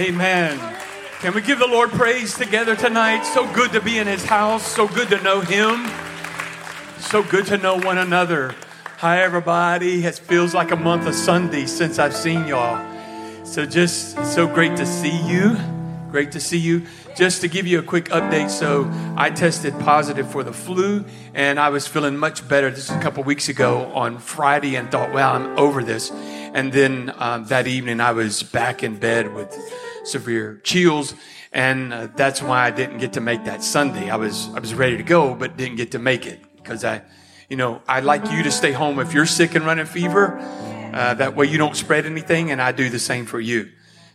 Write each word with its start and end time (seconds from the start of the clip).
Amen. 0.00 0.58
Can 1.18 1.34
we 1.34 1.42
give 1.42 1.58
the 1.58 1.66
Lord 1.66 1.90
praise 1.90 2.32
together 2.34 2.74
tonight? 2.74 3.22
So 3.24 3.46
good 3.52 3.70
to 3.72 3.82
be 3.82 3.98
in 3.98 4.06
His 4.06 4.24
house. 4.24 4.66
So 4.66 4.88
good 4.88 5.10
to 5.10 5.22
know 5.22 5.42
Him. 5.42 5.90
So 6.98 7.22
good 7.22 7.44
to 7.48 7.58
know 7.58 7.78
one 7.78 7.98
another. 7.98 8.54
Hi, 8.96 9.20
everybody. 9.20 10.02
It 10.06 10.14
feels 10.14 10.54
like 10.54 10.70
a 10.70 10.76
month 10.76 11.06
of 11.06 11.14
Sunday 11.14 11.66
since 11.66 11.98
I've 11.98 12.16
seen 12.16 12.46
y'all. 12.46 12.82
So 13.44 13.66
just 13.66 14.16
so 14.24 14.46
great 14.46 14.74
to 14.78 14.86
see 14.86 15.20
you. 15.28 15.58
Great 16.10 16.32
to 16.32 16.40
see 16.40 16.56
you. 16.56 16.86
Just 17.14 17.42
to 17.42 17.48
give 17.48 17.66
you 17.66 17.78
a 17.78 17.82
quick 17.82 18.06
update, 18.06 18.48
so 18.48 18.90
I 19.18 19.28
tested 19.28 19.78
positive 19.80 20.30
for 20.30 20.42
the 20.42 20.52
flu, 20.52 21.04
and 21.34 21.60
I 21.60 21.68
was 21.68 21.86
feeling 21.86 22.16
much 22.16 22.48
better. 22.48 22.70
just 22.70 22.90
a 22.90 22.98
couple 23.00 23.22
weeks 23.22 23.50
ago 23.50 23.92
on 23.92 24.16
Friday, 24.16 24.76
and 24.76 24.90
thought, 24.90 25.12
"Well, 25.12 25.34
I'm 25.34 25.58
over 25.58 25.84
this." 25.84 26.10
And 26.10 26.72
then 26.72 27.12
um, 27.18 27.44
that 27.46 27.66
evening, 27.66 28.00
I 28.00 28.12
was 28.12 28.42
back 28.42 28.82
in 28.82 28.96
bed 28.96 29.34
with 29.34 29.54
severe 30.04 30.60
chills, 30.64 31.14
and 31.52 31.92
uh, 31.92 32.08
that's 32.16 32.42
why 32.42 32.66
I 32.66 32.70
didn't 32.70 32.98
get 32.98 33.14
to 33.14 33.20
make 33.20 33.44
that 33.44 33.62
Sunday. 33.62 34.10
I 34.10 34.16
was 34.16 34.48
I 34.54 34.60
was 34.60 34.74
ready 34.74 34.96
to 34.96 35.02
go, 35.02 35.34
but 35.34 35.56
didn't 35.56 35.76
get 35.76 35.92
to 35.92 35.98
make 35.98 36.26
it 36.26 36.40
because 36.56 36.84
I, 36.84 37.02
you 37.48 37.56
know, 37.56 37.82
I'd 37.88 38.04
like 38.04 38.30
you 38.30 38.42
to 38.42 38.50
stay 38.50 38.72
home 38.72 38.98
if 38.98 39.12
you're 39.12 39.26
sick 39.26 39.54
and 39.54 39.64
running 39.64 39.86
fever. 39.86 40.38
Uh, 40.38 41.14
that 41.14 41.36
way, 41.36 41.46
you 41.46 41.58
don't 41.58 41.76
spread 41.76 42.06
anything, 42.06 42.50
and 42.50 42.60
I 42.60 42.72
do 42.72 42.88
the 42.88 42.98
same 42.98 43.26
for 43.26 43.40
you. 43.40 43.70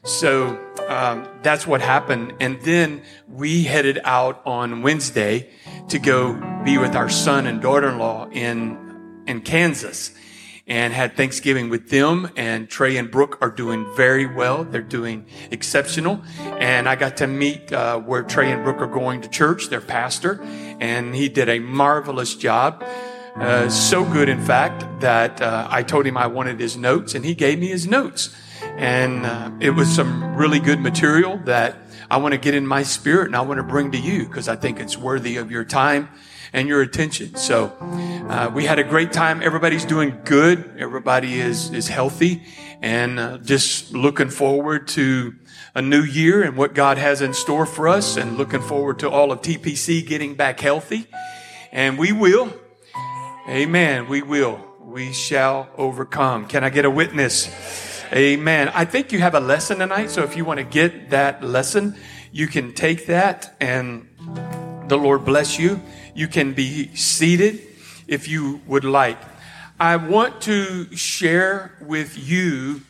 So 0.05 0.59
um, 0.87 1.27
that's 1.41 1.65
what 1.65 1.81
happened. 1.81 2.35
And 2.39 2.61
then 2.61 3.01
we 3.27 3.63
headed 3.63 3.99
out 4.03 4.41
on 4.45 4.83
Wednesday 4.83 5.49
to 5.89 5.97
go 5.97 6.33
be 6.63 6.77
with 6.77 6.95
our 6.95 7.09
son 7.09 7.47
and 7.47 7.59
daughter-in-law 7.61 8.29
in, 8.29 9.23
in 9.25 9.41
Kansas 9.41 10.13
and 10.67 10.93
had 10.93 11.15
Thanksgiving 11.15 11.69
with 11.69 11.89
them. 11.89 12.31
And 12.35 12.69
Trey 12.69 12.97
and 12.97 13.11
Brooke 13.11 13.37
are 13.41 13.49
doing 13.49 13.85
very 13.95 14.25
well. 14.25 14.63
They're 14.63 14.81
doing 14.81 15.25
exceptional. 15.51 16.23
And 16.39 16.89
I 16.89 16.95
got 16.95 17.17
to 17.17 17.27
meet 17.27 17.71
uh, 17.71 17.99
where 17.99 18.23
Trey 18.23 18.51
and 18.51 18.63
Brooke 18.63 18.81
are 18.81 18.87
going 18.87 19.21
to 19.21 19.29
church, 19.29 19.69
their 19.69 19.81
pastor, 19.81 20.41
and 20.79 21.15
he 21.15 21.29
did 21.29 21.49
a 21.49 21.59
marvelous 21.59 22.35
job. 22.35 22.83
Uh, 23.35 23.69
so 23.69 24.05
good, 24.05 24.29
in 24.29 24.41
fact, 24.41 25.01
that 25.01 25.41
uh, 25.41 25.67
I 25.69 25.83
told 25.83 26.05
him 26.05 26.17
I 26.17 26.27
wanted 26.27 26.59
his 26.59 26.77
notes, 26.77 27.15
and 27.15 27.25
he 27.25 27.35
gave 27.35 27.59
me 27.59 27.67
his 27.67 27.85
notes. 27.85 28.33
And 28.77 29.25
uh, 29.25 29.51
it 29.59 29.71
was 29.71 29.93
some 29.93 30.35
really 30.35 30.59
good 30.59 30.79
material 30.79 31.37
that 31.45 31.77
I 32.09 32.17
want 32.17 32.33
to 32.33 32.37
get 32.37 32.53
in 32.53 32.65
my 32.65 32.83
spirit 32.83 33.27
and 33.27 33.35
I 33.35 33.41
want 33.41 33.57
to 33.57 33.63
bring 33.63 33.91
to 33.91 33.97
you 33.97 34.25
because 34.25 34.47
I 34.47 34.55
think 34.55 34.79
it's 34.79 34.97
worthy 34.97 35.37
of 35.37 35.51
your 35.51 35.65
time 35.65 36.09
and 36.55 36.69
your 36.69 36.81
attention. 36.81 37.35
So 37.35 37.65
uh, 38.29 38.49
we 38.51 38.63
had 38.65 38.79
a 38.79 38.83
great 38.83 39.11
time. 39.11 39.43
Everybody's 39.43 39.83
doing 39.83 40.17
good. 40.23 40.77
Everybody 40.79 41.39
is 41.39 41.69
is 41.71 41.89
healthy, 41.89 42.43
and 42.81 43.19
uh, 43.19 43.37
just 43.39 43.93
looking 43.93 44.29
forward 44.29 44.87
to 44.89 45.35
a 45.75 45.81
new 45.81 46.01
year 46.01 46.41
and 46.43 46.55
what 46.55 46.73
God 46.73 46.97
has 46.97 47.21
in 47.21 47.33
store 47.33 47.65
for 47.65 47.89
us, 47.89 48.15
and 48.15 48.37
looking 48.37 48.61
forward 48.61 48.99
to 48.99 49.09
all 49.09 49.33
of 49.33 49.41
TPC 49.41 50.07
getting 50.07 50.35
back 50.35 50.61
healthy. 50.61 51.07
And 51.73 51.97
we 51.99 52.13
will. 52.13 52.53
Amen. 53.49 54.07
We 54.07 54.21
will. 54.21 54.59
We 54.79 55.11
shall 55.11 55.69
overcome. 55.77 56.47
Can 56.47 56.63
I 56.63 56.69
get 56.69 56.85
a 56.85 56.89
witness? 56.89 57.49
Amen. 58.13 58.69
I 58.69 58.85
think 58.85 59.11
you 59.11 59.19
have 59.19 59.35
a 59.35 59.41
lesson 59.41 59.79
tonight, 59.79 60.09
so 60.09 60.23
if 60.23 60.37
you 60.37 60.45
want 60.45 60.59
to 60.59 60.63
get 60.63 61.09
that 61.09 61.43
lesson, 61.43 61.97
you 62.31 62.47
can 62.47 62.73
take 62.73 63.07
that 63.07 63.55
and 63.59 64.07
the 64.87 64.97
Lord 64.97 65.25
bless 65.25 65.57
you. 65.59 65.81
You 66.15 66.29
can 66.29 66.53
be 66.53 66.95
seated 66.95 67.59
if 68.07 68.29
you 68.29 68.61
would 68.67 68.85
like. 68.85 69.19
I 69.77 69.97
want 69.97 70.41
to 70.43 70.95
share 70.95 71.73
with 71.81 72.17
you, 72.17 72.83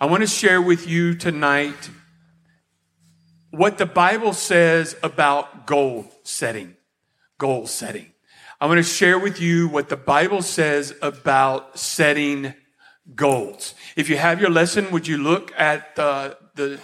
I 0.00 0.06
want 0.06 0.20
to 0.20 0.28
share 0.28 0.62
with 0.62 0.86
you 0.86 1.16
tonight 1.16 1.90
what 3.50 3.78
the 3.78 3.86
Bible 3.86 4.32
says 4.32 4.94
about 5.02 5.66
goal 5.66 6.06
setting. 6.22 6.76
Goal 7.38 7.66
setting. 7.66 8.12
I 8.60 8.66
want 8.66 8.78
to 8.78 8.84
share 8.84 9.18
with 9.18 9.40
you 9.40 9.66
what 9.66 9.88
the 9.88 9.96
Bible 9.96 10.42
says 10.42 10.94
about 11.02 11.80
setting 11.80 12.54
goals. 13.16 13.74
If 13.96 14.08
you 14.08 14.18
have 14.18 14.40
your 14.40 14.50
lesson, 14.50 14.92
would 14.92 15.08
you 15.08 15.18
look 15.18 15.52
at 15.58 15.96
the, 15.96 16.36
the, 16.54 16.78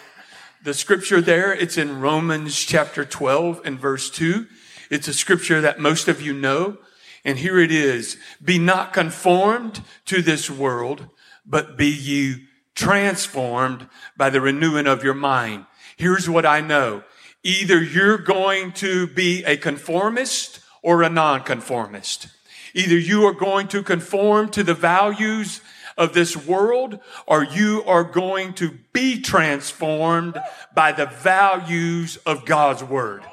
the 0.65 0.75
scripture 0.75 1.21
there? 1.21 1.53
It's 1.53 1.79
in 1.79 2.01
Romans 2.01 2.59
chapter 2.59 3.05
12 3.05 3.61
and 3.65 3.79
verse 3.79 4.11
2. 4.11 4.49
It's 4.95 5.09
a 5.09 5.13
scripture 5.13 5.61
that 5.61 5.81
most 5.81 6.07
of 6.07 6.23
you 6.23 6.33
know. 6.33 6.79
And 7.25 7.37
here 7.37 7.59
it 7.59 7.73
is. 7.73 8.17
Be 8.43 8.61
not 8.61 8.93
conformed 8.93 9.83
to 10.05 10.23
this 10.23 10.49
world, 10.49 11.09
but 11.45 11.77
be 11.77 11.89
you 11.89 12.47
transformed 12.77 13.89
by 14.17 14.31
the 14.31 14.41
renewing 14.41 14.87
of 14.87 15.03
your 15.03 15.15
mind. 15.15 15.67
Here's 15.97 16.31
what 16.31 16.47
I 16.47 16.61
know. 16.61 17.03
Either 17.43 17.83
you're 17.83 18.19
going 18.19 18.71
to 18.75 19.09
be 19.09 19.43
a 19.43 19.57
conformist 19.57 20.61
or 20.81 21.03
a 21.03 21.09
nonconformist. 21.09 22.29
Either 22.73 22.97
you 22.97 23.25
are 23.27 23.35
going 23.35 23.67
to 23.69 23.83
conform 23.83 24.49
to 24.51 24.63
the 24.63 24.75
values 24.75 25.61
of 25.99 26.15
this 26.15 26.37
world, 26.37 27.01
or 27.27 27.43
you 27.43 27.83
are 27.85 28.05
going 28.05 28.53
to 28.55 28.79
be 28.93 29.21
transformed 29.21 30.39
by 30.73 30.93
the 30.93 31.07
values 31.07 32.17
of 32.19 32.45
God's 32.47 32.85
word. 32.85 33.25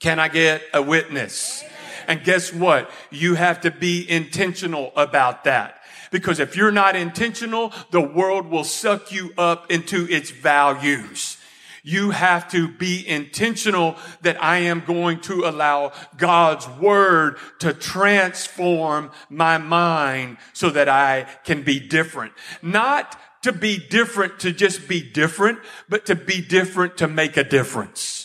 Can 0.00 0.18
I 0.18 0.28
get 0.28 0.62
a 0.74 0.82
witness? 0.82 1.62
And 2.08 2.24
guess 2.24 2.52
what? 2.52 2.90
You 3.10 3.34
have 3.34 3.60
to 3.60 3.70
be 3.70 4.10
intentional 4.10 4.92
about 4.96 5.44
that. 5.44 5.76
Because 6.10 6.40
if 6.40 6.56
you're 6.56 6.72
not 6.72 6.96
intentional, 6.96 7.72
the 7.90 8.00
world 8.00 8.46
will 8.46 8.64
suck 8.64 9.12
you 9.12 9.32
up 9.38 9.70
into 9.70 10.08
its 10.08 10.30
values. 10.30 11.36
You 11.82 12.10
have 12.10 12.50
to 12.50 12.68
be 12.68 13.06
intentional 13.06 13.96
that 14.22 14.42
I 14.42 14.58
am 14.58 14.80
going 14.86 15.20
to 15.22 15.44
allow 15.44 15.92
God's 16.16 16.68
word 16.68 17.38
to 17.60 17.72
transform 17.72 19.10
my 19.28 19.58
mind 19.58 20.38
so 20.52 20.70
that 20.70 20.88
I 20.88 21.26
can 21.44 21.62
be 21.62 21.80
different. 21.80 22.32
Not 22.60 23.18
to 23.42 23.52
be 23.52 23.78
different 23.78 24.40
to 24.40 24.52
just 24.52 24.88
be 24.88 25.00
different, 25.00 25.58
but 25.88 26.06
to 26.06 26.14
be 26.14 26.42
different 26.42 26.98
to 26.98 27.08
make 27.08 27.36
a 27.36 27.44
difference. 27.44 28.19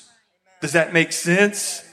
Does 0.65 0.73
that 0.73 0.93
make 0.93 1.11
sense? 1.11 1.87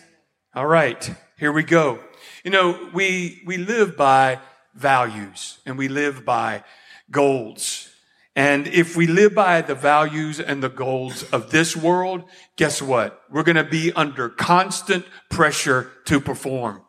All 0.54 0.66
right, 0.66 1.14
here 1.38 1.52
we 1.52 1.62
go. 1.62 1.98
You 2.42 2.50
know, 2.50 2.88
we, 2.94 3.42
we 3.44 3.58
live 3.58 3.98
by 3.98 4.38
values 4.74 5.58
and 5.66 5.76
we 5.76 5.88
live 5.88 6.24
by 6.24 6.64
goals. 7.10 7.90
And 8.34 8.66
if 8.66 8.96
we 8.96 9.06
live 9.06 9.34
by 9.34 9.60
the 9.60 9.74
values 9.74 10.40
and 10.40 10.62
the 10.62 10.70
goals 10.70 11.22
of 11.24 11.50
this 11.50 11.76
world, 11.76 12.24
guess 12.56 12.80
what? 12.80 13.20
We're 13.30 13.42
going 13.42 13.56
to 13.56 13.64
be 13.64 13.92
under 13.92 14.30
constant 14.30 15.04
pressure 15.28 15.92
to 16.06 16.18
perform 16.18 16.80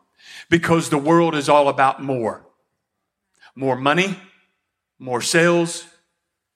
because 0.48 0.88
the 0.88 0.96
world 0.96 1.34
is 1.34 1.50
all 1.50 1.68
about 1.68 2.02
more. 2.02 2.46
More 3.54 3.76
money, 3.76 4.18
more 4.98 5.20
sales, 5.20 5.86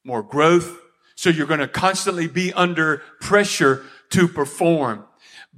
more 0.05 0.23
growth. 0.23 0.75
So 1.17 1.29
you're 1.29 1.47
going 1.47 1.61
to 1.61 1.69
constantly 1.69 2.29
be 2.29 2.51
under 2.55 3.03
pressure 3.21 3.85
to 4.09 4.27
perform. 4.27 5.05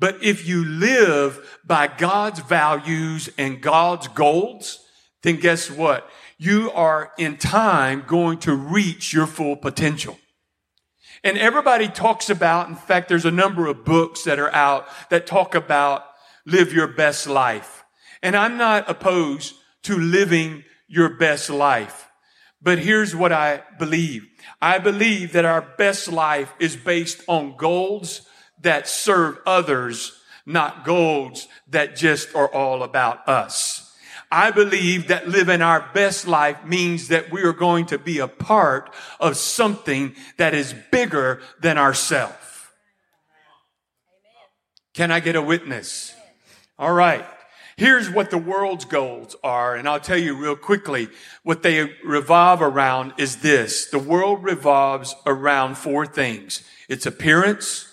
But 0.01 0.25
if 0.25 0.49
you 0.49 0.65
live 0.65 1.59
by 1.65 1.87
God's 1.87 2.41
values 2.41 3.29
and 3.39 3.61
God's 3.61 4.09
goals, 4.09 4.85
then 5.23 5.37
guess 5.37 5.71
what? 5.71 6.11
you 6.41 6.71
are 6.73 7.13
in 7.19 7.37
time 7.37 8.03
going 8.07 8.39
to 8.39 8.55
reach 8.55 9.13
your 9.13 9.27
full 9.27 9.57
potential. 9.57 10.19
And 11.23 11.37
everybody 11.37 11.87
talks 11.87 12.31
about, 12.31 12.71
in 12.71 12.77
fact, 12.77 13.11
there's 13.11 13.27
a 13.27 13.31
number 13.31 13.67
of 13.67 13.85
books 13.85 14.25
that 14.25 14.39
are 14.39 14.53
out 14.55 14.87
that 15.11 15.27
talk 15.27 15.55
about 15.55 16.03
live 16.47 16.73
your 16.73 16.87
best 16.87 17.27
life. 17.27 17.85
And 18.23 18.35
I'm 18.35 18.57
not 18.57 18.89
opposed 18.89 19.55
to 19.83 19.99
living 19.99 20.65
your 20.89 21.11
best 21.11 21.51
life. 21.51 22.09
But 22.63 22.79
here's 22.79 23.15
what 23.15 23.33
I 23.33 23.63
believe. 23.79 24.27
I 24.63 24.79
believe 24.79 25.35
that 25.35 25.45
our 25.45 25.61
best 25.61 26.11
life 26.11 26.55
is 26.59 26.75
based 26.75 27.23
on 27.29 27.59
goals 27.59 28.23
that 28.63 28.89
serve 28.89 29.39
others, 29.47 30.19
not 30.47 30.85
goals 30.85 31.49
that 31.69 31.97
just 31.97 32.35
are 32.35 32.49
all 32.49 32.83
about 32.83 33.29
us. 33.29 33.87
I 34.33 34.53
believe 34.53 35.09
that 35.09 35.29
living 35.29 35.61
our 35.61 35.91
best 35.93 36.27
life 36.27 36.65
means 36.65 37.09
that 37.09 37.33
we 37.33 37.43
are 37.43 37.53
going 37.53 37.87
to 37.87 37.99
be 37.99 38.19
a 38.21 38.29
part 38.29 38.95
of 39.19 39.37
something 39.37 40.15
that 40.37 40.55
is 40.55 40.75
bigger 40.93 41.41
than 41.61 41.79
ourselves. 41.79 42.37
Can 44.95 45.11
I 45.11 45.21
get 45.21 45.35
a 45.35 45.43
witness? 45.43 46.15
All 46.79 46.93
right. 46.93 47.25
Here's 47.77 48.11
what 48.11 48.31
the 48.31 48.39
world's 48.39 48.85
goals 48.85 49.35
are, 49.43 49.75
and 49.75 49.89
I'll 49.89 50.01
tell 50.01 50.19
you 50.19 50.37
real 50.37 50.55
quickly 50.55 51.09
what 51.43 51.63
they 51.63 51.91
revolve 52.05 52.61
around 52.61 53.15
is 53.17 53.37
this. 53.37 53.87
The 53.87 53.99
world 53.99 54.45
revolves 54.45 55.17
around 55.25 55.79
four 55.79 56.05
things. 56.05 56.63
Its 56.89 57.07
appearance, 57.07 57.90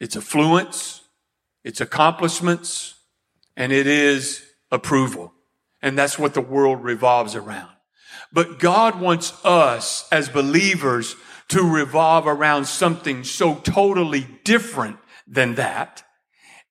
its 0.00 0.16
affluence, 0.16 1.02
its 1.62 1.80
accomplishments, 1.80 2.94
and 3.56 3.72
it 3.72 3.86
is 3.86 4.44
approval. 4.70 5.32
And 5.82 5.98
that's 5.98 6.18
what 6.18 6.34
the 6.34 6.40
world 6.40 6.82
revolves 6.82 7.34
around. 7.34 7.70
But 8.32 8.58
God 8.58 9.00
wants 9.00 9.32
us 9.44 10.08
as 10.10 10.28
believers 10.28 11.14
to 11.48 11.62
revolve 11.62 12.26
around 12.26 12.64
something 12.66 13.22
so 13.22 13.56
totally 13.56 14.26
different 14.44 14.98
than 15.26 15.54
that. 15.54 16.02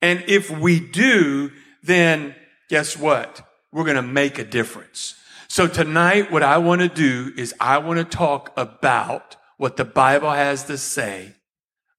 And 0.02 0.24
if 0.28 0.50
we 0.50 0.80
do, 0.80 1.52
then 1.82 2.36
guess 2.70 2.98
what? 2.98 3.48
We're 3.72 3.86
going 3.86 3.96
to 3.96 4.02
make 4.02 4.40
a 4.40 4.44
difference. 4.44 5.16
So 5.48 5.68
tonight, 5.68 6.32
what 6.32 6.44
I 6.44 6.58
want 6.58 6.82
to 6.82 6.90
do 6.90 7.32
is 7.38 7.54
I 7.60 7.78
want 7.78 8.00
to 8.00 8.18
talk 8.18 8.52
about 8.58 9.36
what 9.58 9.78
the 9.78 9.86
Bible 9.86 10.32
has 10.32 10.64
to 10.66 10.78
say 10.78 11.36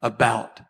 about 0.03 0.61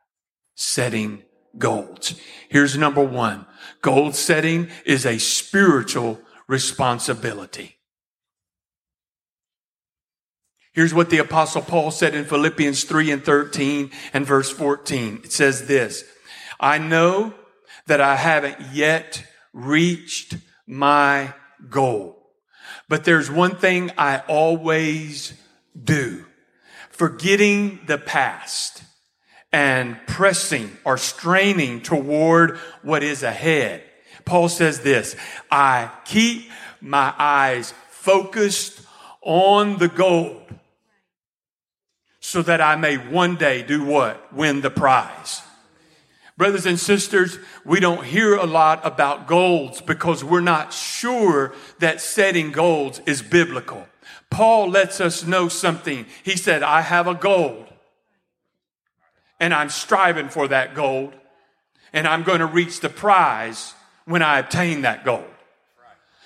setting 0.55 1.23
goals. 1.59 2.15
Here's 2.49 2.77
number 2.77 3.03
one. 3.03 3.47
Goal 3.83 4.13
setting 4.13 4.69
is 4.85 5.07
a 5.07 5.19
spiritual 5.19 6.21
responsibility. 6.47 7.77
Here's 10.73 10.93
what 10.93 11.11
the 11.11 11.19
apostle 11.19 11.63
Paul 11.63 11.93
said 11.93 12.15
in 12.15 12.25
Philippians 12.25 12.85
3 12.85 13.13
and 13.13 13.25
13 13.25 13.91
and 14.13 14.27
verse 14.27 14.51
14. 14.51 15.21
It 15.25 15.33
says 15.33 15.67
this, 15.67 16.05
I 16.59 16.79
know 16.79 17.35
that 17.87 18.01
I 18.01 18.17
haven't 18.17 18.61
yet 18.73 19.25
reached 19.53 20.37
my 20.67 21.33
goal, 21.71 22.31
but 22.89 23.05
there's 23.05 23.31
one 23.31 23.55
thing 23.55 23.93
I 23.97 24.23
always 24.27 25.35
do, 25.81 26.25
forgetting 26.91 27.81
the 27.87 27.99
past 27.99 28.84
and 29.55 29.97
pressing 30.09 30.77
or 30.85 30.99
straining 30.99 31.81
toward 31.81 32.59
what 32.83 33.05
is 33.05 33.23
ahead. 33.23 33.85
Paul 34.25 34.49
says 34.49 34.81
this, 34.81 35.15
I 35.49 35.93
keep 36.05 36.51
my 36.81 37.15
eyes 37.17 37.73
focused 37.89 38.81
on 39.23 39.79
the 39.79 39.87
goal 39.87 40.43
so 42.19 42.43
that 42.43 42.61
I 42.61 42.75
may 42.75 42.97
one 42.97 43.37
day 43.37 43.63
do 43.63 43.85
what? 43.85 44.35
Win 44.35 44.61
the 44.61 44.71
prize. 44.71 45.41
Brothers 46.37 46.67
and 46.67 46.81
sisters, 46.81 47.39
we 47.65 47.79
don't 47.79 48.05
hear 48.05 48.35
a 48.35 48.47
lot 48.47 48.85
about 48.85 49.29
goals 49.29 49.81
because 49.81 50.25
we're 50.25 50.41
not 50.41 50.73
sure 50.73 51.55
that 51.79 52.01
setting 52.01 52.51
goals 52.51 53.01
is 53.07 53.23
biblical. 53.23 53.87
Paul 54.31 54.69
lets 54.69 55.01
us 55.01 55.25
know 55.25 55.47
something. 55.47 56.07
He 56.25 56.37
said, 56.37 56.65
I 56.65 56.81
have 56.81 57.07
a 57.07 57.15
goal 57.15 57.69
and 59.41 59.53
I'm 59.53 59.71
striving 59.71 60.29
for 60.29 60.49
that 60.49 60.75
gold, 60.75 61.15
and 61.93 62.07
I'm 62.07 62.23
going 62.23 62.41
to 62.41 62.47
reach 62.47 62.81
the 62.81 62.89
prize 62.89 63.75
when 64.05 64.23
I 64.23 64.39
obtain 64.39 64.83
that 64.83 65.05
gold. 65.05 65.25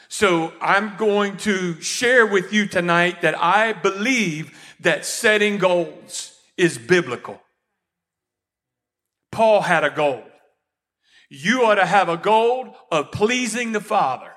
So 0.08 0.52
I'm 0.60 0.96
going 0.96 1.36
to 1.38 1.80
share 1.80 2.26
with 2.26 2.52
you 2.52 2.66
tonight 2.66 3.22
that 3.22 3.38
I 3.38 3.74
believe 3.74 4.58
that 4.80 5.04
setting 5.04 5.58
goals 5.58 6.34
is 6.56 6.78
biblical. 6.78 7.40
Paul 9.30 9.60
had 9.60 9.84
a 9.84 9.90
goal. 9.90 10.24
You 11.28 11.66
ought 11.66 11.74
to 11.74 11.86
have 11.86 12.08
a 12.08 12.16
goal 12.16 12.74
of 12.90 13.12
pleasing 13.12 13.72
the 13.72 13.80
Father. 13.80 14.32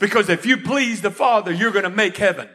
Because 0.00 0.30
if 0.30 0.46
you 0.46 0.56
please 0.56 1.02
the 1.02 1.10
Father, 1.10 1.52
you're 1.52 1.70
going 1.70 1.84
to 1.84 1.90
make 1.90 2.16
heaven. 2.16 2.48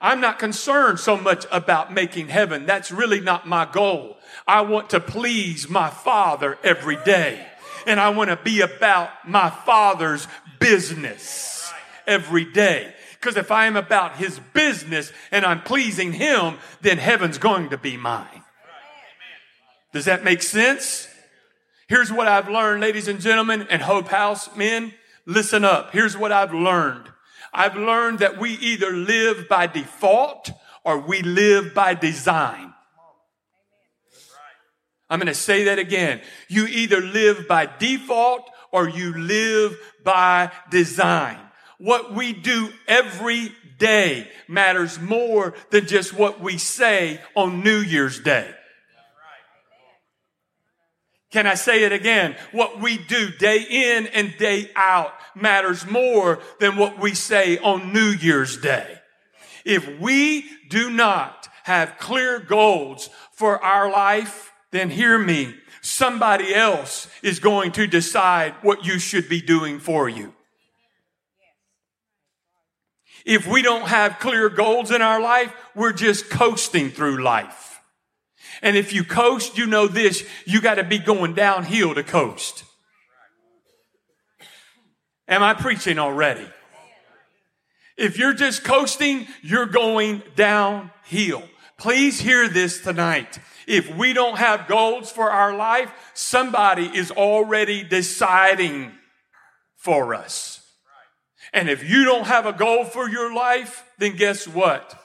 I'm 0.00 0.20
not 0.20 0.38
concerned 0.38 1.00
so 1.00 1.16
much 1.16 1.46
about 1.50 1.92
making 1.92 2.28
heaven. 2.28 2.66
That's 2.66 2.90
really 2.90 3.20
not 3.20 3.48
my 3.48 3.64
goal. 3.64 4.18
I 4.46 4.62
want 4.62 4.90
to 4.90 5.00
please 5.00 5.68
my 5.68 5.88
Father 5.88 6.58
every 6.62 6.96
day. 7.04 7.46
And 7.86 8.00
I 8.00 8.10
want 8.10 8.30
to 8.30 8.36
be 8.36 8.60
about 8.60 9.10
my 9.26 9.50
Father's 9.50 10.26
business 10.58 11.72
every 12.06 12.44
day. 12.44 12.92
Because 13.12 13.36
if 13.36 13.50
I 13.50 13.66
am 13.66 13.76
about 13.76 14.16
his 14.16 14.38
business 14.52 15.12
and 15.30 15.46
I'm 15.46 15.62
pleasing 15.62 16.12
him, 16.12 16.58
then 16.82 16.98
heaven's 16.98 17.38
going 17.38 17.70
to 17.70 17.78
be 17.78 17.96
mine. 17.96 18.42
Does 19.92 20.06
that 20.06 20.24
make 20.24 20.42
sense? 20.42 21.08
Here's 21.88 22.12
what 22.12 22.26
I've 22.26 22.48
learned, 22.48 22.80
ladies 22.80 23.08
and 23.08 23.20
gentlemen, 23.20 23.66
and 23.70 23.80
Hope 23.80 24.08
House 24.08 24.54
men, 24.56 24.92
listen 25.24 25.64
up. 25.64 25.92
Here's 25.92 26.16
what 26.16 26.32
I've 26.32 26.52
learned. 26.52 27.08
I've 27.54 27.76
learned 27.76 28.18
that 28.18 28.38
we 28.38 28.50
either 28.54 28.90
live 28.90 29.48
by 29.48 29.68
default 29.68 30.50
or 30.84 30.98
we 30.98 31.22
live 31.22 31.72
by 31.72 31.94
design. 31.94 32.74
I'm 35.08 35.20
going 35.20 35.28
to 35.28 35.34
say 35.34 35.64
that 35.64 35.78
again. 35.78 36.20
You 36.48 36.66
either 36.66 37.00
live 37.00 37.46
by 37.46 37.66
default 37.66 38.50
or 38.72 38.88
you 38.88 39.14
live 39.16 39.78
by 40.02 40.50
design. 40.70 41.38
What 41.78 42.12
we 42.12 42.32
do 42.32 42.70
every 42.88 43.52
day 43.78 44.28
matters 44.48 44.98
more 44.98 45.54
than 45.70 45.86
just 45.86 46.12
what 46.12 46.40
we 46.40 46.58
say 46.58 47.20
on 47.36 47.62
New 47.62 47.78
Year's 47.78 48.18
Day. 48.18 48.52
Can 51.34 51.48
I 51.48 51.56
say 51.56 51.82
it 51.82 51.90
again? 51.90 52.36
What 52.52 52.78
we 52.78 52.96
do 52.96 53.28
day 53.28 53.66
in 53.68 54.06
and 54.06 54.38
day 54.38 54.70
out 54.76 55.12
matters 55.34 55.84
more 55.84 56.38
than 56.60 56.76
what 56.76 57.00
we 57.00 57.12
say 57.12 57.58
on 57.58 57.92
New 57.92 58.10
Year's 58.10 58.56
Day. 58.56 59.00
If 59.64 59.98
we 59.98 60.48
do 60.68 60.90
not 60.90 61.48
have 61.64 61.98
clear 61.98 62.38
goals 62.38 63.10
for 63.32 63.60
our 63.64 63.90
life, 63.90 64.52
then 64.70 64.90
hear 64.90 65.18
me. 65.18 65.52
Somebody 65.80 66.54
else 66.54 67.08
is 67.20 67.40
going 67.40 67.72
to 67.72 67.88
decide 67.88 68.54
what 68.62 68.86
you 68.86 69.00
should 69.00 69.28
be 69.28 69.40
doing 69.40 69.80
for 69.80 70.08
you. 70.08 70.32
If 73.26 73.48
we 73.48 73.60
don't 73.60 73.88
have 73.88 74.20
clear 74.20 74.48
goals 74.48 74.92
in 74.92 75.02
our 75.02 75.20
life, 75.20 75.52
we're 75.74 75.94
just 75.94 76.30
coasting 76.30 76.90
through 76.90 77.24
life. 77.24 77.73
And 78.64 78.78
if 78.78 78.94
you 78.94 79.04
coast, 79.04 79.58
you 79.58 79.66
know 79.66 79.86
this, 79.86 80.26
you 80.46 80.62
got 80.62 80.76
to 80.76 80.84
be 80.84 80.98
going 80.98 81.34
downhill 81.34 81.94
to 81.94 82.02
coast. 82.02 82.64
Am 85.28 85.42
I 85.42 85.52
preaching 85.52 85.98
already? 85.98 86.48
If 87.98 88.18
you're 88.18 88.32
just 88.32 88.64
coasting, 88.64 89.26
you're 89.42 89.66
going 89.66 90.22
downhill. 90.34 91.42
Please 91.78 92.18
hear 92.20 92.48
this 92.48 92.80
tonight. 92.80 93.38
If 93.66 93.94
we 93.94 94.14
don't 94.14 94.38
have 94.38 94.66
goals 94.66 95.12
for 95.12 95.30
our 95.30 95.54
life, 95.54 95.92
somebody 96.14 96.86
is 96.86 97.10
already 97.10 97.84
deciding 97.84 98.92
for 99.76 100.14
us. 100.14 100.66
And 101.52 101.68
if 101.68 101.88
you 101.88 102.06
don't 102.06 102.26
have 102.26 102.46
a 102.46 102.52
goal 102.52 102.86
for 102.86 103.10
your 103.10 103.34
life, 103.34 103.84
then 103.98 104.16
guess 104.16 104.48
what? 104.48 104.98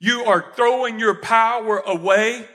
You 0.00 0.24
are 0.24 0.52
throwing 0.56 0.98
your 0.98 1.14
power 1.14 1.78
away 1.78 2.48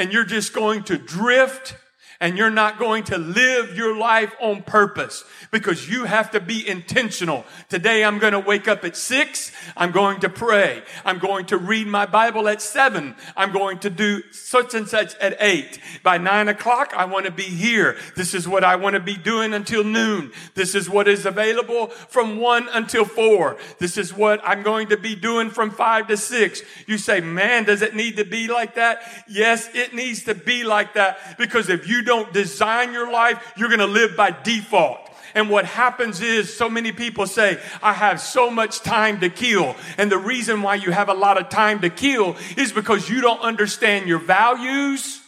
and 0.00 0.14
you're 0.14 0.24
just 0.24 0.54
going 0.54 0.82
to 0.82 0.96
drift 0.96 1.76
and 2.20 2.36
you're 2.36 2.50
not 2.50 2.78
going 2.78 3.02
to 3.04 3.16
live 3.16 3.74
your 3.76 3.96
life 3.96 4.34
on 4.40 4.62
purpose 4.62 5.24
because 5.50 5.88
you 5.88 6.04
have 6.04 6.30
to 6.32 6.40
be 6.40 6.68
intentional. 6.68 7.44
Today 7.70 8.04
I'm 8.04 8.18
going 8.18 8.34
to 8.34 8.40
wake 8.40 8.68
up 8.68 8.84
at 8.84 8.96
six. 8.96 9.50
I'm 9.76 9.90
going 9.90 10.20
to 10.20 10.28
pray. 10.28 10.82
I'm 11.04 11.18
going 11.18 11.46
to 11.46 11.56
read 11.56 11.86
my 11.86 12.04
Bible 12.04 12.46
at 12.46 12.60
seven. 12.60 13.16
I'm 13.36 13.52
going 13.52 13.78
to 13.80 13.90
do 13.90 14.22
such 14.32 14.74
and 14.74 14.86
such 14.86 15.14
at 15.16 15.36
eight. 15.40 15.80
By 16.02 16.18
nine 16.18 16.48
o'clock, 16.48 16.92
I 16.94 17.06
want 17.06 17.24
to 17.24 17.32
be 17.32 17.42
here. 17.42 17.96
This 18.16 18.34
is 18.34 18.46
what 18.46 18.64
I 18.64 18.76
want 18.76 18.94
to 18.94 19.00
be 19.00 19.16
doing 19.16 19.54
until 19.54 19.82
noon. 19.82 20.32
This 20.54 20.74
is 20.74 20.90
what 20.90 21.08
is 21.08 21.24
available 21.24 21.86
from 21.88 22.36
one 22.36 22.68
until 22.72 23.06
four. 23.06 23.56
This 23.78 23.96
is 23.96 24.12
what 24.12 24.40
I'm 24.44 24.62
going 24.62 24.88
to 24.88 24.98
be 24.98 25.16
doing 25.16 25.48
from 25.48 25.70
five 25.70 26.06
to 26.08 26.18
six. 26.18 26.60
You 26.86 26.98
say, 26.98 27.20
man, 27.20 27.64
does 27.64 27.80
it 27.80 27.96
need 27.96 28.18
to 28.18 28.24
be 28.24 28.46
like 28.46 28.74
that? 28.74 29.02
Yes, 29.26 29.70
it 29.74 29.94
needs 29.94 30.24
to 30.24 30.34
be 30.34 30.64
like 30.64 30.94
that 30.94 31.38
because 31.38 31.70
if 31.70 31.88
you 31.88 32.02
don't 32.10 32.32
design 32.32 32.92
your 32.92 33.12
life, 33.12 33.52
you're 33.56 33.68
going 33.68 33.78
to 33.78 33.86
live 33.86 34.16
by 34.16 34.32
default. 34.42 34.98
And 35.32 35.48
what 35.48 35.64
happens 35.64 36.20
is 36.20 36.52
so 36.52 36.68
many 36.68 36.90
people 36.90 37.24
say, 37.28 37.60
I 37.80 37.92
have 37.92 38.20
so 38.20 38.50
much 38.50 38.80
time 38.80 39.20
to 39.20 39.30
kill. 39.30 39.76
And 39.96 40.10
the 40.10 40.18
reason 40.18 40.60
why 40.62 40.74
you 40.74 40.90
have 40.90 41.08
a 41.08 41.14
lot 41.14 41.38
of 41.40 41.48
time 41.50 41.80
to 41.82 41.88
kill 41.90 42.36
is 42.56 42.72
because 42.72 43.08
you 43.08 43.20
don't 43.20 43.40
understand 43.40 44.08
your 44.08 44.18
values 44.18 45.20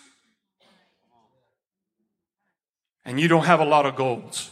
and 3.05 3.21
you 3.21 3.29
don't 3.29 3.45
have 3.45 3.61
a 3.61 3.65
lot 3.65 3.87
of 3.87 3.95
goals. 3.95 4.51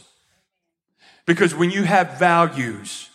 Because 1.25 1.53
when 1.53 1.69
you 1.69 1.83
have 1.83 2.17
values, 2.17 3.09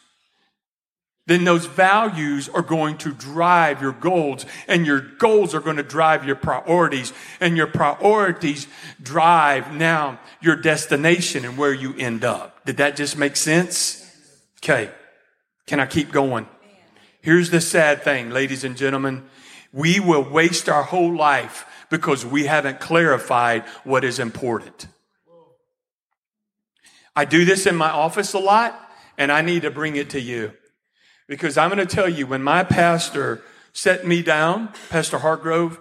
then 1.26 1.44
those 1.44 1.66
values 1.66 2.48
are 2.48 2.62
going 2.62 2.96
to 2.98 3.12
drive 3.12 3.82
your 3.82 3.92
goals 3.92 4.46
and 4.68 4.86
your 4.86 5.00
goals 5.00 5.54
are 5.54 5.60
going 5.60 5.76
to 5.76 5.82
drive 5.82 6.24
your 6.24 6.36
priorities 6.36 7.12
and 7.40 7.56
your 7.56 7.66
priorities 7.66 8.66
drive 9.02 9.74
now 9.74 10.18
your 10.40 10.56
destination 10.56 11.44
and 11.44 11.58
where 11.58 11.72
you 11.72 11.94
end 11.96 12.24
up. 12.24 12.64
Did 12.64 12.78
that 12.78 12.96
just 12.96 13.16
make 13.16 13.36
sense? 13.36 14.02
Okay. 14.62 14.90
Can 15.66 15.80
I 15.80 15.86
keep 15.86 16.12
going? 16.12 16.46
Here's 17.20 17.50
the 17.50 17.60
sad 17.60 18.02
thing, 18.02 18.30
ladies 18.30 18.62
and 18.62 18.76
gentlemen. 18.76 19.24
We 19.72 19.98
will 20.00 20.22
waste 20.22 20.68
our 20.68 20.84
whole 20.84 21.14
life 21.14 21.66
because 21.90 22.24
we 22.24 22.46
haven't 22.46 22.80
clarified 22.80 23.64
what 23.84 24.04
is 24.04 24.18
important. 24.18 24.86
I 27.14 27.24
do 27.24 27.44
this 27.44 27.66
in 27.66 27.76
my 27.76 27.90
office 27.90 28.32
a 28.34 28.38
lot 28.38 28.80
and 29.18 29.32
I 29.32 29.40
need 29.40 29.62
to 29.62 29.70
bring 29.70 29.96
it 29.96 30.10
to 30.10 30.20
you. 30.20 30.52
Because 31.26 31.56
I'm 31.56 31.70
going 31.70 31.84
to 31.84 31.94
tell 31.94 32.08
you, 32.08 32.26
when 32.26 32.42
my 32.42 32.62
pastor 32.62 33.42
set 33.72 34.06
me 34.06 34.22
down, 34.22 34.72
Pastor 34.90 35.18
Hargrove, 35.18 35.80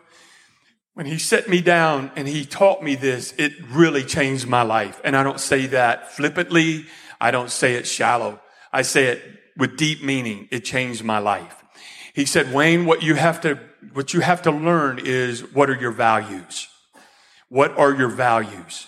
when 0.95 1.05
he 1.05 1.17
set 1.17 1.49
me 1.49 1.61
down 1.61 2.09
and 2.15 2.27
he 2.27 2.45
taught 2.45 2.81
me 2.81 2.95
this, 2.95 3.33
it 3.37 3.53
really 3.69 4.03
changed 4.03 4.47
my 4.47 4.61
life. 4.61 4.99
And 5.03 5.15
I 5.15 5.23
don't 5.23 5.41
say 5.41 5.67
that 5.67 6.13
flippantly. 6.13 6.85
I 7.19 7.31
don't 7.31 7.51
say 7.51 7.75
it 7.75 7.85
shallow. 7.85 8.41
I 8.71 8.81
say 8.81 9.07
it 9.07 9.21
with 9.57 9.77
deep 9.77 10.01
meaning. 10.01 10.47
It 10.51 10.63
changed 10.63 11.03
my 11.03 11.19
life. 11.19 11.63
He 12.13 12.25
said, 12.25 12.53
Wayne, 12.53 12.85
what 12.85 13.03
you 13.03 13.15
have 13.15 13.41
to, 13.41 13.59
what 13.93 14.13
you 14.13 14.21
have 14.21 14.41
to 14.43 14.51
learn 14.51 15.01
is 15.03 15.41
what 15.53 15.69
are 15.69 15.75
your 15.75 15.91
values? 15.91 16.69
What 17.49 17.77
are 17.77 17.93
your 17.93 18.09
values? 18.09 18.87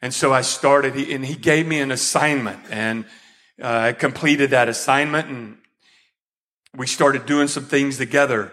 And 0.00 0.14
so 0.14 0.32
I 0.32 0.40
started, 0.40 0.96
and 0.96 1.24
he 1.26 1.34
gave 1.34 1.66
me 1.66 1.78
an 1.80 1.90
assignment, 1.90 2.60
and 2.70 3.04
uh, 3.62 3.68
I 3.68 3.92
completed 3.92 4.50
that 4.50 4.68
assignment, 4.68 5.28
and 5.28 5.58
we 6.74 6.86
started 6.86 7.26
doing 7.26 7.48
some 7.48 7.64
things 7.64 7.98
together. 7.98 8.52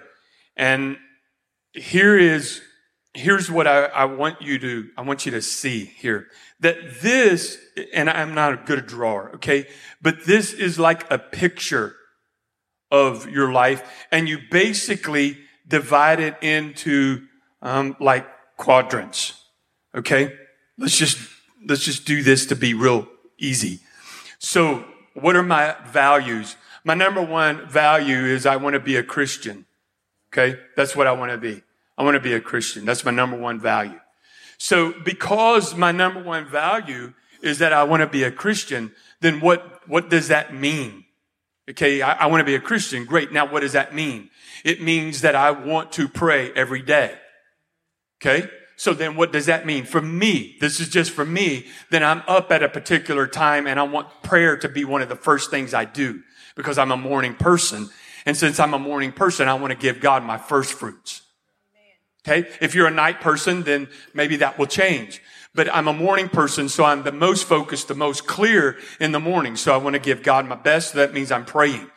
And 0.58 0.98
here 1.74 2.18
is, 2.18 2.62
here's 3.14 3.52
what 3.52 3.68
I, 3.68 3.86
I 3.86 4.06
want 4.06 4.42
you 4.42 4.58
to, 4.60 4.90
I 4.98 5.02
want 5.02 5.26
you 5.26 5.32
to 5.34 5.42
see 5.42 5.86
here. 5.86 6.28
That 6.60 7.02
this, 7.02 7.58
and 7.94 8.10
I'm 8.10 8.34
not 8.34 8.54
a 8.54 8.58
good 8.58 8.86
drawer, 8.88 9.32
okay? 9.36 9.68
But 10.02 10.26
this 10.26 10.54
is 10.54 10.80
like 10.80 11.10
a 11.12 11.18
picture 11.18 11.96
of 12.90 13.30
your 13.30 13.52
life, 13.52 13.84
and 14.12 14.28
you 14.28 14.40
basically 14.50 15.38
divide 15.68 16.20
it 16.20 16.38
into 16.42 17.26
um, 17.62 17.96
like 18.00 18.28
quadrants, 18.58 19.44
okay? 19.96 20.34
Let's 20.78 20.98
just 20.98 21.18
let's 21.68 21.84
just 21.84 22.06
do 22.06 22.24
this 22.24 22.46
to 22.48 22.56
be 22.56 22.74
real 22.74 23.08
easy. 23.38 23.80
So, 24.40 24.84
what 25.14 25.36
are 25.36 25.44
my 25.44 25.76
values? 25.88 26.56
My 26.84 26.96
number 26.96 27.22
one 27.22 27.68
value 27.68 28.26
is 28.26 28.46
I 28.46 28.56
want 28.56 28.74
to 28.74 28.80
be 28.80 28.96
a 28.96 29.04
Christian. 29.04 29.66
Okay? 30.32 30.60
That's 30.76 30.96
what 30.96 31.08
I 31.08 31.12
want 31.12 31.32
to 31.32 31.38
be. 31.38 31.62
I 31.98 32.04
want 32.04 32.16
to 32.16 32.22
be 32.22 32.34
a 32.34 32.42
Christian. 32.42 32.86
That's 32.86 33.06
my 33.06 33.12
number 33.12 33.38
one 33.38 33.60
value. 33.60 34.00
So, 34.58 34.94
because 35.04 35.76
my 35.76 35.92
number 35.92 36.22
one 36.22 36.46
value 36.46 37.14
is 37.42 37.58
that 37.60 37.74
I 37.74 37.84
want 37.84 38.02
to 38.02 38.08
be 38.08 38.24
a 38.24 38.32
Christian, 38.32 38.92
then 39.20 39.40
what, 39.40 39.88
what 39.88 40.10
does 40.10 40.28
that 40.28 40.54
mean? 40.54 41.06
Okay, 41.70 42.02
I, 42.02 42.14
I 42.14 42.26
want 42.28 42.42
to 42.42 42.46
be 42.46 42.56
a 42.56 42.60
Christian. 42.60 43.06
Great. 43.06 43.32
Now, 43.32 43.52
what 43.52 43.62
does 43.62 43.74
that 43.74 43.94
mean? 43.94 44.30
It 44.64 44.82
means 44.82 45.22
that 45.22 45.36
I 45.36 45.52
want 45.52 45.92
to 45.94 46.08
pray 46.08 46.52
every 46.54 46.82
day. 46.82 47.16
Okay? 48.22 48.50
So 48.76 48.94
then 48.94 49.16
what 49.16 49.32
does 49.32 49.46
that 49.46 49.66
mean? 49.66 49.86
For 49.86 50.02
me, 50.02 50.58
this 50.60 50.80
is 50.80 50.90
just 50.90 51.12
for 51.12 51.26
me, 51.26 51.68
then 51.92 52.04
I'm 52.04 52.24
up 52.28 52.52
at 52.52 52.64
a 52.64 52.70
particular 52.70 53.28
time 53.28 53.68
and 53.68 53.80
I 53.80 53.84
want 53.84 54.08
prayer 54.24 54.58
to 54.58 54.70
be 54.70 54.86
one 54.86 55.02
of 55.02 55.10
the 55.10 55.16
first 55.16 55.52
things 55.52 55.74
I 55.74 55.86
do 55.86 56.22
because 56.56 56.78
I'm 56.78 56.92
a 56.92 56.98
morning 56.98 57.36
person. 57.36 57.90
And 58.26 58.36
since 58.36 58.60
I'm 58.60 58.74
a 58.74 58.80
morning 58.80 59.12
person, 59.12 59.48
I 59.48 59.54
want 59.54 59.72
to 59.72 59.78
give 59.78 60.00
God 60.00 60.24
my 60.24 60.38
first 60.38 60.74
fruits. 60.74 61.22
Okay. 62.28 62.48
If 62.62 62.76
you're 62.76 62.88
a 62.88 62.92
night 62.92 63.20
person, 63.20 63.64
then 63.64 63.88
maybe 64.14 64.38
that 64.38 64.60
will 64.60 64.68
change. 64.68 65.22
But 65.54 65.74
I'm 65.74 65.88
a 65.88 65.94
morning 65.94 66.30
person, 66.30 66.70
so 66.70 66.86
I'm 66.86 67.04
the 67.04 67.12
most 67.12 67.46
focused, 67.46 67.88
the 67.88 67.96
most 67.96 68.26
clear 68.26 68.78
in 69.00 69.12
the 69.12 69.20
morning. 69.20 69.56
So 69.56 69.74
I 69.74 69.78
want 69.78 69.96
to 69.96 70.00
give 70.00 70.24
God 70.24 70.46
my 70.46 70.56
best. 70.56 70.92
So 70.92 71.00
that 71.00 71.14
means 71.14 71.32
I'm 71.32 71.46
praying 71.46 71.90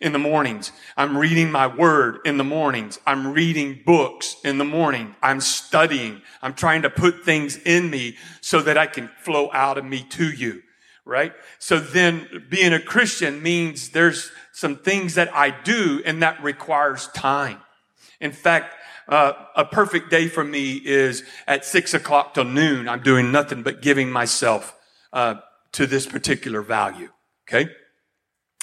in 0.00 0.12
the 0.12 0.18
mornings. 0.18 0.72
I'm 0.96 1.16
reading 1.16 1.50
my 1.50 1.66
word 1.66 2.18
in 2.24 2.36
the 2.36 2.44
mornings. 2.44 2.98
I'm 3.06 3.32
reading 3.32 3.80
books 3.84 4.36
in 4.44 4.58
the 4.58 4.64
morning. 4.64 5.14
I'm 5.22 5.40
studying. 5.40 6.22
I'm 6.42 6.54
trying 6.54 6.82
to 6.82 6.90
put 6.90 7.24
things 7.24 7.56
in 7.56 7.90
me 7.90 8.16
so 8.40 8.60
that 8.62 8.76
I 8.76 8.86
can 8.86 9.08
flow 9.20 9.50
out 9.52 9.78
of 9.78 9.84
me 9.84 10.02
to 10.10 10.30
you. 10.30 10.62
Right? 11.04 11.32
So 11.60 11.78
then 11.78 12.46
being 12.48 12.72
a 12.72 12.80
Christian 12.80 13.40
means 13.40 13.90
there's 13.90 14.32
some 14.52 14.76
things 14.76 15.14
that 15.14 15.32
I 15.34 15.50
do 15.50 16.02
and 16.04 16.22
that 16.22 16.42
requires 16.42 17.06
time. 17.08 17.60
In 18.20 18.32
fact, 18.32 18.74
uh, 19.08 19.32
a 19.54 19.64
perfect 19.64 20.10
day 20.10 20.28
for 20.28 20.42
me 20.42 20.74
is 20.84 21.22
at 21.46 21.64
six 21.64 21.94
o'clock 21.94 22.34
till 22.34 22.44
noon. 22.44 22.88
I'm 22.88 23.02
doing 23.02 23.30
nothing 23.30 23.62
but 23.62 23.82
giving 23.82 24.10
myself 24.10 24.76
uh, 25.12 25.36
to 25.72 25.86
this 25.86 26.06
particular 26.06 26.62
value. 26.62 27.10
Okay. 27.48 27.70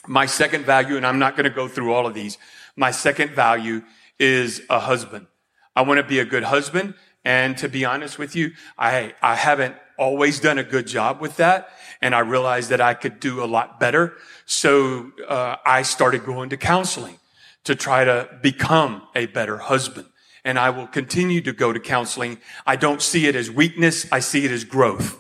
My 0.06 0.26
second 0.26 0.66
value, 0.66 0.98
and 0.98 1.06
I'm 1.06 1.20
not 1.20 1.38
going 1.38 1.46
to 1.46 1.56
go 1.56 1.68
through 1.68 1.94
all 1.94 2.06
of 2.06 2.14
these. 2.14 2.38
My 2.76 2.92
second 2.92 3.32
value 3.32 3.84
is 4.20 4.62
a 4.70 4.80
husband. 4.80 5.28
I 5.76 5.84
want 5.84 6.00
to 6.00 6.04
be 6.06 6.20
a 6.20 6.26
good 6.26 6.44
husband. 6.44 6.96
And 7.26 7.58
to 7.60 7.70
be 7.70 7.86
honest 7.86 8.20
with 8.20 8.36
you, 8.36 8.52
I, 8.78 9.14
I 9.22 9.36
haven't 9.36 9.76
always 9.98 10.42
done 10.42 10.58
a 10.58 10.64
good 10.64 10.88
job 10.88 11.22
with 11.22 11.38
that. 11.38 11.70
And 12.02 12.14
I 12.14 12.20
realized 12.20 12.70
that 12.72 12.82
I 12.82 12.94
could 12.94 13.22
do 13.22 13.42
a 13.42 13.46
lot 13.46 13.80
better. 13.80 14.18
So, 14.46 15.12
uh, 15.28 15.56
I 15.66 15.84
started 15.84 16.26
going 16.26 16.50
to 16.50 16.58
counseling 16.58 17.18
to 17.64 17.76
try 17.76 18.04
to 18.04 18.28
become 18.42 19.04
a 19.16 19.26
better 19.28 19.58
husband. 19.58 20.08
And 20.46 20.60
I 20.60 20.70
will 20.72 20.88
continue 20.88 21.42
to 21.42 21.54
go 21.54 21.72
to 21.72 21.80
counseling. 21.80 22.40
I 22.66 22.76
don't 22.76 23.02
see 23.02 23.28
it 23.28 23.36
as 23.36 23.50
weakness. 23.50 24.06
I 24.12 24.20
see 24.20 24.46
it 24.46 24.52
as 24.52 24.64
growth. 24.64 25.18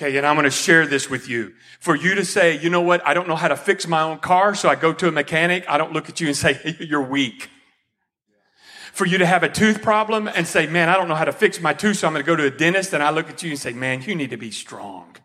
Okay, 0.00 0.16
and 0.16 0.24
I'm 0.24 0.36
going 0.36 0.44
to 0.44 0.50
share 0.50 0.86
this 0.86 1.10
with 1.10 1.28
you. 1.28 1.54
For 1.80 1.96
you 1.96 2.14
to 2.14 2.24
say, 2.24 2.56
you 2.56 2.70
know 2.70 2.80
what, 2.80 3.04
I 3.04 3.14
don't 3.14 3.26
know 3.26 3.34
how 3.34 3.48
to 3.48 3.56
fix 3.56 3.88
my 3.88 4.02
own 4.02 4.18
car, 4.18 4.54
so 4.54 4.68
I 4.68 4.76
go 4.76 4.92
to 4.92 5.08
a 5.08 5.12
mechanic, 5.12 5.64
I 5.68 5.76
don't 5.76 5.92
look 5.92 6.08
at 6.08 6.20
you 6.20 6.28
and 6.28 6.36
say, 6.36 6.76
you're 6.80 7.02
weak. 7.02 7.50
For 8.92 9.06
you 9.06 9.18
to 9.18 9.26
have 9.26 9.42
a 9.42 9.48
tooth 9.48 9.82
problem 9.82 10.28
and 10.28 10.46
say, 10.46 10.68
man, 10.68 10.88
I 10.88 10.94
don't 10.94 11.08
know 11.08 11.16
how 11.16 11.24
to 11.24 11.32
fix 11.32 11.60
my 11.60 11.74
tooth, 11.74 11.96
so 11.96 12.06
I'm 12.06 12.12
going 12.12 12.24
to 12.24 12.26
go 12.26 12.36
to 12.36 12.44
a 12.44 12.50
dentist, 12.50 12.92
and 12.92 13.02
I 13.02 13.10
look 13.10 13.28
at 13.28 13.42
you 13.42 13.50
and 13.50 13.58
say, 13.58 13.72
man, 13.72 14.02
you 14.02 14.14
need 14.14 14.30
to 14.30 14.36
be 14.36 14.52
strong. 14.52 15.16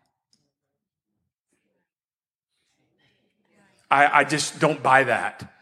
I, 3.91 4.21
I 4.21 4.23
just 4.23 4.59
don't 4.59 4.81
buy 4.81 5.03
that 5.03 5.52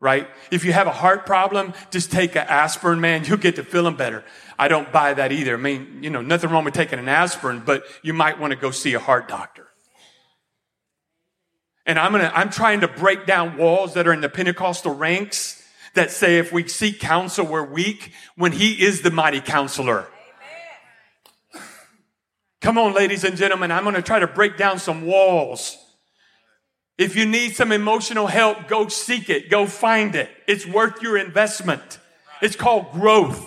right? 0.00 0.28
If 0.50 0.64
you 0.64 0.72
have 0.72 0.86
a 0.86 0.92
heart 0.92 1.26
problem, 1.26 1.72
just 1.90 2.12
take 2.12 2.36
an 2.36 2.46
aspirin, 2.48 3.00
man. 3.00 3.24
You'll 3.24 3.38
get 3.38 3.56
to 3.56 3.64
feeling 3.64 3.96
better. 3.96 4.24
I 4.58 4.68
don't 4.68 4.90
buy 4.92 5.14
that 5.14 5.32
either. 5.32 5.54
I 5.54 5.60
mean, 5.60 6.02
you 6.02 6.10
know, 6.10 6.22
nothing 6.22 6.50
wrong 6.50 6.64
with 6.64 6.74
taking 6.74 6.98
an 6.98 7.08
aspirin, 7.08 7.62
but 7.64 7.84
you 8.02 8.14
might 8.14 8.38
want 8.38 8.52
to 8.52 8.56
go 8.56 8.70
see 8.70 8.94
a 8.94 8.98
heart 8.98 9.28
doctor. 9.28 9.66
And 11.86 11.98
I'm 11.98 12.12
gonna, 12.12 12.32
I'm 12.34 12.50
trying 12.50 12.80
to 12.80 12.88
break 12.88 13.26
down 13.26 13.56
walls 13.56 13.94
that 13.94 14.08
are 14.08 14.12
in 14.12 14.20
the 14.20 14.28
Pentecostal 14.28 14.94
ranks 14.94 15.62
that 15.94 16.10
say 16.10 16.38
if 16.38 16.52
we 16.52 16.66
seek 16.68 17.00
counsel, 17.00 17.46
we're 17.46 17.64
weak 17.64 18.12
when 18.36 18.52
he 18.52 18.82
is 18.84 19.02
the 19.02 19.10
mighty 19.10 19.40
counselor. 19.40 20.08
Come 22.60 22.78
on, 22.78 22.94
ladies 22.94 23.22
and 23.22 23.36
gentlemen, 23.36 23.70
I'm 23.70 23.84
gonna 23.84 24.02
try 24.02 24.18
to 24.18 24.26
break 24.26 24.56
down 24.56 24.78
some 24.78 25.06
walls. 25.06 25.78
If 26.98 27.14
you 27.14 27.26
need 27.26 27.54
some 27.54 27.72
emotional 27.72 28.26
help, 28.26 28.68
go 28.68 28.88
seek 28.88 29.28
it. 29.28 29.50
Go 29.50 29.66
find 29.66 30.14
it. 30.14 30.30
It's 30.46 30.66
worth 30.66 31.02
your 31.02 31.18
investment. 31.18 31.98
It's 32.40 32.56
called 32.56 32.92
growth. 32.92 33.44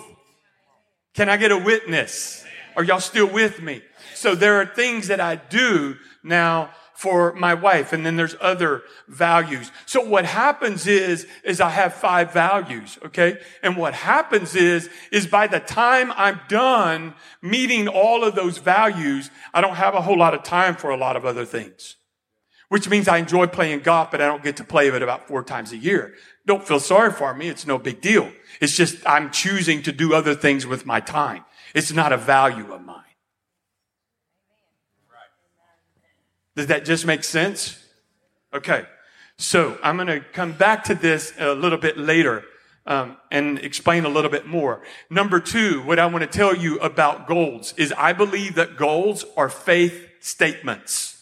Can 1.14 1.28
I 1.28 1.36
get 1.36 1.50
a 1.50 1.58
witness? 1.58 2.44
Are 2.76 2.84
y'all 2.84 3.00
still 3.00 3.26
with 3.26 3.60
me? 3.60 3.82
So 4.14 4.34
there 4.34 4.60
are 4.60 4.66
things 4.66 5.08
that 5.08 5.20
I 5.20 5.36
do 5.36 5.96
now 6.22 6.70
for 6.94 7.32
my 7.32 7.54
wife 7.54 7.92
and 7.92 8.04
then 8.04 8.16
there's 8.16 8.36
other 8.40 8.82
values. 9.08 9.72
So 9.86 10.02
what 10.02 10.26
happens 10.26 10.86
is, 10.86 11.26
is 11.42 11.60
I 11.60 11.70
have 11.70 11.94
five 11.94 12.32
values, 12.32 12.98
okay? 13.06 13.40
And 13.62 13.76
what 13.76 13.94
happens 13.94 14.54
is, 14.54 14.90
is 15.10 15.26
by 15.26 15.46
the 15.46 15.60
time 15.60 16.12
I'm 16.14 16.40
done 16.48 17.14
meeting 17.42 17.88
all 17.88 18.22
of 18.22 18.34
those 18.34 18.58
values, 18.58 19.30
I 19.54 19.62
don't 19.62 19.76
have 19.76 19.94
a 19.94 20.02
whole 20.02 20.18
lot 20.18 20.34
of 20.34 20.42
time 20.42 20.76
for 20.76 20.90
a 20.90 20.96
lot 20.96 21.16
of 21.16 21.24
other 21.24 21.46
things 21.46 21.96
which 22.70 22.88
means 22.88 23.08
I 23.08 23.18
enjoy 23.18 23.48
playing 23.48 23.80
golf, 23.80 24.12
but 24.12 24.22
I 24.22 24.26
don't 24.26 24.44
get 24.44 24.56
to 24.58 24.64
play 24.64 24.86
it 24.86 25.02
about 25.02 25.26
four 25.26 25.42
times 25.42 25.72
a 25.72 25.76
year. 25.76 26.14
Don't 26.46 26.66
feel 26.66 26.78
sorry 26.78 27.10
for 27.10 27.34
me. 27.34 27.48
It's 27.48 27.66
no 27.66 27.78
big 27.78 28.00
deal. 28.00 28.30
It's 28.60 28.76
just 28.76 28.96
I'm 29.04 29.32
choosing 29.32 29.82
to 29.82 29.92
do 29.92 30.14
other 30.14 30.36
things 30.36 30.66
with 30.66 30.86
my 30.86 31.00
time. 31.00 31.44
It's 31.74 31.92
not 31.92 32.12
a 32.12 32.16
value 32.16 32.72
of 32.72 32.82
mine. 32.82 33.02
Does 36.54 36.68
that 36.68 36.84
just 36.84 37.04
make 37.04 37.24
sense? 37.24 37.76
Okay. 38.54 38.84
So 39.36 39.76
I'm 39.82 39.96
going 39.96 40.06
to 40.06 40.20
come 40.20 40.52
back 40.52 40.84
to 40.84 40.94
this 40.94 41.32
a 41.38 41.54
little 41.54 41.78
bit 41.78 41.98
later 41.98 42.44
um, 42.86 43.16
and 43.32 43.58
explain 43.58 44.04
a 44.04 44.08
little 44.08 44.30
bit 44.30 44.46
more. 44.46 44.82
Number 45.08 45.40
two, 45.40 45.82
what 45.82 45.98
I 45.98 46.06
want 46.06 46.22
to 46.22 46.38
tell 46.38 46.54
you 46.54 46.78
about 46.78 47.26
goals 47.26 47.74
is 47.76 47.92
I 47.92 48.12
believe 48.12 48.54
that 48.54 48.76
goals 48.76 49.24
are 49.36 49.48
faith 49.48 50.08
statements. 50.20 51.19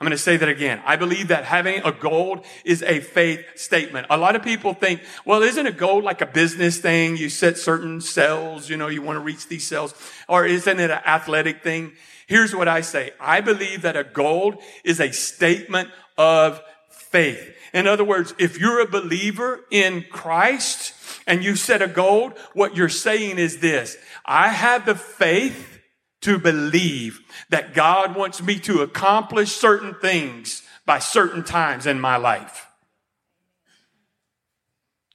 I'm 0.00 0.06
going 0.06 0.16
to 0.16 0.22
say 0.22 0.38
that 0.38 0.48
again. 0.48 0.80
I 0.86 0.96
believe 0.96 1.28
that 1.28 1.44
having 1.44 1.82
a 1.84 1.92
goal 1.92 2.42
is 2.64 2.82
a 2.82 3.00
faith 3.00 3.44
statement. 3.56 4.06
A 4.08 4.16
lot 4.16 4.34
of 4.34 4.42
people 4.42 4.72
think, 4.72 5.02
well, 5.26 5.42
isn't 5.42 5.66
a 5.66 5.72
goal 5.72 6.02
like 6.02 6.22
a 6.22 6.26
business 6.26 6.78
thing? 6.78 7.18
You 7.18 7.28
set 7.28 7.58
certain 7.58 8.00
cells, 8.00 8.70
you 8.70 8.78
know, 8.78 8.88
you 8.88 9.02
want 9.02 9.16
to 9.16 9.20
reach 9.20 9.48
these 9.48 9.66
cells. 9.66 9.92
Or 10.26 10.46
isn't 10.46 10.80
it 10.80 10.90
an 10.90 11.02
athletic 11.04 11.62
thing? 11.62 11.92
Here's 12.26 12.56
what 12.56 12.66
I 12.66 12.80
say. 12.80 13.10
I 13.20 13.42
believe 13.42 13.82
that 13.82 13.94
a 13.94 14.04
goal 14.04 14.62
is 14.84 15.00
a 15.00 15.12
statement 15.12 15.90
of 16.16 16.62
faith. 16.88 17.54
In 17.74 17.86
other 17.86 18.04
words, 18.04 18.32
if 18.38 18.58
you're 18.58 18.80
a 18.80 18.88
believer 18.88 19.60
in 19.70 20.06
Christ 20.10 20.94
and 21.26 21.44
you 21.44 21.56
set 21.56 21.82
a 21.82 21.88
goal, 21.88 22.32
what 22.54 22.74
you're 22.74 22.88
saying 22.88 23.38
is 23.38 23.58
this. 23.58 23.98
I 24.24 24.48
have 24.48 24.86
the 24.86 24.94
faith 24.94 25.79
to 26.22 26.38
believe 26.38 27.20
that 27.48 27.74
God 27.74 28.14
wants 28.14 28.42
me 28.42 28.58
to 28.60 28.82
accomplish 28.82 29.52
certain 29.52 29.94
things 29.94 30.62
by 30.84 30.98
certain 30.98 31.44
times 31.44 31.86
in 31.86 32.00
my 32.00 32.16
life. 32.16 32.66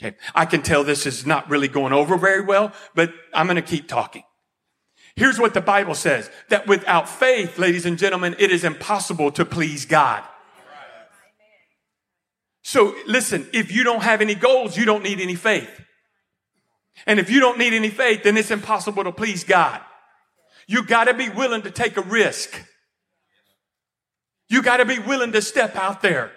Okay. 0.01 0.17
I 0.33 0.45
can 0.45 0.61
tell 0.61 0.83
this 0.83 1.05
is 1.05 1.25
not 1.25 1.49
really 1.49 1.67
going 1.67 1.93
over 1.93 2.17
very 2.17 2.41
well, 2.41 2.73
but 2.95 3.13
I'm 3.33 3.45
going 3.45 3.55
to 3.55 3.61
keep 3.61 3.87
talking. 3.87 4.23
Here's 5.15 5.39
what 5.39 5.53
the 5.53 5.61
Bible 5.61 5.95
says 5.95 6.29
that 6.49 6.67
without 6.67 7.07
faith, 7.07 7.57
ladies 7.57 7.85
and 7.85 7.97
gentlemen, 7.97 8.35
it 8.37 8.51
is 8.51 8.63
impossible 8.63 9.31
to 9.33 9.45
please 9.45 9.85
God. 9.85 10.23
So 12.63 12.95
listen, 13.05 13.47
if 13.53 13.71
you 13.71 13.83
don't 13.83 14.01
have 14.01 14.21
any 14.21 14.35
goals, 14.35 14.75
you 14.75 14.85
don't 14.85 15.03
need 15.03 15.21
any 15.21 15.35
faith. 15.35 15.69
And 17.05 17.19
if 17.19 17.29
you 17.29 17.39
don't 17.39 17.57
need 17.57 17.73
any 17.73 17.89
faith, 17.89 18.23
then 18.23 18.37
it's 18.37 18.51
impossible 18.51 19.03
to 19.03 19.11
please 19.11 19.43
God. 19.43 19.81
You 20.67 20.83
gotta 20.83 21.13
be 21.13 21.29
willing 21.29 21.61
to 21.63 21.71
take 21.71 21.97
a 21.97 22.01
risk. 22.01 22.61
You 24.49 24.61
gotta 24.61 24.85
be 24.85 24.99
willing 24.99 25.31
to 25.31 25.41
step 25.41 25.75
out 25.75 26.01
there. 26.01 26.31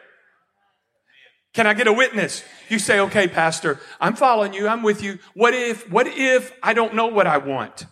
Can 1.54 1.66
I 1.66 1.75
get 1.75 1.87
a 1.87 1.92
witness? 1.92 2.44
You 2.68 2.78
say, 2.78 3.00
okay, 3.00 3.26
pastor, 3.26 3.80
I'm 4.00 4.14
following 4.14 4.52
you. 4.52 4.68
I'm 4.68 4.82
with 4.82 5.02
you. 5.02 5.18
What 5.35 5.54
if, 5.54 5.90
what 5.90 6.06
if 6.06 6.52
I 6.62 6.75
don't 6.75 6.94
know 6.94 7.06
what 7.06 7.26
I 7.26 7.38
want? 7.38 7.87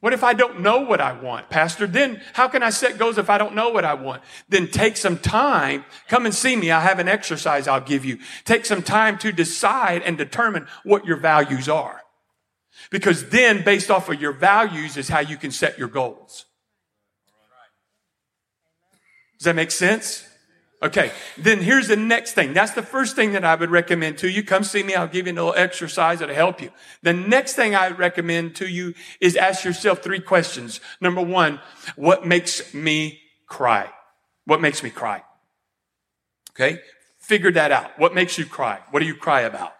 What 0.00 0.12
if 0.12 0.22
I 0.22 0.32
don't 0.32 0.60
know 0.60 0.82
what 0.82 1.00
I 1.00 1.12
want, 1.12 1.50
Pastor? 1.50 1.84
Then 1.86 2.22
how 2.32 2.46
can 2.46 2.62
I 2.62 2.70
set 2.70 2.98
goals 2.98 3.18
if 3.18 3.28
I 3.28 3.36
don't 3.36 3.56
know 3.56 3.70
what 3.70 3.84
I 3.84 3.94
want? 3.94 4.22
Then 4.48 4.68
take 4.68 4.96
some 4.96 5.18
time. 5.18 5.84
Come 6.06 6.24
and 6.24 6.32
see 6.32 6.54
me. 6.54 6.70
I 6.70 6.80
have 6.80 7.00
an 7.00 7.08
exercise 7.08 7.66
I'll 7.66 7.80
give 7.80 8.04
you. 8.04 8.18
Take 8.44 8.64
some 8.64 8.82
time 8.82 9.18
to 9.18 9.32
decide 9.32 10.02
and 10.02 10.16
determine 10.16 10.68
what 10.84 11.04
your 11.04 11.16
values 11.16 11.68
are. 11.68 12.02
Because 12.90 13.28
then 13.28 13.64
based 13.64 13.90
off 13.90 14.08
of 14.08 14.20
your 14.20 14.32
values 14.32 14.96
is 14.96 15.08
how 15.08 15.20
you 15.20 15.36
can 15.36 15.50
set 15.50 15.78
your 15.78 15.88
goals. 15.88 16.46
Does 19.38 19.44
that 19.44 19.56
make 19.56 19.70
sense? 19.70 20.24
Okay, 20.80 21.10
then 21.36 21.60
here's 21.60 21.88
the 21.88 21.96
next 21.96 22.34
thing. 22.34 22.52
That's 22.52 22.72
the 22.72 22.82
first 22.82 23.16
thing 23.16 23.32
that 23.32 23.44
I 23.44 23.56
would 23.56 23.70
recommend 23.70 24.18
to 24.18 24.28
you. 24.28 24.44
Come 24.44 24.62
see 24.62 24.84
me. 24.84 24.94
I'll 24.94 25.08
give 25.08 25.26
you 25.26 25.32
a 25.32 25.34
little 25.34 25.54
exercise 25.56 26.20
that'll 26.20 26.34
help 26.34 26.60
you. 26.60 26.70
The 27.02 27.12
next 27.12 27.54
thing 27.54 27.74
I 27.74 27.88
recommend 27.90 28.54
to 28.56 28.68
you 28.68 28.94
is 29.20 29.34
ask 29.34 29.64
yourself 29.64 30.04
three 30.04 30.20
questions. 30.20 30.80
Number 31.00 31.20
one, 31.20 31.60
what 31.96 32.26
makes 32.26 32.72
me 32.74 33.20
cry? 33.46 33.90
What 34.44 34.60
makes 34.60 34.84
me 34.84 34.90
cry? 34.90 35.24
Okay, 36.52 36.80
figure 37.18 37.52
that 37.52 37.72
out. 37.72 37.98
What 37.98 38.14
makes 38.14 38.38
you 38.38 38.46
cry? 38.46 38.78
What 38.90 39.00
do 39.00 39.06
you 39.06 39.16
cry 39.16 39.42
about? 39.42 39.72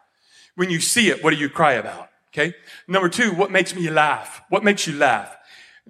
When 0.56 0.68
you 0.68 0.80
see 0.80 1.10
it, 1.10 1.22
what 1.22 1.30
do 1.30 1.36
you 1.36 1.48
cry 1.48 1.74
about? 1.74 2.08
Okay. 2.32 2.54
Number 2.86 3.08
two, 3.08 3.32
what 3.32 3.50
makes 3.50 3.74
me 3.74 3.88
laugh? 3.90 4.42
What 4.48 4.64
makes 4.64 4.86
you 4.86 4.94
laugh? 4.94 5.34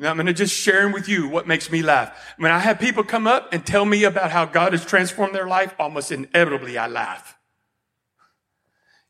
I'm 0.01 0.17
going 0.17 0.27
to 0.27 0.33
just 0.33 0.55
sharing 0.55 0.93
with 0.93 1.09
you 1.09 1.29
what 1.29 1.49
makes 1.49 1.73
me 1.73 1.83
laugh. 1.83 2.17
When 2.37 2.53
I 2.53 2.61
have 2.61 2.79
people 2.79 3.03
come 3.03 3.27
up 3.27 3.53
and 3.53 3.67
tell 3.67 3.85
me 3.85 4.05
about 4.05 4.31
how 4.31 4.45
God 4.45 4.73
has 4.73 4.85
transformed 4.85 5.35
their 5.35 5.49
life, 5.49 5.75
almost 5.79 6.13
inevitably 6.13 6.79
I 6.79 6.87
laugh. 6.87 7.37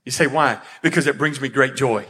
You 0.06 0.12
say, 0.12 0.26
why? 0.26 0.61
Because 0.80 1.06
it 1.06 1.18
brings 1.18 1.40
me 1.40 1.50
great 1.50 1.76
joy. 1.76 2.06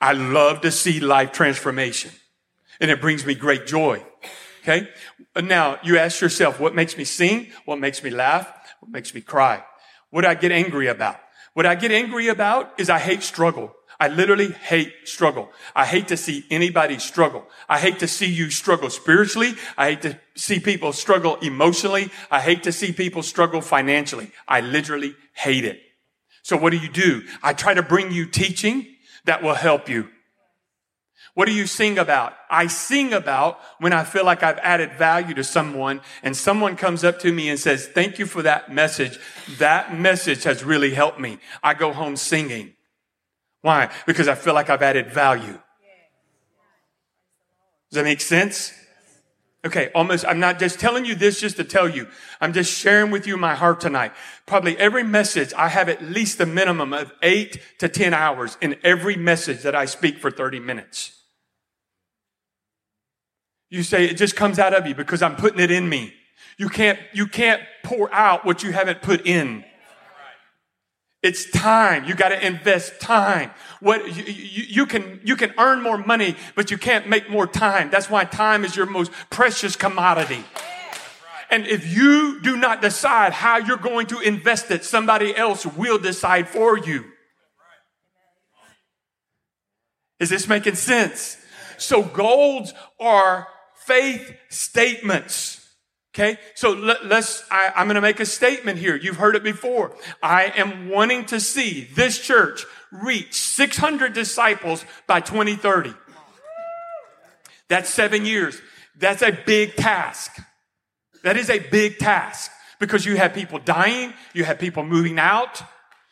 I 0.00 0.12
love 0.12 0.62
to 0.62 0.70
see 0.72 0.98
life 0.98 1.30
transformation 1.32 2.10
and 2.80 2.90
it 2.90 3.00
brings 3.00 3.24
me 3.24 3.34
great 3.34 3.66
joy. 3.66 4.02
Okay. 4.62 4.88
Now 5.36 5.78
you 5.82 5.98
ask 5.98 6.20
yourself, 6.20 6.58
what 6.58 6.74
makes 6.74 6.96
me 6.96 7.04
sing? 7.04 7.48
What 7.64 7.78
makes 7.78 8.02
me 8.02 8.10
laugh? 8.10 8.52
What 8.80 8.90
makes 8.90 9.14
me 9.14 9.20
cry? 9.20 9.62
What 10.10 10.22
do 10.22 10.28
I 10.28 10.34
get 10.34 10.52
angry 10.52 10.88
about? 10.88 11.20
What 11.54 11.66
I 11.66 11.74
get 11.74 11.90
angry 11.90 12.28
about 12.28 12.78
is 12.78 12.88
I 12.88 12.98
hate 12.98 13.22
struggle. 13.22 13.74
I 13.98 14.08
literally 14.08 14.50
hate 14.50 14.94
struggle. 15.04 15.50
I 15.76 15.84
hate 15.84 16.08
to 16.08 16.16
see 16.16 16.46
anybody 16.50 16.98
struggle. 16.98 17.44
I 17.68 17.78
hate 17.78 17.98
to 17.98 18.08
see 18.08 18.26
you 18.32 18.50
struggle 18.50 18.88
spiritually. 18.88 19.54
I 19.76 19.90
hate 19.90 20.02
to 20.02 20.20
see 20.36 20.58
people 20.58 20.94
struggle 20.94 21.36
emotionally. 21.36 22.10
I 22.30 22.40
hate 22.40 22.62
to 22.62 22.72
see 22.72 22.92
people 22.92 23.22
struggle 23.22 23.60
financially. 23.60 24.30
I 24.48 24.62
literally 24.62 25.14
hate 25.34 25.66
it. 25.66 25.82
So 26.42 26.56
what 26.56 26.70
do 26.70 26.78
you 26.78 26.88
do? 26.88 27.24
I 27.42 27.52
try 27.52 27.74
to 27.74 27.82
bring 27.82 28.10
you 28.10 28.24
teaching 28.24 28.86
that 29.26 29.42
will 29.42 29.54
help 29.54 29.88
you. 29.88 30.08
What 31.40 31.48
do 31.48 31.54
you 31.54 31.66
sing 31.66 31.98
about? 31.98 32.34
I 32.50 32.66
sing 32.66 33.14
about 33.14 33.60
when 33.78 33.94
I 33.94 34.04
feel 34.04 34.26
like 34.26 34.42
I've 34.42 34.58
added 34.58 34.92
value 34.92 35.32
to 35.36 35.42
someone 35.42 36.02
and 36.22 36.36
someone 36.36 36.76
comes 36.76 37.02
up 37.02 37.18
to 37.20 37.32
me 37.32 37.48
and 37.48 37.58
says, 37.58 37.86
thank 37.86 38.18
you 38.18 38.26
for 38.26 38.42
that 38.42 38.70
message. 38.70 39.18
That 39.56 39.98
message 39.98 40.44
has 40.44 40.62
really 40.62 40.90
helped 40.90 41.18
me. 41.18 41.38
I 41.62 41.72
go 41.72 41.94
home 41.94 42.16
singing. 42.16 42.74
Why? 43.62 43.88
Because 44.04 44.28
I 44.28 44.34
feel 44.34 44.52
like 44.52 44.68
I've 44.68 44.82
added 44.82 45.12
value. 45.12 45.58
Does 47.88 47.92
that 47.92 48.04
make 48.04 48.20
sense? 48.20 48.74
Okay, 49.64 49.90
almost, 49.94 50.26
I'm 50.26 50.40
not 50.40 50.58
just 50.58 50.78
telling 50.78 51.06
you 51.06 51.14
this 51.14 51.40
just 51.40 51.56
to 51.56 51.64
tell 51.64 51.88
you. 51.88 52.06
I'm 52.42 52.52
just 52.52 52.70
sharing 52.70 53.10
with 53.10 53.26
you 53.26 53.38
my 53.38 53.54
heart 53.54 53.80
tonight. 53.80 54.12
Probably 54.44 54.76
every 54.76 55.04
message, 55.04 55.54
I 55.56 55.68
have 55.68 55.88
at 55.88 56.02
least 56.02 56.38
a 56.38 56.44
minimum 56.44 56.92
of 56.92 57.14
eight 57.22 57.62
to 57.78 57.88
10 57.88 58.12
hours 58.12 58.58
in 58.60 58.76
every 58.84 59.16
message 59.16 59.62
that 59.62 59.74
I 59.74 59.86
speak 59.86 60.18
for 60.18 60.30
30 60.30 60.60
minutes. 60.60 61.16
You 63.70 63.82
say 63.84 64.04
it 64.04 64.16
just 64.16 64.36
comes 64.36 64.58
out 64.58 64.74
of 64.74 64.86
you 64.86 64.94
because 64.94 65.22
I'm 65.22 65.36
putting 65.36 65.60
it 65.60 65.70
in 65.70 65.88
me. 65.88 66.12
You 66.58 66.68
can't, 66.68 66.98
you 67.12 67.26
can't 67.26 67.62
pour 67.84 68.12
out 68.12 68.44
what 68.44 68.62
you 68.62 68.72
haven't 68.72 69.00
put 69.00 69.26
in. 69.26 69.64
It's 71.22 71.50
time. 71.50 72.04
You 72.04 72.14
got 72.14 72.30
to 72.30 72.46
invest 72.46 73.00
time. 73.00 73.50
What 73.80 74.06
you, 74.16 74.24
you, 74.24 74.64
you, 74.68 74.86
can 74.86 75.20
you 75.22 75.36
can 75.36 75.52
earn 75.58 75.82
more 75.82 75.98
money, 75.98 76.34
but 76.54 76.70
you 76.70 76.78
can't 76.78 77.08
make 77.08 77.30
more 77.30 77.46
time. 77.46 77.90
That's 77.90 78.08
why 78.08 78.24
time 78.24 78.64
is 78.64 78.74
your 78.74 78.86
most 78.86 79.12
precious 79.28 79.76
commodity. 79.76 80.44
And 81.50 81.66
if 81.66 81.94
you 81.94 82.40
do 82.40 82.56
not 82.56 82.80
decide 82.80 83.32
how 83.32 83.58
you're 83.58 83.76
going 83.76 84.06
to 84.08 84.20
invest 84.20 84.70
it, 84.70 84.84
somebody 84.84 85.36
else 85.36 85.66
will 85.66 85.98
decide 85.98 86.48
for 86.48 86.78
you. 86.78 87.04
Is 90.20 90.30
this 90.30 90.48
making 90.48 90.76
sense? 90.76 91.36
So 91.76 92.02
goals 92.02 92.72
are 92.98 93.48
faith 93.90 94.36
statements. 94.50 95.56
Okay, 96.14 96.38
so 96.54 96.70
let, 96.70 97.00
us 97.10 97.44
I, 97.50 97.72
I'm 97.74 97.86
going 97.86 97.96
to 97.96 98.00
make 98.00 98.20
a 98.20 98.26
statement 98.26 98.78
here. 98.78 98.94
You've 98.96 99.16
heard 99.16 99.34
it 99.34 99.42
before. 99.42 99.96
I 100.22 100.52
am 100.56 100.88
wanting 100.88 101.24
to 101.26 101.40
see 101.40 101.88
this 101.94 102.20
church 102.20 102.66
reach 102.92 103.34
600 103.34 104.12
disciples 104.12 104.84
by 105.06 105.20
2030. 105.20 105.94
That's 107.68 107.88
seven 107.88 108.24
years. 108.24 108.60
That's 108.96 109.22
a 109.22 109.32
big 109.32 109.74
task. 109.74 110.40
That 111.24 111.36
is 111.36 111.50
a 111.50 111.58
big 111.58 111.98
task 111.98 112.50
because 112.78 113.04
you 113.04 113.16
have 113.16 113.34
people 113.34 113.58
dying, 113.58 114.14
you 114.34 114.44
have 114.44 114.58
people 114.58 114.84
moving 114.84 115.18
out, 115.18 115.62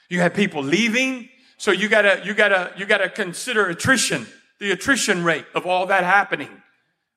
you 0.09 0.21
have 0.21 0.35
people 0.35 0.63
leaving. 0.63 1.29
So 1.59 1.71
you 1.71 1.89
gotta, 1.89 2.23
you 2.25 2.35
gotta, 2.35 2.73
you 2.77 2.87
gotta 2.87 3.09
consider 3.09 3.69
attrition, 3.69 4.27
the 4.59 4.73
attrition 4.73 5.25
rate 5.25 5.47
of 5.55 5.67
all 5.67 5.87
that 5.87 6.03
happening 6.03 6.51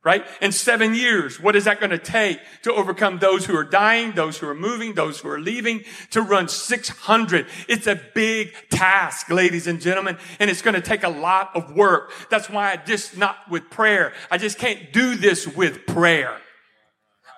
right? 0.04 0.26
In 0.42 0.52
seven 0.52 0.96
years, 0.96 1.40
what 1.40 1.56
is 1.56 1.66
that 1.66 1.80
going 1.80 1.92
to 1.92 2.00
take 2.00 2.40
to 2.64 2.74
overcome 2.74 3.20
those 3.20 3.46
who 3.46 3.56
are 3.56 3.64
dying, 3.64 4.14
those 4.14 4.38
who 4.40 4.48
are 4.48 4.56
moving, 4.56 4.96
those 4.96 5.20
who 5.20 5.30
are 5.30 5.40
leaving, 5.40 5.84
to 6.10 6.22
run 6.22 6.48
600? 6.48 7.46
It's 7.68 7.86
a 7.86 8.02
big 8.16 8.54
task, 8.70 9.30
ladies 9.30 9.68
and 9.68 9.80
gentlemen, 9.80 10.18
and 10.40 10.50
it's 10.50 10.64
going 10.64 10.74
to 10.74 10.82
take 10.82 11.04
a 11.04 11.10
lot 11.10 11.52
of 11.56 11.76
work. 11.76 12.12
That's 12.30 12.50
why 12.50 12.72
I 12.72 12.78
just 12.78 13.16
not 13.16 13.38
with 13.50 13.70
prayer. 13.70 14.14
I 14.32 14.40
just 14.40 14.58
can't 14.58 14.92
do 14.92 15.16
this 15.16 15.48
with 15.48 15.86
prayer. 15.86 16.36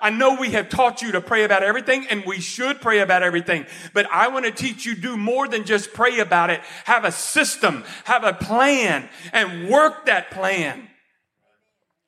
I 0.02 0.10
know 0.10 0.36
we 0.36 0.52
have 0.52 0.67
taught 0.67 1.02
you 1.02 1.13
to 1.13 1.21
pray 1.21 1.45
about 1.45 1.63
everything 1.63 2.08
and 2.10 2.26
we 2.26 2.41
should 2.41 2.82
pray 2.82 2.99
about 2.99 3.23
everything, 3.23 3.65
but 3.93 4.06
I 4.12 4.28
want 4.28 4.43
to 4.43 4.52
teach 4.52 4.86
you 4.86 4.95
do 4.95 5.15
more 5.15 5.47
than 5.47 5.63
just 5.63 5.93
pray 5.93 6.19
about 6.19 6.49
it. 6.49 6.60
Have 6.84 7.06
a 7.06 7.12
system, 7.12 7.86
have 8.04 8.26
a 8.26 8.34
plan 8.34 9.08
and 9.32 9.69
work 9.69 10.08
that 10.08 10.30
plan. 10.32 10.89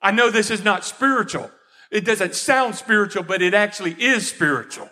I 0.06 0.12
know 0.12 0.30
this 0.30 0.52
is 0.52 0.64
not 0.64 0.86
spiritual. 0.86 1.50
It 1.90 2.06
doesn't 2.06 2.36
sound 2.36 2.76
spiritual, 2.76 3.24
but 3.24 3.42
it 3.42 3.56
actually 3.56 3.94
is 3.94 4.30
spiritual. 4.30 4.88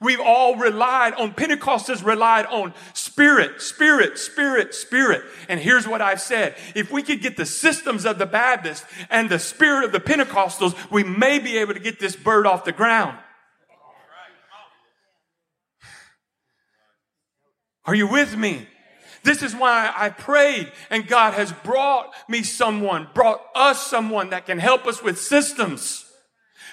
We've 0.00 0.18
all 0.18 0.56
relied 0.56 1.14
on, 1.14 1.34
Pentecost 1.34 1.86
has 1.86 2.02
relied 2.02 2.46
on 2.46 2.74
spirit, 2.92 3.62
spirit, 3.62 4.18
spirit, 4.18 4.74
spirit. 4.74 5.22
And 5.48 5.60
here's 5.60 5.86
what 5.86 6.02
I've 6.02 6.20
said. 6.20 6.56
If 6.74 6.90
we 6.90 7.04
could 7.04 7.22
get 7.22 7.36
the 7.36 7.46
systems 7.46 8.04
of 8.04 8.18
the 8.18 8.26
Baptists 8.26 8.84
and 9.08 9.30
the 9.30 9.38
spirit 9.38 9.84
of 9.84 9.92
the 9.92 10.00
Pentecostals, 10.00 10.74
we 10.90 11.04
may 11.04 11.38
be 11.38 11.58
able 11.58 11.74
to 11.74 11.80
get 11.80 12.00
this 12.00 12.16
bird 12.16 12.44
off 12.44 12.64
the 12.64 12.72
ground. 12.72 13.16
Are 17.84 17.94
you 17.94 18.08
with 18.08 18.36
me? 18.36 18.66
This 19.22 19.42
is 19.42 19.54
why 19.54 19.92
I 19.96 20.08
prayed 20.08 20.72
and 20.88 21.06
God 21.06 21.34
has 21.34 21.52
brought 21.52 22.12
me 22.28 22.42
someone, 22.42 23.08
brought 23.14 23.42
us 23.54 23.86
someone 23.86 24.30
that 24.30 24.46
can 24.46 24.58
help 24.58 24.86
us 24.86 25.02
with 25.02 25.20
systems. 25.20 26.06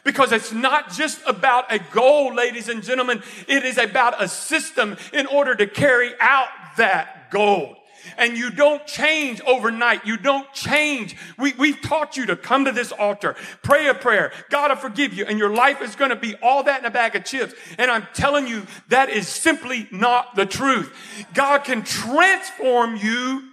Because 0.03 0.31
it's 0.31 0.53
not 0.53 0.91
just 0.91 1.19
about 1.25 1.71
a 1.71 1.79
goal, 1.91 2.33
ladies 2.33 2.69
and 2.69 2.81
gentlemen. 2.81 3.21
It 3.47 3.65
is 3.65 3.77
about 3.77 4.21
a 4.21 4.27
system 4.27 4.95
in 5.11 5.25
order 5.27 5.55
to 5.55 5.67
carry 5.67 6.13
out 6.21 6.47
that 6.77 7.29
goal. 7.31 7.75
And 8.17 8.37
you 8.37 8.51
don't 8.51 8.85
change 8.85 9.41
overnight. 9.41 10.05
You 10.05 10.17
don't 10.17 10.51
change. 10.53 11.15
We, 11.37 11.53
we've 11.53 11.81
taught 11.81 12.17
you 12.17 12.25
to 12.27 12.35
come 12.35 12.65
to 12.65 12.71
this 12.71 12.91
altar, 12.91 13.35
pray 13.63 13.87
a 13.87 13.93
prayer. 13.93 14.31
God 14.49 14.69
will 14.69 14.77
forgive 14.77 15.13
you. 15.13 15.25
And 15.25 15.39
your 15.39 15.53
life 15.53 15.81
is 15.81 15.95
going 15.95 16.09
to 16.09 16.15
be 16.15 16.35
all 16.41 16.63
that 16.63 16.79
in 16.79 16.85
a 16.85 16.91
bag 16.91 17.15
of 17.15 17.25
chips. 17.25 17.53
And 17.77 17.91
I'm 17.91 18.07
telling 18.13 18.47
you, 18.47 18.65
that 18.89 19.09
is 19.09 19.27
simply 19.27 19.87
not 19.91 20.35
the 20.35 20.45
truth. 20.45 20.93
God 21.33 21.63
can 21.63 21.83
transform 21.83 22.95
you 22.95 23.49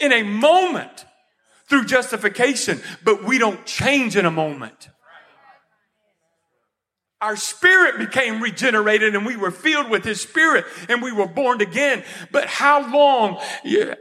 in 0.00 0.12
a 0.12 0.22
moment 0.22 1.06
through 1.68 1.84
justification, 1.84 2.80
but 3.04 3.24
we 3.24 3.38
don't 3.38 3.64
change 3.66 4.16
in 4.16 4.26
a 4.26 4.30
moment. 4.30 4.88
Our 7.20 7.36
spirit 7.36 7.98
became 7.98 8.40
regenerated 8.40 9.16
and 9.16 9.26
we 9.26 9.36
were 9.36 9.50
filled 9.50 9.90
with 9.90 10.04
his 10.04 10.20
spirit 10.20 10.64
and 10.88 11.02
we 11.02 11.12
were 11.12 11.26
born 11.26 11.60
again. 11.60 12.04
But 12.30 12.46
how 12.46 12.90
long? 12.92 13.40
Yeah. 13.64 13.94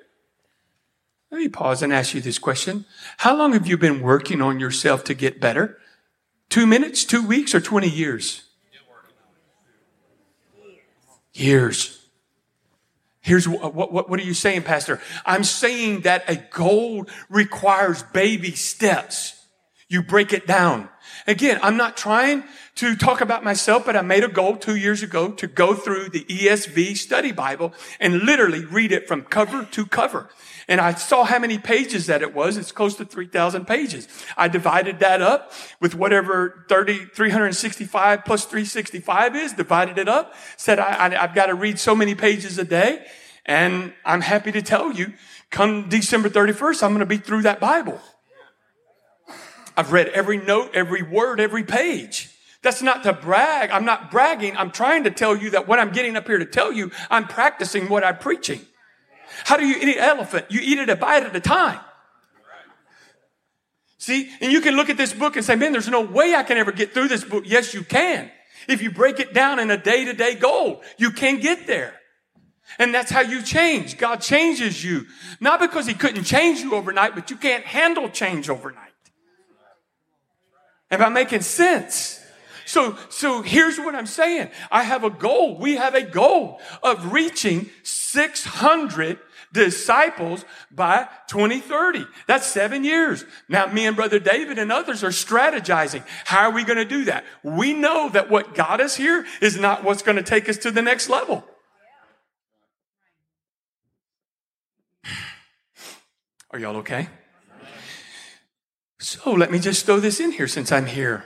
Let 1.31 1.39
me 1.39 1.49
pause 1.49 1.81
and 1.81 1.91
ask 1.91 2.13
you 2.13 2.21
this 2.21 2.39
question. 2.39 2.85
How 3.17 3.35
long 3.35 3.53
have 3.53 3.67
you 3.67 3.77
been 3.77 4.01
working 4.01 4.41
on 4.41 4.59
yourself 4.59 5.03
to 5.05 5.13
get 5.13 5.41
better? 5.41 5.77
Two 6.49 6.65
minutes, 6.65 7.03
two 7.03 7.25
weeks, 7.25 7.53
or 7.53 7.59
20 7.59 7.89
years? 7.89 8.43
Years. 11.33 12.07
Here's 13.19 13.47
what, 13.47 13.73
what, 13.73 14.09
what 14.09 14.19
are 14.19 14.23
you 14.23 14.33
saying, 14.33 14.63
Pastor? 14.63 15.01
I'm 15.25 15.43
saying 15.43 16.01
that 16.01 16.29
a 16.29 16.37
goal 16.37 17.07
requires 17.29 18.01
baby 18.01 18.51
steps. 18.51 19.45
You 19.89 20.01
break 20.01 20.31
it 20.31 20.47
down. 20.47 20.87
Again, 21.27 21.59
I'm 21.61 21.75
not 21.75 21.97
trying 21.97 22.45
to 22.77 22.95
talk 22.95 23.21
about 23.21 23.43
myself, 23.43 23.85
but 23.85 23.95
I 23.95 24.01
made 24.01 24.23
a 24.23 24.27
goal 24.27 24.55
two 24.55 24.75
years 24.75 25.01
ago 25.01 25.31
to 25.31 25.47
go 25.47 25.73
through 25.73 26.09
the 26.09 26.23
ESV 26.25 26.95
study 26.95 27.31
Bible 27.31 27.73
and 27.99 28.19
literally 28.19 28.65
read 28.65 28.91
it 28.91 29.07
from 29.07 29.23
cover 29.23 29.65
to 29.65 29.85
cover. 29.87 30.29
And 30.67 30.79
I 30.79 30.93
saw 30.93 31.23
how 31.23 31.39
many 31.39 31.57
pages 31.57 32.05
that 32.05 32.21
it 32.21 32.35
was. 32.35 32.55
It's 32.55 32.71
close 32.71 32.95
to 32.97 33.05
3,000 33.05 33.65
pages. 33.65 34.07
I 34.35 34.47
divided 34.47 34.99
that 34.99 35.23
up 35.23 35.51
with 35.79 35.95
whatever 35.95 36.65
30, 36.69 37.05
365 37.15 38.23
plus 38.23 38.45
365 38.45 39.35
is, 39.35 39.53
divided 39.53 39.97
it 39.97 40.07
up, 40.07 40.35
said 40.55 40.77
I, 40.77 41.07
I, 41.07 41.23
I've 41.23 41.33
got 41.33 41.47
to 41.47 41.55
read 41.55 41.79
so 41.79 41.95
many 41.95 42.13
pages 42.13 42.59
a 42.59 42.63
day. 42.63 43.07
And 43.45 43.93
I'm 44.05 44.21
happy 44.21 44.51
to 44.51 44.61
tell 44.61 44.91
you, 44.91 45.13
come 45.49 45.89
December 45.89 46.29
31st, 46.29 46.83
I'm 46.83 46.89
going 46.91 46.99
to 46.99 47.05
be 47.07 47.17
through 47.17 47.41
that 47.43 47.59
Bible. 47.59 47.99
I've 49.75 49.91
read 49.91 50.09
every 50.09 50.37
note, 50.37 50.71
every 50.75 51.01
word, 51.01 51.39
every 51.39 51.63
page. 51.63 52.36
That's 52.63 52.81
not 52.81 53.03
to 53.03 53.13
brag. 53.13 53.69
I'm 53.71 53.85
not 53.85 54.11
bragging. 54.11 54.57
I'm 54.57 54.71
trying 54.71 55.03
to 55.03 55.11
tell 55.11 55.35
you 55.35 55.51
that 55.51 55.67
what 55.67 55.79
I'm 55.79 55.91
getting 55.91 56.15
up 56.15 56.27
here 56.27 56.39
to 56.39 56.45
tell 56.45 56.73
you, 56.73 56.91
I'm 57.09 57.27
practicing 57.27 57.87
what 57.87 58.03
I'm 58.03 58.17
preaching. 58.17 58.61
How 59.43 59.57
do 59.57 59.65
you 59.65 59.75
eat 59.75 59.97
an 59.97 60.03
elephant? 60.03 60.47
You 60.49 60.59
eat 60.61 60.79
it 60.79 60.89
a 60.89 60.95
bite 60.95 61.23
at 61.23 61.35
a 61.35 61.39
time. 61.39 61.79
See, 63.99 64.31
and 64.41 64.51
you 64.51 64.61
can 64.61 64.75
look 64.75 64.89
at 64.89 64.97
this 64.97 65.13
book 65.13 65.35
and 65.35 65.45
say, 65.45 65.55
man, 65.55 65.71
there's 65.71 65.89
no 65.89 66.01
way 66.01 66.33
I 66.33 66.43
can 66.43 66.57
ever 66.57 66.71
get 66.71 66.93
through 66.93 67.09
this 67.09 67.23
book. 67.23 67.43
Yes, 67.45 67.73
you 67.73 67.83
can. 67.83 68.31
If 68.67 68.81
you 68.81 68.91
break 68.91 69.19
it 69.19 69.33
down 69.33 69.59
in 69.59 69.69
a 69.71 69.77
day 69.77 70.05
to 70.05 70.13
day 70.13 70.35
goal, 70.35 70.81
you 70.97 71.11
can 71.11 71.39
get 71.39 71.67
there. 71.67 71.93
And 72.79 72.93
that's 72.93 73.09
how 73.09 73.21
you 73.21 73.41
change. 73.41 73.97
God 73.97 74.17
changes 74.21 74.83
you. 74.83 75.05
Not 75.39 75.59
because 75.59 75.87
he 75.87 75.93
couldn't 75.93 76.25
change 76.25 76.59
you 76.59 76.75
overnight, 76.75 77.15
but 77.15 77.29
you 77.31 77.37
can't 77.37 77.63
handle 77.63 78.09
change 78.09 78.49
overnight. 78.49 78.83
Am 80.91 81.01
I 81.01 81.09
making 81.09 81.41
sense? 81.41 82.16
So, 82.67 82.97
so 83.07 83.41
here's 83.41 83.79
what 83.79 83.95
I'm 83.95 84.05
saying. 84.05 84.51
I 84.69 84.83
have 84.83 85.05
a 85.05 85.09
goal. 85.09 85.57
We 85.57 85.77
have 85.77 85.95
a 85.95 86.01
goal 86.03 86.59
of 86.83 87.13
reaching 87.13 87.69
600 87.83 89.19
disciples 89.53 90.43
by 90.69 91.07
2030. 91.27 92.05
That's 92.27 92.45
seven 92.45 92.83
years. 92.83 93.23
Now, 93.47 93.67
me 93.67 93.85
and 93.85 93.95
Brother 93.95 94.19
David 94.19 94.59
and 94.59 94.69
others 94.69 95.01
are 95.01 95.11
strategizing. 95.11 96.03
How 96.25 96.49
are 96.49 96.51
we 96.51 96.65
going 96.65 96.77
to 96.77 96.85
do 96.85 97.05
that? 97.05 97.23
We 97.41 97.71
know 97.71 98.09
that 98.09 98.29
what 98.29 98.53
got 98.53 98.81
us 98.81 98.97
here 98.97 99.25
is 99.41 99.57
not 99.57 99.85
what's 99.85 100.01
going 100.01 100.17
to 100.17 100.23
take 100.23 100.49
us 100.49 100.57
to 100.57 100.71
the 100.71 100.81
next 100.81 101.07
level. 101.07 101.45
Are 106.51 106.59
y'all 106.59 106.75
okay? 106.77 107.07
So 108.99 109.31
let 109.31 109.51
me 109.51 109.59
just 109.59 109.85
throw 109.85 110.01
this 110.01 110.19
in 110.19 110.33
here 110.33 110.49
since 110.49 110.69
I'm 110.69 110.85
here. 110.85 111.23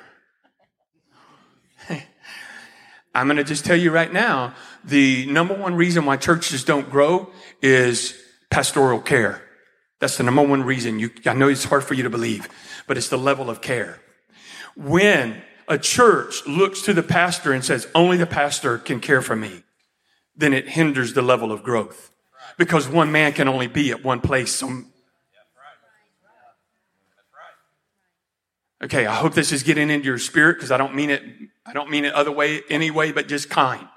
I'm 3.13 3.27
going 3.27 3.37
to 3.37 3.43
just 3.43 3.65
tell 3.65 3.75
you 3.75 3.91
right 3.91 4.11
now 4.11 4.53
the 4.83 5.25
number 5.25 5.53
one 5.53 5.75
reason 5.75 6.05
why 6.05 6.17
churches 6.17 6.63
don't 6.63 6.89
grow 6.89 7.31
is 7.61 8.17
pastoral 8.49 8.99
care. 8.99 9.41
That's 9.99 10.17
the 10.17 10.23
number 10.23 10.41
one 10.41 10.63
reason. 10.63 10.99
You, 10.99 11.11
I 11.25 11.33
know 11.33 11.47
it's 11.47 11.65
hard 11.65 11.83
for 11.83 11.93
you 11.93 12.03
to 12.03 12.09
believe, 12.09 12.47
but 12.87 12.97
it's 12.97 13.09
the 13.09 13.17
level 13.17 13.49
of 13.49 13.61
care. 13.61 13.99
When 14.75 15.41
a 15.67 15.77
church 15.77 16.45
looks 16.47 16.81
to 16.83 16.93
the 16.93 17.03
pastor 17.03 17.53
and 17.53 17.63
says, 17.63 17.87
only 17.93 18.17
the 18.17 18.25
pastor 18.25 18.77
can 18.77 18.99
care 18.99 19.21
for 19.21 19.35
me, 19.35 19.63
then 20.35 20.53
it 20.53 20.69
hinders 20.69 21.13
the 21.13 21.21
level 21.21 21.51
of 21.51 21.63
growth 21.63 22.11
because 22.57 22.87
one 22.87 23.11
man 23.11 23.33
can 23.33 23.47
only 23.47 23.67
be 23.67 23.91
at 23.91 24.03
one 24.03 24.21
place 24.21 24.51
so 24.51 24.83
Okay, 28.83 29.05
I 29.05 29.13
hope 29.13 29.35
this 29.35 29.51
is 29.51 29.61
getting 29.61 29.91
into 29.91 30.07
your 30.07 30.17
spirit 30.17 30.55
because 30.55 30.71
I 30.71 30.77
don't 30.77 30.95
mean 30.95 31.11
it, 31.11 31.21
I 31.65 31.73
don't 31.73 31.91
mean 31.91 32.03
it 32.03 32.13
other 32.13 32.31
way, 32.31 32.61
anyway, 32.69 33.11
but 33.11 33.27
just 33.27 33.49
kind. 33.49 33.87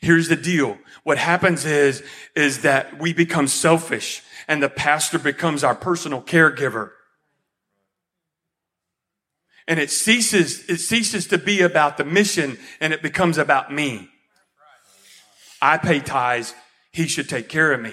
Here's 0.00 0.28
the 0.28 0.36
deal. 0.36 0.78
What 1.04 1.18
happens 1.18 1.66
is, 1.66 2.02
is 2.34 2.62
that 2.62 2.98
we 2.98 3.12
become 3.12 3.46
selfish 3.46 4.22
and 4.48 4.62
the 4.62 4.70
pastor 4.70 5.18
becomes 5.18 5.62
our 5.62 5.74
personal 5.74 6.22
caregiver. 6.22 6.92
And 9.68 9.78
it 9.78 9.90
ceases, 9.90 10.68
it 10.68 10.78
ceases 10.78 11.26
to 11.28 11.38
be 11.38 11.60
about 11.60 11.98
the 11.98 12.04
mission 12.04 12.58
and 12.80 12.92
it 12.92 13.02
becomes 13.02 13.36
about 13.38 13.72
me. 13.72 14.08
I 15.60 15.76
pay 15.76 16.00
tithes. 16.00 16.54
He 16.90 17.06
should 17.06 17.28
take 17.28 17.48
care 17.48 17.72
of 17.72 17.80
me. 17.80 17.92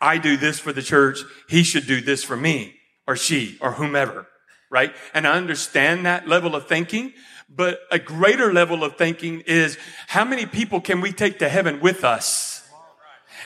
I 0.00 0.18
do 0.18 0.36
this 0.36 0.58
for 0.58 0.72
the 0.72 0.80
church. 0.80 1.18
He 1.48 1.64
should 1.64 1.86
do 1.86 2.00
this 2.00 2.24
for 2.24 2.36
me 2.36 2.76
or 3.06 3.16
she 3.16 3.58
or 3.60 3.72
whomever 3.72 4.26
right? 4.72 4.94
And 5.12 5.26
I 5.26 5.36
understand 5.36 6.06
that 6.06 6.26
level 6.26 6.56
of 6.56 6.66
thinking, 6.66 7.12
but 7.54 7.80
a 7.92 7.98
greater 7.98 8.52
level 8.52 8.82
of 8.82 8.96
thinking 8.96 9.42
is 9.46 9.76
how 10.08 10.24
many 10.24 10.46
people 10.46 10.80
can 10.80 11.02
we 11.02 11.12
take 11.12 11.38
to 11.40 11.48
heaven 11.48 11.78
with 11.80 12.04
us? 12.04 12.66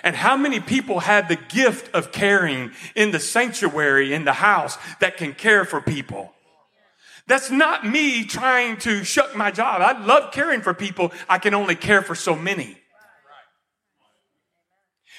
And 0.04 0.14
how 0.14 0.36
many 0.36 0.60
people 0.60 1.00
have 1.00 1.26
the 1.26 1.36
gift 1.36 1.92
of 1.92 2.12
caring 2.12 2.70
in 2.94 3.10
the 3.10 3.18
sanctuary, 3.18 4.14
in 4.14 4.24
the 4.24 4.34
house 4.34 4.78
that 5.00 5.16
can 5.16 5.34
care 5.34 5.64
for 5.64 5.80
people? 5.80 6.32
That's 7.26 7.50
not 7.50 7.84
me 7.84 8.24
trying 8.24 8.76
to 8.78 9.02
shuck 9.02 9.34
my 9.34 9.50
job. 9.50 9.82
I 9.82 10.00
love 10.04 10.32
caring 10.32 10.60
for 10.60 10.74
people. 10.74 11.12
I 11.28 11.38
can 11.38 11.54
only 11.54 11.74
care 11.74 12.02
for 12.02 12.14
so 12.14 12.36
many. 12.36 12.78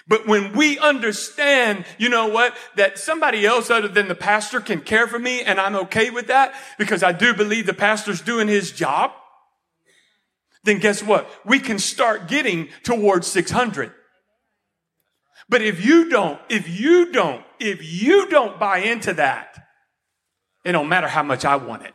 But 0.07 0.25
when 0.25 0.53
we 0.53 0.79
understand, 0.79 1.85
you 1.97 2.07
know 2.07 2.27
what, 2.27 2.55
that 2.75 2.97
somebody 2.97 3.45
else 3.45 3.69
other 3.69 3.89
than 3.89 4.07
the 4.07 4.15
pastor 4.15 4.61
can 4.61 4.81
care 4.81 5.05
for 5.07 5.19
me 5.19 5.41
and 5.41 5.59
I'm 5.59 5.75
okay 5.75 6.09
with 6.09 6.27
that 6.27 6.53
because 6.77 7.03
I 7.03 7.11
do 7.11 7.33
believe 7.33 7.65
the 7.65 7.73
pastor's 7.73 8.21
doing 8.21 8.47
his 8.47 8.71
job, 8.71 9.11
then 10.63 10.79
guess 10.79 11.03
what? 11.03 11.29
We 11.45 11.59
can 11.59 11.77
start 11.77 12.27
getting 12.27 12.69
towards 12.83 13.27
600. 13.27 13.91
But 15.49 15.61
if 15.61 15.83
you 15.83 16.09
don't, 16.09 16.39
if 16.49 16.69
you 16.69 17.11
don't, 17.11 17.43
if 17.59 17.83
you 17.83 18.27
don't 18.27 18.59
buy 18.59 18.79
into 18.79 19.13
that, 19.13 19.57
it 20.63 20.73
don't 20.73 20.89
matter 20.89 21.07
how 21.07 21.23
much 21.23 21.45
I 21.45 21.55
want 21.57 21.83
it. 21.83 21.93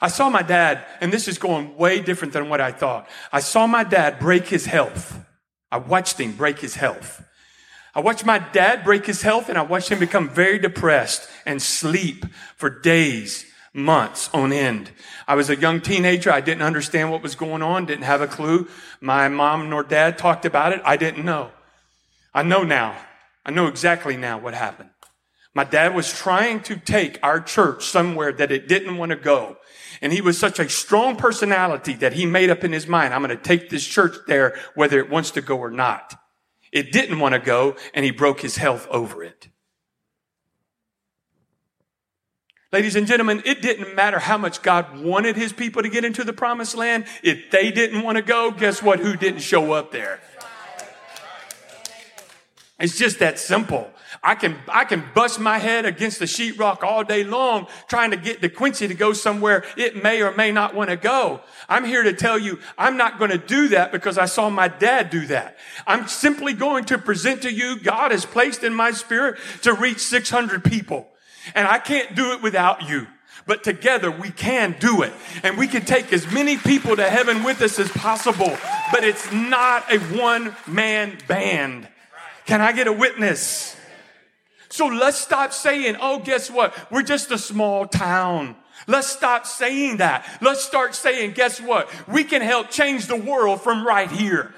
I 0.00 0.06
saw 0.06 0.30
my 0.30 0.42
dad, 0.42 0.84
and 1.00 1.12
this 1.12 1.26
is 1.26 1.38
going 1.38 1.76
way 1.76 2.00
different 2.00 2.32
than 2.32 2.48
what 2.48 2.60
I 2.60 2.70
thought. 2.70 3.08
I 3.32 3.40
saw 3.40 3.66
my 3.66 3.82
dad 3.82 4.20
break 4.20 4.46
his 4.46 4.66
health. 4.66 5.18
I 5.70 5.78
watched 5.78 6.18
him 6.18 6.32
break 6.32 6.60
his 6.60 6.76
health. 6.76 7.24
I 7.94 8.00
watched 8.00 8.24
my 8.24 8.38
dad 8.38 8.84
break 8.84 9.06
his 9.06 9.22
health 9.22 9.48
and 9.48 9.58
I 9.58 9.62
watched 9.62 9.90
him 9.90 9.98
become 9.98 10.28
very 10.28 10.58
depressed 10.58 11.28
and 11.44 11.60
sleep 11.60 12.24
for 12.56 12.70
days, 12.70 13.44
months 13.72 14.30
on 14.32 14.52
end. 14.52 14.90
I 15.26 15.34
was 15.34 15.50
a 15.50 15.56
young 15.56 15.80
teenager. 15.80 16.30
I 16.30 16.40
didn't 16.40 16.62
understand 16.62 17.10
what 17.10 17.22
was 17.22 17.34
going 17.34 17.62
on, 17.62 17.86
didn't 17.86 18.04
have 18.04 18.20
a 18.20 18.26
clue. 18.26 18.68
My 19.00 19.28
mom 19.28 19.68
nor 19.68 19.82
dad 19.82 20.16
talked 20.16 20.44
about 20.44 20.72
it. 20.72 20.80
I 20.84 20.96
didn't 20.96 21.24
know. 21.24 21.50
I 22.32 22.42
know 22.42 22.62
now. 22.62 22.96
I 23.44 23.50
know 23.50 23.66
exactly 23.66 24.16
now 24.16 24.38
what 24.38 24.54
happened. 24.54 24.90
My 25.54 25.64
dad 25.64 25.94
was 25.94 26.12
trying 26.12 26.60
to 26.62 26.76
take 26.76 27.18
our 27.22 27.40
church 27.40 27.84
somewhere 27.84 28.32
that 28.32 28.52
it 28.52 28.68
didn't 28.68 28.96
want 28.96 29.10
to 29.10 29.16
go. 29.16 29.57
And 30.00 30.12
he 30.12 30.20
was 30.20 30.38
such 30.38 30.58
a 30.58 30.68
strong 30.68 31.16
personality 31.16 31.94
that 31.94 32.12
he 32.12 32.26
made 32.26 32.50
up 32.50 32.64
in 32.64 32.72
his 32.72 32.86
mind, 32.86 33.12
I'm 33.12 33.22
going 33.22 33.36
to 33.36 33.42
take 33.42 33.70
this 33.70 33.86
church 33.86 34.14
there 34.26 34.58
whether 34.74 34.98
it 34.98 35.10
wants 35.10 35.30
to 35.32 35.40
go 35.40 35.58
or 35.58 35.70
not. 35.70 36.14
It 36.72 36.92
didn't 36.92 37.18
want 37.18 37.34
to 37.34 37.38
go 37.38 37.76
and 37.94 38.04
he 38.04 38.10
broke 38.10 38.40
his 38.40 38.56
health 38.56 38.86
over 38.90 39.22
it. 39.22 39.48
Ladies 42.70 42.96
and 42.96 43.06
gentlemen, 43.06 43.42
it 43.46 43.62
didn't 43.62 43.94
matter 43.94 44.18
how 44.18 44.36
much 44.36 44.60
God 44.60 45.00
wanted 45.00 45.36
his 45.36 45.54
people 45.54 45.82
to 45.82 45.88
get 45.88 46.04
into 46.04 46.22
the 46.22 46.34
promised 46.34 46.76
land. 46.76 47.06
If 47.22 47.50
they 47.50 47.70
didn't 47.70 48.02
want 48.02 48.16
to 48.16 48.22
go, 48.22 48.50
guess 48.50 48.82
what? 48.82 49.00
Who 49.00 49.16
didn't 49.16 49.40
show 49.40 49.72
up 49.72 49.90
there? 49.90 50.20
It's 52.78 52.98
just 52.98 53.20
that 53.20 53.38
simple. 53.38 53.90
I 54.22 54.34
can, 54.34 54.56
I 54.68 54.84
can 54.84 55.04
bust 55.14 55.38
my 55.38 55.58
head 55.58 55.84
against 55.84 56.18
the 56.18 56.24
sheetrock 56.24 56.82
all 56.82 57.04
day 57.04 57.24
long 57.24 57.66
trying 57.88 58.10
to 58.10 58.16
get 58.16 58.40
DeQuincy 58.40 58.88
to 58.88 58.94
go 58.94 59.12
somewhere 59.12 59.64
it 59.76 60.02
may 60.02 60.22
or 60.22 60.32
may 60.34 60.50
not 60.50 60.74
want 60.74 60.90
to 60.90 60.96
go. 60.96 61.40
I'm 61.68 61.84
here 61.84 62.02
to 62.02 62.12
tell 62.12 62.38
you 62.38 62.58
I'm 62.76 62.96
not 62.96 63.18
going 63.18 63.30
to 63.30 63.38
do 63.38 63.68
that 63.68 63.92
because 63.92 64.18
I 64.18 64.26
saw 64.26 64.50
my 64.50 64.68
dad 64.68 65.10
do 65.10 65.26
that. 65.26 65.56
I'm 65.86 66.08
simply 66.08 66.52
going 66.52 66.84
to 66.86 66.98
present 66.98 67.42
to 67.42 67.52
you 67.52 67.78
God 67.80 68.10
has 68.10 68.26
placed 68.26 68.64
in 68.64 68.74
my 68.74 68.90
spirit 68.90 69.38
to 69.62 69.72
reach 69.72 70.00
600 70.00 70.64
people. 70.64 71.08
And 71.54 71.66
I 71.66 71.78
can't 71.78 72.14
do 72.14 72.32
it 72.32 72.42
without 72.42 72.88
you. 72.88 73.06
But 73.46 73.64
together 73.64 74.10
we 74.10 74.30
can 74.30 74.76
do 74.78 75.02
it. 75.02 75.12
And 75.42 75.56
we 75.56 75.68
can 75.68 75.84
take 75.84 76.12
as 76.12 76.30
many 76.30 76.56
people 76.58 76.96
to 76.96 77.08
heaven 77.08 77.44
with 77.44 77.62
us 77.62 77.78
as 77.78 77.88
possible. 77.90 78.56
But 78.92 79.04
it's 79.04 79.32
not 79.32 79.90
a 79.90 79.98
one 80.18 80.54
man 80.66 81.16
band. 81.26 81.88
Can 82.44 82.60
I 82.60 82.72
get 82.72 82.86
a 82.86 82.92
witness? 82.92 83.77
So 84.68 84.86
let's 84.86 85.18
stop 85.18 85.52
saying, 85.52 85.96
oh, 86.00 86.18
guess 86.18 86.50
what? 86.50 86.74
We're 86.90 87.02
just 87.02 87.30
a 87.30 87.38
small 87.38 87.86
town. 87.86 88.56
Let's 88.86 89.08
stop 89.08 89.46
saying 89.46 89.98
that. 89.98 90.26
Let's 90.40 90.62
start 90.62 90.94
saying, 90.94 91.32
guess 91.32 91.60
what? 91.60 91.90
We 92.06 92.24
can 92.24 92.42
help 92.42 92.70
change 92.70 93.06
the 93.06 93.16
world 93.16 93.60
from 93.60 93.86
right 93.86 94.10
here. 94.10 94.54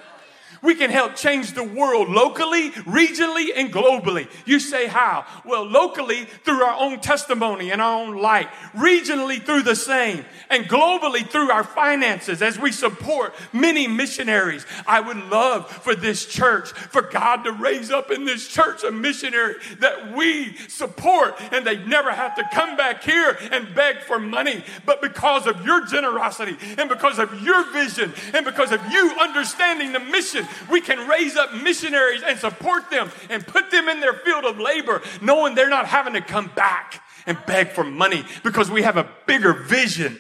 We 0.63 0.75
can 0.75 0.91
help 0.91 1.17
change 1.17 1.53
the 1.53 1.65
world 1.65 2.11
locally, 2.11 2.71
regionally, 2.71 3.49
and 3.55 3.73
globally. 3.73 4.29
You 4.45 4.61
say 4.61 4.87
how? 4.87 5.25
Well, 5.45 5.65
locally 5.65 6.25
through 6.45 6.63
our 6.63 6.79
own 6.79 7.01
testimony 7.01 7.71
and 7.71 7.81
our 7.81 8.03
own 8.03 8.19
light, 8.19 8.49
regionally 8.75 9.43
through 9.43 9.63
the 9.63 9.75
same, 9.75 10.25
and 10.51 10.67
globally 10.67 11.27
through 11.27 11.51
our 11.51 11.65
finances 11.65 12.43
as 12.43 12.59
we 12.59 12.73
support 12.73 13.35
many 13.53 13.89
missionaries. 13.89 14.67
I 14.87 15.01
would 15.01 15.31
love 15.31 15.71
for 15.71 15.95
this 15.95 16.27
church, 16.27 16.73
for 16.73 17.03
God 17.03 17.45
to 17.45 17.53
raise 17.53 17.91
up 17.91 18.11
in 18.11 18.25
this 18.25 18.47
church 18.47 18.85
a 18.85 18.91
missionary 18.91 19.55
that 19.79 20.15
we 20.15 20.57
support 20.69 21.41
and 21.53 21.67
they 21.67 21.79
never 21.85 22.13
have 22.13 22.35
to 22.37 22.49
come 22.53 22.77
back 22.77 23.03
here 23.03 23.37
and 23.51 23.75
beg 23.75 24.01
for 24.01 24.19
money. 24.19 24.63
But 24.85 25.01
because 25.01 25.47
of 25.47 25.65
your 25.65 25.87
generosity 25.87 26.57
and 26.77 26.89
because 26.89 27.19
of 27.19 27.43
your 27.43 27.71
vision 27.73 28.13
and 28.35 28.45
because 28.45 28.73
of 28.73 28.85
you 28.91 29.15
understanding 29.19 29.93
the 29.93 30.01
mission, 30.01 30.47
we 30.71 30.81
can 30.81 31.09
raise 31.09 31.37
up 31.37 31.55
missionaries 31.55 32.23
and 32.25 32.39
support 32.39 32.91
them 32.91 33.11
and 33.29 33.47
put 33.47 33.71
them 33.71 33.89
in 33.89 34.01
their 34.01 34.15
field 34.15 34.45
of 34.45 34.59
labor, 34.59 35.03
knowing 35.21 35.55
they're 35.55 35.69
not 35.69 35.87
having 35.87 36.15
to 36.15 36.21
come 36.21 36.51
back 36.55 37.03
and 37.27 37.39
beg 37.47 37.69
for 37.69 37.85
money 37.85 38.25
because 38.43 38.71
we 38.71 38.83
have 38.83 38.97
a 38.97 39.09
bigger 39.27 39.53
vision 39.53 40.19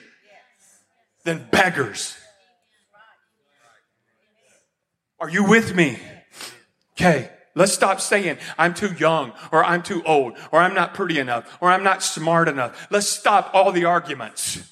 than 1.24 1.46
beggars. 1.50 2.16
Are 5.18 5.28
you 5.28 5.44
with 5.44 5.74
me? 5.74 5.98
Okay. 6.92 7.30
Let's 7.54 7.72
stop 7.72 8.00
saying 8.00 8.38
I'm 8.56 8.74
too 8.74 8.94
young 8.94 9.32
or 9.50 9.64
I'm 9.64 9.82
too 9.82 10.02
old 10.04 10.38
or 10.52 10.60
I'm 10.60 10.74
not 10.74 10.94
pretty 10.94 11.18
enough 11.18 11.58
or 11.60 11.70
I'm 11.70 11.82
not 11.82 12.02
smart 12.02 12.48
enough. 12.48 12.86
Let's 12.90 13.08
stop 13.08 13.50
all 13.52 13.72
the 13.72 13.84
arguments. 13.84 14.69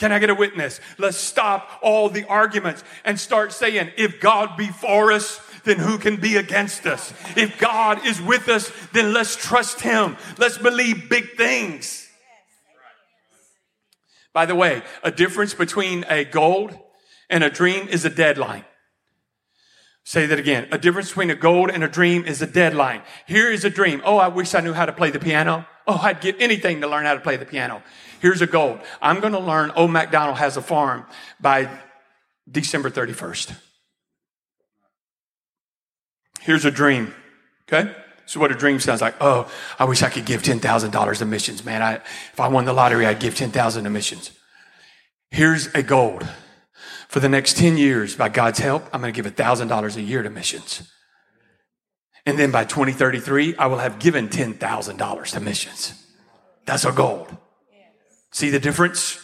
Can 0.00 0.12
I 0.12 0.18
get 0.18 0.30
a 0.30 0.34
witness? 0.34 0.80
Let's 0.96 1.18
stop 1.18 1.78
all 1.82 2.08
the 2.08 2.24
arguments 2.24 2.82
and 3.04 3.20
start 3.20 3.52
saying, 3.52 3.90
if 3.98 4.18
God 4.18 4.56
be 4.56 4.68
for 4.68 5.12
us, 5.12 5.38
then 5.64 5.78
who 5.78 5.98
can 5.98 6.16
be 6.16 6.36
against 6.36 6.86
us? 6.86 7.12
If 7.36 7.58
God 7.58 8.06
is 8.06 8.18
with 8.20 8.48
us, 8.48 8.72
then 8.94 9.12
let's 9.12 9.36
trust 9.36 9.82
Him. 9.82 10.16
Let's 10.38 10.56
believe 10.56 11.10
big 11.10 11.36
things. 11.36 12.08
By 14.32 14.46
the 14.46 14.54
way, 14.54 14.82
a 15.02 15.10
difference 15.10 15.52
between 15.52 16.06
a 16.08 16.24
goal 16.24 16.70
and 17.28 17.44
a 17.44 17.50
dream 17.50 17.86
is 17.86 18.06
a 18.06 18.10
deadline. 18.10 18.64
Say 20.04 20.24
that 20.24 20.38
again. 20.38 20.66
A 20.72 20.78
difference 20.78 21.08
between 21.08 21.30
a 21.30 21.34
goal 21.34 21.70
and 21.70 21.84
a 21.84 21.88
dream 21.88 22.24
is 22.24 22.40
a 22.40 22.46
deadline. 22.46 23.02
Here 23.26 23.50
is 23.50 23.66
a 23.66 23.70
dream. 23.70 24.00
Oh, 24.02 24.16
I 24.16 24.28
wish 24.28 24.54
I 24.54 24.60
knew 24.60 24.72
how 24.72 24.86
to 24.86 24.94
play 24.94 25.10
the 25.10 25.20
piano. 25.20 25.66
Oh, 25.90 25.98
I'd 26.00 26.20
give 26.20 26.36
anything 26.38 26.82
to 26.82 26.86
learn 26.86 27.04
how 27.04 27.14
to 27.14 27.20
play 27.20 27.36
the 27.36 27.44
piano. 27.44 27.82
Here's 28.20 28.40
a 28.42 28.46
goal. 28.46 28.78
I'm 29.02 29.18
going 29.18 29.32
to 29.32 29.40
learn 29.40 29.72
Old 29.72 29.90
MacDonald 29.90 30.38
has 30.38 30.56
a 30.56 30.62
farm 30.62 31.04
by 31.40 31.68
December 32.48 32.90
31st. 32.90 33.56
Here's 36.42 36.64
a 36.64 36.70
dream. 36.70 37.12
Okay? 37.64 37.92
So 38.26 38.38
what 38.38 38.52
a 38.52 38.54
dream 38.54 38.78
sounds 38.78 39.00
like. 39.00 39.16
Oh, 39.20 39.50
I 39.80 39.84
wish 39.84 40.04
I 40.04 40.10
could 40.10 40.26
give 40.26 40.44
$10,000 40.44 41.18
to 41.18 41.24
missions, 41.24 41.64
man. 41.64 41.82
I, 41.82 41.94
if 41.94 42.38
I 42.38 42.46
won 42.46 42.66
the 42.66 42.72
lottery, 42.72 43.04
I'd 43.04 43.18
give 43.18 43.34
10,000 43.34 43.82
to 43.82 43.90
missions. 43.90 44.30
Here's 45.32 45.74
a 45.74 45.82
goal. 45.82 46.20
For 47.08 47.18
the 47.18 47.28
next 47.28 47.56
10 47.56 47.76
years, 47.76 48.14
by 48.14 48.28
God's 48.28 48.60
help, 48.60 48.84
I'm 48.92 49.00
going 49.00 49.12
to 49.12 49.22
give 49.22 49.34
$1,000 49.34 49.96
a 49.96 50.02
year 50.02 50.22
to 50.22 50.30
missions. 50.30 50.88
And 52.30 52.38
then 52.38 52.52
by 52.52 52.62
2033, 52.62 53.56
I 53.56 53.66
will 53.66 53.78
have 53.78 53.98
given 53.98 54.28
$10,000 54.28 55.26
to 55.32 55.40
missions. 55.40 56.06
That's 56.64 56.84
our 56.84 56.92
goal. 56.92 57.26
See 58.30 58.50
the 58.50 58.60
difference? 58.60 59.18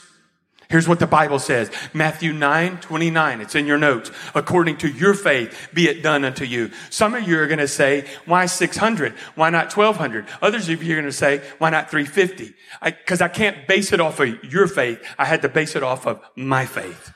Here's 0.68 0.88
what 0.88 0.98
the 0.98 1.06
Bible 1.06 1.38
says. 1.38 1.70
Matthew 1.94 2.32
9, 2.32 2.78
29. 2.78 3.40
It's 3.40 3.54
in 3.54 3.64
your 3.64 3.78
notes. 3.78 4.10
According 4.34 4.78
to 4.78 4.88
your 4.88 5.14
faith, 5.14 5.68
be 5.72 5.86
it 5.86 6.02
done 6.02 6.24
unto 6.24 6.44
you. 6.44 6.72
Some 6.90 7.14
of 7.14 7.28
you 7.28 7.38
are 7.38 7.46
going 7.46 7.60
to 7.60 7.68
say, 7.68 8.08
why 8.24 8.46
600? 8.46 9.12
Why 9.36 9.50
not 9.50 9.72
1200? 9.72 10.26
Others 10.42 10.68
of 10.68 10.82
you 10.82 10.94
are 10.94 11.00
going 11.00 11.06
to 11.06 11.12
say, 11.12 11.42
why 11.58 11.70
not 11.70 11.88
350? 11.88 12.54
Because 12.82 13.20
I, 13.20 13.26
I 13.26 13.28
can't 13.28 13.68
base 13.68 13.92
it 13.92 14.00
off 14.00 14.18
of 14.18 14.42
your 14.42 14.66
faith. 14.66 15.00
I 15.16 15.26
had 15.26 15.42
to 15.42 15.48
base 15.48 15.76
it 15.76 15.84
off 15.84 16.08
of 16.08 16.20
my 16.34 16.66
faith. 16.66 17.12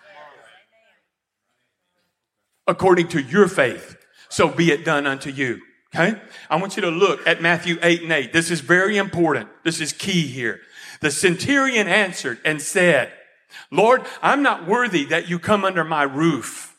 According 2.68 3.08
to 3.08 3.20
your 3.20 3.48
faith. 3.48 3.96
So 4.28 4.46
be 4.46 4.70
it 4.70 4.84
done 4.84 5.08
unto 5.08 5.30
you. 5.30 5.62
Okay? 5.94 6.20
I 6.48 6.56
want 6.56 6.76
you 6.76 6.82
to 6.82 6.90
look 6.90 7.26
at 7.26 7.42
Matthew 7.42 7.78
8 7.82 8.02
and 8.02 8.12
8. 8.12 8.32
This 8.32 8.50
is 8.50 8.60
very 8.60 8.96
important. 8.96 9.48
This 9.64 9.80
is 9.80 9.92
key 9.92 10.26
here. 10.26 10.60
The 11.00 11.10
centurion 11.10 11.88
answered 11.88 12.38
and 12.44 12.62
said, 12.62 13.12
Lord, 13.70 14.02
I'm 14.22 14.42
not 14.42 14.66
worthy 14.66 15.04
that 15.06 15.28
you 15.28 15.38
come 15.38 15.64
under 15.64 15.82
my 15.82 16.04
roof, 16.04 16.78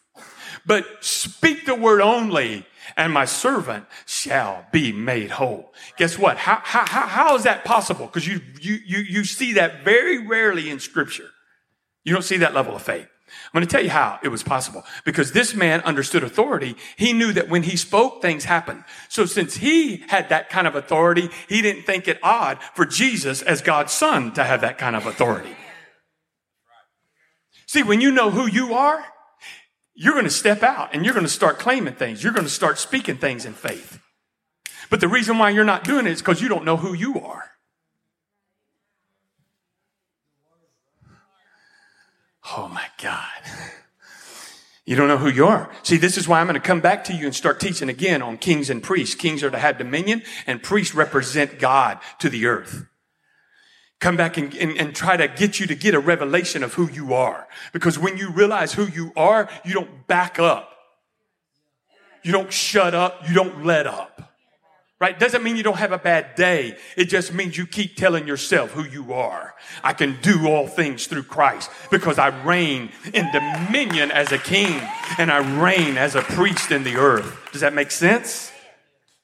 but 0.65 0.85
speak 1.01 1.65
the 1.65 1.75
word 1.75 2.01
only 2.01 2.65
and 2.97 3.13
my 3.13 3.25
servant 3.25 3.85
shall 4.05 4.65
be 4.71 4.91
made 4.91 5.31
whole. 5.31 5.73
Guess 5.97 6.17
what? 6.17 6.37
How, 6.37 6.59
how, 6.63 6.85
how 6.85 7.35
is 7.35 7.43
that 7.43 7.63
possible? 7.63 8.05
Because 8.05 8.27
you, 8.27 8.41
you, 8.59 8.79
you, 8.85 8.99
you 8.99 9.23
see 9.23 9.53
that 9.53 9.83
very 9.83 10.25
rarely 10.25 10.69
in 10.69 10.79
scripture. 10.79 11.29
You 12.03 12.13
don't 12.13 12.23
see 12.23 12.37
that 12.37 12.53
level 12.53 12.75
of 12.75 12.81
faith. 12.81 13.07
I'm 13.53 13.59
going 13.59 13.67
to 13.67 13.71
tell 13.71 13.83
you 13.83 13.89
how 13.89 14.17
it 14.23 14.29
was 14.29 14.43
possible. 14.43 14.85
Because 15.03 15.33
this 15.33 15.53
man 15.53 15.81
understood 15.81 16.23
authority. 16.23 16.77
He 16.95 17.11
knew 17.11 17.33
that 17.33 17.49
when 17.49 17.63
he 17.63 17.75
spoke, 17.75 18.21
things 18.21 18.45
happened. 18.45 18.85
So 19.09 19.25
since 19.25 19.57
he 19.57 20.05
had 20.07 20.29
that 20.29 20.49
kind 20.49 20.67
of 20.67 20.75
authority, 20.75 21.29
he 21.49 21.61
didn't 21.61 21.83
think 21.83 22.07
it 22.07 22.17
odd 22.23 22.59
for 22.75 22.85
Jesus 22.85 23.41
as 23.41 23.61
God's 23.61 23.91
son 23.91 24.31
to 24.33 24.45
have 24.45 24.61
that 24.61 24.77
kind 24.77 24.95
of 24.95 25.05
authority. 25.05 25.53
See, 27.65 27.83
when 27.83 27.99
you 27.99 28.11
know 28.11 28.29
who 28.31 28.47
you 28.47 28.73
are, 28.73 29.03
you're 29.95 30.13
going 30.13 30.23
to 30.23 30.31
step 30.31 30.63
out 30.63 30.93
and 30.93 31.03
you're 31.03 31.13
going 31.13 31.25
to 31.25 31.31
start 31.31 31.59
claiming 31.59 31.95
things. 31.95 32.23
You're 32.23 32.33
going 32.33 32.45
to 32.45 32.49
start 32.49 32.79
speaking 32.79 33.17
things 33.17 33.45
in 33.45 33.51
faith. 33.51 33.99
But 34.89 35.01
the 35.01 35.09
reason 35.09 35.37
why 35.37 35.49
you're 35.49 35.65
not 35.65 35.83
doing 35.83 36.05
it 36.05 36.11
is 36.11 36.21
because 36.21 36.41
you 36.41 36.47
don't 36.47 36.63
know 36.63 36.77
who 36.77 36.93
you 36.93 37.19
are. 37.19 37.51
Oh 42.57 42.67
my 42.67 42.85
God. 43.01 43.41
You 44.85 44.95
don't 44.95 45.07
know 45.07 45.17
who 45.17 45.29
you 45.29 45.45
are. 45.45 45.71
See, 45.83 45.97
this 45.97 46.17
is 46.17 46.27
why 46.27 46.39
I'm 46.39 46.47
going 46.47 46.59
to 46.59 46.59
come 46.59 46.81
back 46.81 47.03
to 47.05 47.13
you 47.13 47.25
and 47.25 47.35
start 47.35 47.59
teaching 47.59 47.89
again 47.89 48.21
on 48.21 48.37
kings 48.37 48.69
and 48.69 48.81
priests. 48.81 49.15
Kings 49.15 49.43
are 49.43 49.51
to 49.51 49.59
have 49.59 49.77
dominion 49.77 50.23
and 50.47 50.63
priests 50.63 50.95
represent 50.95 51.59
God 51.59 51.99
to 52.19 52.29
the 52.29 52.47
earth. 52.47 52.85
Come 53.99 54.17
back 54.17 54.37
and, 54.37 54.55
and, 54.55 54.75
and 54.77 54.95
try 54.95 55.15
to 55.17 55.27
get 55.27 55.59
you 55.59 55.67
to 55.67 55.75
get 55.75 55.93
a 55.93 55.99
revelation 55.99 56.63
of 56.63 56.73
who 56.73 56.89
you 56.89 57.13
are. 57.13 57.47
Because 57.71 57.99
when 57.99 58.17
you 58.17 58.31
realize 58.31 58.73
who 58.73 58.87
you 58.87 59.13
are, 59.15 59.47
you 59.63 59.73
don't 59.73 60.07
back 60.07 60.39
up. 60.39 60.69
You 62.23 62.31
don't 62.31 62.51
shut 62.51 62.95
up. 62.95 63.29
You 63.29 63.35
don't 63.35 63.63
let 63.63 63.85
up 63.85 64.30
right? 65.01 65.17
Doesn't 65.17 65.41
mean 65.41 65.55
you 65.55 65.63
don't 65.63 65.79
have 65.79 65.91
a 65.91 65.97
bad 65.97 66.35
day. 66.35 66.77
It 66.95 67.05
just 67.05 67.33
means 67.33 67.57
you 67.57 67.65
keep 67.65 67.95
telling 67.97 68.27
yourself 68.27 68.69
who 68.69 68.83
you 68.83 69.13
are. 69.13 69.55
I 69.83 69.93
can 69.93 70.19
do 70.21 70.47
all 70.47 70.67
things 70.67 71.07
through 71.07 71.23
Christ 71.23 71.71
because 71.89 72.19
I 72.19 72.27
reign 72.43 72.91
in 73.11 73.29
dominion 73.31 74.11
as 74.11 74.31
a 74.31 74.37
king 74.37 74.79
and 75.17 75.31
I 75.31 75.59
reign 75.59 75.97
as 75.97 76.13
a 76.13 76.21
priest 76.21 76.69
in 76.69 76.83
the 76.83 76.97
earth. 76.97 77.35
Does 77.51 77.61
that 77.61 77.73
make 77.73 77.89
sense? 77.89 78.51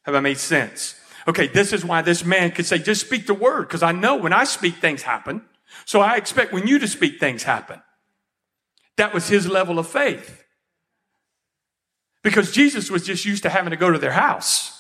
Have 0.02 0.16
I 0.16 0.20
made 0.20 0.40
sense? 0.40 0.96
Okay, 1.28 1.46
this 1.46 1.72
is 1.72 1.86
why 1.86 2.02
this 2.02 2.26
man 2.26 2.52
could 2.52 2.66
say, 2.66 2.80
just 2.80 3.06
speak 3.06 3.28
the 3.28 3.36
word 3.36 3.68
because 3.68 3.84
I 3.84 3.92
know 3.92 4.16
when 4.16 4.34
I 4.34 4.46
speak 4.46 4.78
things 4.78 5.04
happen. 5.04 5.44
So 5.86 6.02
I 6.02 6.16
expect 6.16 6.54
when 6.54 6.66
you 6.66 6.80
to 6.80 6.88
speak 6.88 7.20
things 7.20 7.44
happen. 7.44 7.84
That 8.96 9.14
was 9.14 9.28
his 9.28 9.48
level 9.48 9.78
of 9.78 9.88
faith. 9.88 10.44
Because 12.24 12.52
Jesus 12.52 12.90
was 12.90 13.06
just 13.06 13.26
used 13.26 13.44
to 13.44 13.50
having 13.50 13.70
to 13.70 13.78
go 13.78 13.92
to 13.92 14.00
their 14.00 14.14
house. 14.14 14.77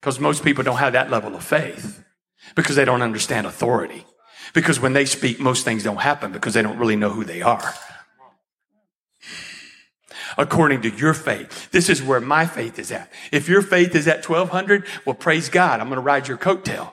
Because 0.00 0.18
most 0.18 0.42
people 0.44 0.64
don't 0.64 0.78
have 0.78 0.94
that 0.94 1.10
level 1.10 1.34
of 1.34 1.44
faith 1.44 2.02
because 2.54 2.76
they 2.76 2.84
don't 2.84 3.02
understand 3.02 3.46
authority. 3.46 4.06
Because 4.54 4.80
when 4.80 4.94
they 4.94 5.04
speak, 5.04 5.38
most 5.38 5.64
things 5.64 5.84
don't 5.84 6.00
happen 6.00 6.32
because 6.32 6.54
they 6.54 6.62
don't 6.62 6.78
really 6.78 6.96
know 6.96 7.10
who 7.10 7.24
they 7.24 7.42
are. 7.42 7.74
according 10.38 10.82
to 10.82 10.90
your 10.90 11.14
faith. 11.14 11.70
This 11.70 11.88
is 11.88 12.02
where 12.02 12.20
my 12.20 12.46
faith 12.46 12.78
is 12.78 12.90
at. 12.90 13.12
If 13.32 13.48
your 13.48 13.62
faith 13.62 13.94
is 13.94 14.08
at 14.08 14.28
1200, 14.28 14.86
well, 15.04 15.14
praise 15.14 15.48
God. 15.48 15.80
I'm 15.80 15.88
going 15.88 15.96
to 15.96 16.02
ride 16.02 16.28
your 16.28 16.38
coattail. 16.38 16.92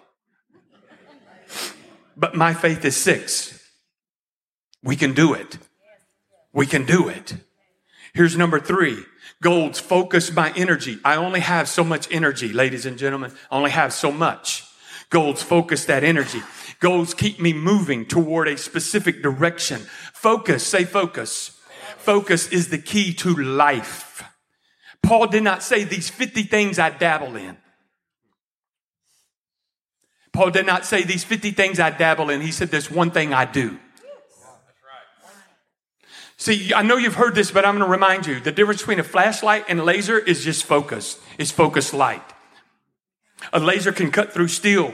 But 2.15 2.35
my 2.35 2.53
faith 2.53 2.83
is 2.83 2.97
six. 2.97 3.63
We 4.83 4.95
can 4.95 5.13
do 5.13 5.33
it. 5.33 5.57
We 6.51 6.65
can 6.65 6.85
do 6.85 7.07
it. 7.07 7.35
Here's 8.13 8.37
number 8.37 8.59
three. 8.59 9.03
Goals 9.41 9.79
focus 9.79 10.31
my 10.33 10.51
energy. 10.55 10.97
I 11.05 11.15
only 11.15 11.41
have 11.41 11.69
so 11.69 11.83
much 11.83 12.07
energy, 12.11 12.51
ladies 12.51 12.85
and 12.85 12.97
gentlemen. 12.97 13.31
I 13.51 13.57
only 13.57 13.71
have 13.71 13.93
so 13.93 14.11
much. 14.11 14.63
Goals 15.09 15.43
focus 15.43 15.85
that 15.85 16.03
energy. 16.03 16.41
Goals 16.79 17.13
keep 17.13 17.39
me 17.39 17.53
moving 17.53 18.05
toward 18.05 18.47
a 18.47 18.57
specific 18.57 19.21
direction. 19.21 19.81
Focus, 20.13 20.65
say 20.65 20.83
focus. 20.83 21.59
Focus 21.97 22.47
is 22.49 22.69
the 22.69 22.77
key 22.77 23.13
to 23.13 23.33
life. 23.35 24.23
Paul 25.03 25.27
did 25.27 25.43
not 25.43 25.63
say 25.63 25.83
these 25.83 26.09
50 26.09 26.43
things 26.43 26.79
I 26.79 26.89
dabble 26.89 27.35
in. 27.35 27.57
Paul 30.33 30.51
did 30.51 30.65
not 30.65 30.85
say 30.85 31.03
these 31.03 31.23
50 31.23 31.51
things 31.51 31.79
I 31.79 31.89
dabble 31.89 32.29
in. 32.29 32.41
He 32.41 32.51
said 32.51 32.69
there's 32.69 32.91
one 32.91 33.11
thing 33.11 33.33
I 33.33 33.45
do. 33.45 33.79
See, 36.37 36.71
I 36.73 36.83
know 36.83 36.97
you've 36.97 37.15
heard 37.15 37.33
this, 37.33 37.49
but 37.49 37.65
I'm 37.65 37.75
going 37.75 37.85
to 37.85 37.91
remind 37.91 38.27
you 38.27 38.39
the 38.39 38.51
difference 38.51 38.81
between 38.81 38.99
a 38.99 39.03
flashlight 39.03 39.65
and 39.67 39.79
a 39.79 39.83
laser 39.83 40.19
is 40.19 40.43
just 40.43 40.65
focus. 40.65 41.19
It's 41.37 41.51
focused 41.51 41.93
light. 41.93 42.23
A 43.51 43.59
laser 43.59 43.91
can 43.91 44.11
cut 44.11 44.33
through 44.33 44.47
steel. 44.49 44.93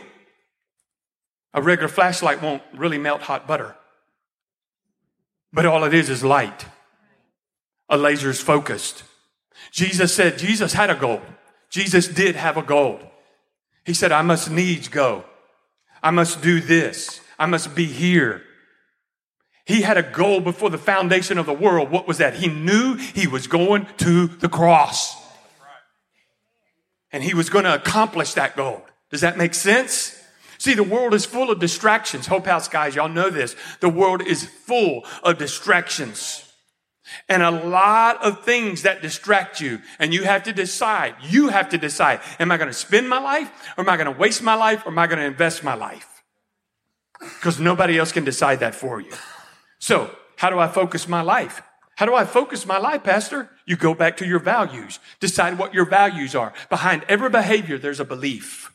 A 1.54 1.62
regular 1.62 1.90
flashlight 1.90 2.42
won't 2.42 2.64
really 2.74 2.98
melt 2.98 3.22
hot 3.24 3.46
butter. 3.46 3.76
But 5.52 5.66
all 5.66 5.84
it 5.84 5.94
is 5.94 6.10
is 6.10 6.24
light. 6.24 6.66
A 7.90 7.98
laser 7.98 8.30
is 8.30 8.42
focused. 8.42 9.04
Jesus 9.72 10.14
said 10.14 10.38
Jesus 10.38 10.74
had 10.74 10.90
a 10.90 10.96
goal. 10.96 11.22
Jesus 11.70 12.08
did 12.08 12.36
have 12.36 12.58
a 12.58 12.64
goal. 12.64 13.00
He 13.86 13.94
said, 13.94 14.12
I 14.12 14.22
must 14.22 14.50
needs 14.50 14.88
go. 14.88 15.26
I 16.02 16.12
must 16.12 16.42
do 16.42 16.62
this. 16.62 17.20
I 17.38 17.46
must 17.46 17.76
be 17.76 17.86
here. 17.86 18.44
He 19.66 19.82
had 19.82 19.98
a 19.98 20.04
goal 20.04 20.42
before 20.42 20.70
the 20.70 20.78
foundation 20.78 21.38
of 21.38 21.46
the 21.46 21.54
world. 21.54 21.90
What 21.90 22.08
was 22.08 22.18
that? 22.18 22.36
He 22.36 22.48
knew 22.48 22.96
he 22.96 23.28
was 23.28 23.48
going 23.48 23.88
to 23.98 24.28
the 24.28 24.50
cross. 24.50 25.16
And 27.12 27.24
he 27.24 27.34
was 27.34 27.50
going 27.50 27.66
to 27.66 27.74
accomplish 27.74 28.34
that 28.34 28.56
goal. 28.56 28.84
Does 29.10 29.22
that 29.22 29.38
make 29.38 29.54
sense? 29.54 30.20
See, 30.58 30.74
the 30.74 30.84
world 30.84 31.14
is 31.14 31.26
full 31.26 31.52
of 31.52 31.60
distractions. 31.60 32.28
Hope 32.28 32.46
House 32.46 32.68
guys, 32.68 32.96
y'all 32.96 33.10
know 33.10 33.30
this. 33.30 33.56
The 33.80 33.90
world 33.90 34.22
is 34.22 34.46
full 34.46 35.06
of 35.22 35.38
distractions. 35.38 36.52
And 37.30 37.44
a 37.44 37.52
lot 37.52 38.24
of 38.24 38.44
things 38.44 38.82
that 38.82 39.02
distract 39.02 39.62
you. 39.62 39.82
And 40.00 40.14
you 40.14 40.24
have 40.24 40.44
to 40.44 40.54
decide. 40.54 41.16
You 41.22 41.50
have 41.50 41.70
to 41.70 41.78
decide. 41.78 42.22
Am 42.40 42.52
I 42.52 42.58
going 42.58 42.70
to 42.70 42.74
spend 42.74 43.08
my 43.08 43.20
life? 43.20 43.52
Or 43.78 43.82
am 43.82 43.90
I 43.90 43.98
going 43.98 44.12
to 44.12 44.20
waste 44.20 44.42
my 44.42 44.56
life? 44.56 44.86
Or 44.86 44.90
am 44.90 45.00
I 45.00 45.08
going 45.08 45.20
to 45.20 45.26
invest 45.26 45.64
my 45.64 45.74
life? 45.74 46.24
Because 47.20 47.60
nobody 47.60 47.98
else 47.98 48.12
can 48.12 48.24
decide 48.24 48.60
that 48.62 48.74
for 48.74 49.00
you. 49.00 49.12
So, 49.84 50.10
how 50.38 50.50
do 50.50 50.60
I 50.60 50.70
focus 50.70 51.10
my 51.10 51.20
life? 51.20 51.62
How 51.98 52.06
do 52.06 52.16
I 52.16 52.24
focus 52.24 52.66
my 52.66 52.78
life, 52.78 53.04
Pastor? 53.04 53.50
You 53.66 53.76
go 53.76 53.94
back 53.94 54.16
to 54.16 54.26
your 54.26 54.40
values. 54.40 54.98
Decide 55.20 55.58
what 55.58 55.74
your 55.74 55.84
values 55.84 56.36
are. 56.36 56.54
Behind 56.70 57.04
every 57.10 57.30
behavior, 57.30 57.78
there's 57.78 58.00
a 58.00 58.06
belief. 58.06 58.72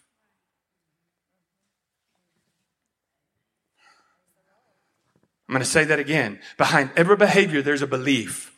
I'm 5.49 5.55
going 5.55 5.61
to 5.61 5.65
say 5.65 5.85
that 5.85 5.99
again. 5.99 6.41
Behind 6.59 6.91
every 6.95 7.17
behavior, 7.17 7.63
there's 7.63 7.81
a 7.81 7.87
belief. 7.87 8.55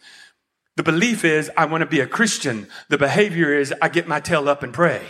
The 0.74 0.82
belief 0.82 1.24
is, 1.24 1.52
I 1.56 1.66
want 1.66 1.82
to 1.82 1.86
be 1.86 2.00
a 2.00 2.06
Christian. 2.08 2.66
The 2.88 2.98
behavior 2.98 3.56
is, 3.56 3.72
I 3.80 3.88
get 3.88 4.08
my 4.08 4.18
tail 4.18 4.48
up 4.48 4.64
and 4.64 4.74
pray. 4.74 5.02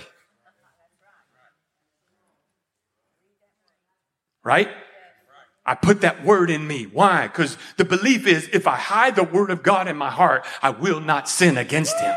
Right? 4.44 4.68
I 5.64 5.74
put 5.74 6.00
that 6.00 6.24
word 6.24 6.50
in 6.50 6.66
me. 6.66 6.84
Why? 6.84 7.26
Because 7.26 7.56
the 7.76 7.84
belief 7.84 8.26
is 8.26 8.48
if 8.52 8.66
I 8.66 8.76
hide 8.76 9.16
the 9.16 9.24
word 9.24 9.50
of 9.50 9.62
God 9.62 9.88
in 9.88 9.96
my 9.96 10.10
heart, 10.10 10.44
I 10.62 10.70
will 10.70 11.00
not 11.00 11.28
sin 11.28 11.58
against 11.58 11.98
him. 12.00 12.14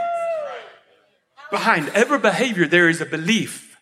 Behind 1.52 1.90
every 1.90 2.20
behavior, 2.20 2.68
there 2.68 2.90
is 2.90 3.02
a 3.02 3.06
belief. 3.06 3.78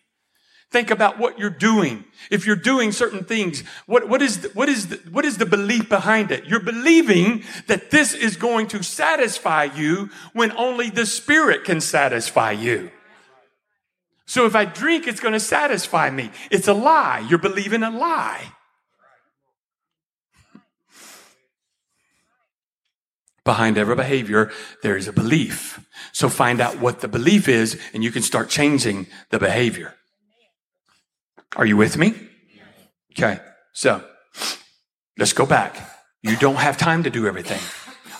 Think 0.70 0.90
about 0.90 1.18
what 1.18 1.38
you're 1.38 1.50
doing. 1.50 2.04
If 2.30 2.46
you're 2.46 2.56
doing 2.56 2.92
certain 2.92 3.24
things, 3.24 3.62
what, 3.86 4.08
what 4.08 4.22
is, 4.22 4.40
the, 4.40 4.48
what 4.48 4.70
is, 4.70 4.88
the, 4.88 4.96
what 5.10 5.26
is 5.26 5.36
the 5.36 5.46
belief 5.46 5.88
behind 5.88 6.30
it? 6.30 6.46
You're 6.46 6.60
believing 6.60 7.44
that 7.66 7.90
this 7.90 8.14
is 8.14 8.36
going 8.36 8.68
to 8.68 8.82
satisfy 8.82 9.64
you 9.64 10.08
when 10.32 10.50
only 10.52 10.88
the 10.88 11.04
Spirit 11.04 11.64
can 11.64 11.82
satisfy 11.82 12.52
you. 12.52 12.90
So 14.24 14.46
if 14.46 14.56
I 14.56 14.64
drink, 14.64 15.06
it's 15.06 15.20
going 15.20 15.34
to 15.34 15.40
satisfy 15.40 16.08
me. 16.10 16.30
It's 16.50 16.68
a 16.68 16.74
lie. 16.74 17.26
You're 17.28 17.38
believing 17.38 17.82
a 17.82 17.90
lie. 17.90 18.52
Behind 23.44 23.76
every 23.76 23.96
behavior, 23.96 24.52
there 24.82 24.96
is 24.96 25.08
a 25.08 25.12
belief. 25.12 25.84
So 26.12 26.28
find 26.28 26.60
out 26.60 26.78
what 26.78 27.00
the 27.00 27.08
belief 27.08 27.48
is 27.48 27.80
and 27.92 28.04
you 28.04 28.12
can 28.12 28.22
start 28.22 28.48
changing 28.48 29.08
the 29.30 29.38
behavior. 29.38 29.94
Are 31.56 31.66
you 31.66 31.76
with 31.76 31.96
me? 31.96 32.14
Okay. 33.12 33.40
So 33.72 34.04
let's 35.18 35.32
go 35.32 35.44
back. 35.44 35.76
You 36.22 36.36
don't 36.36 36.56
have 36.56 36.76
time 36.76 37.02
to 37.02 37.10
do 37.10 37.26
everything. 37.26 37.60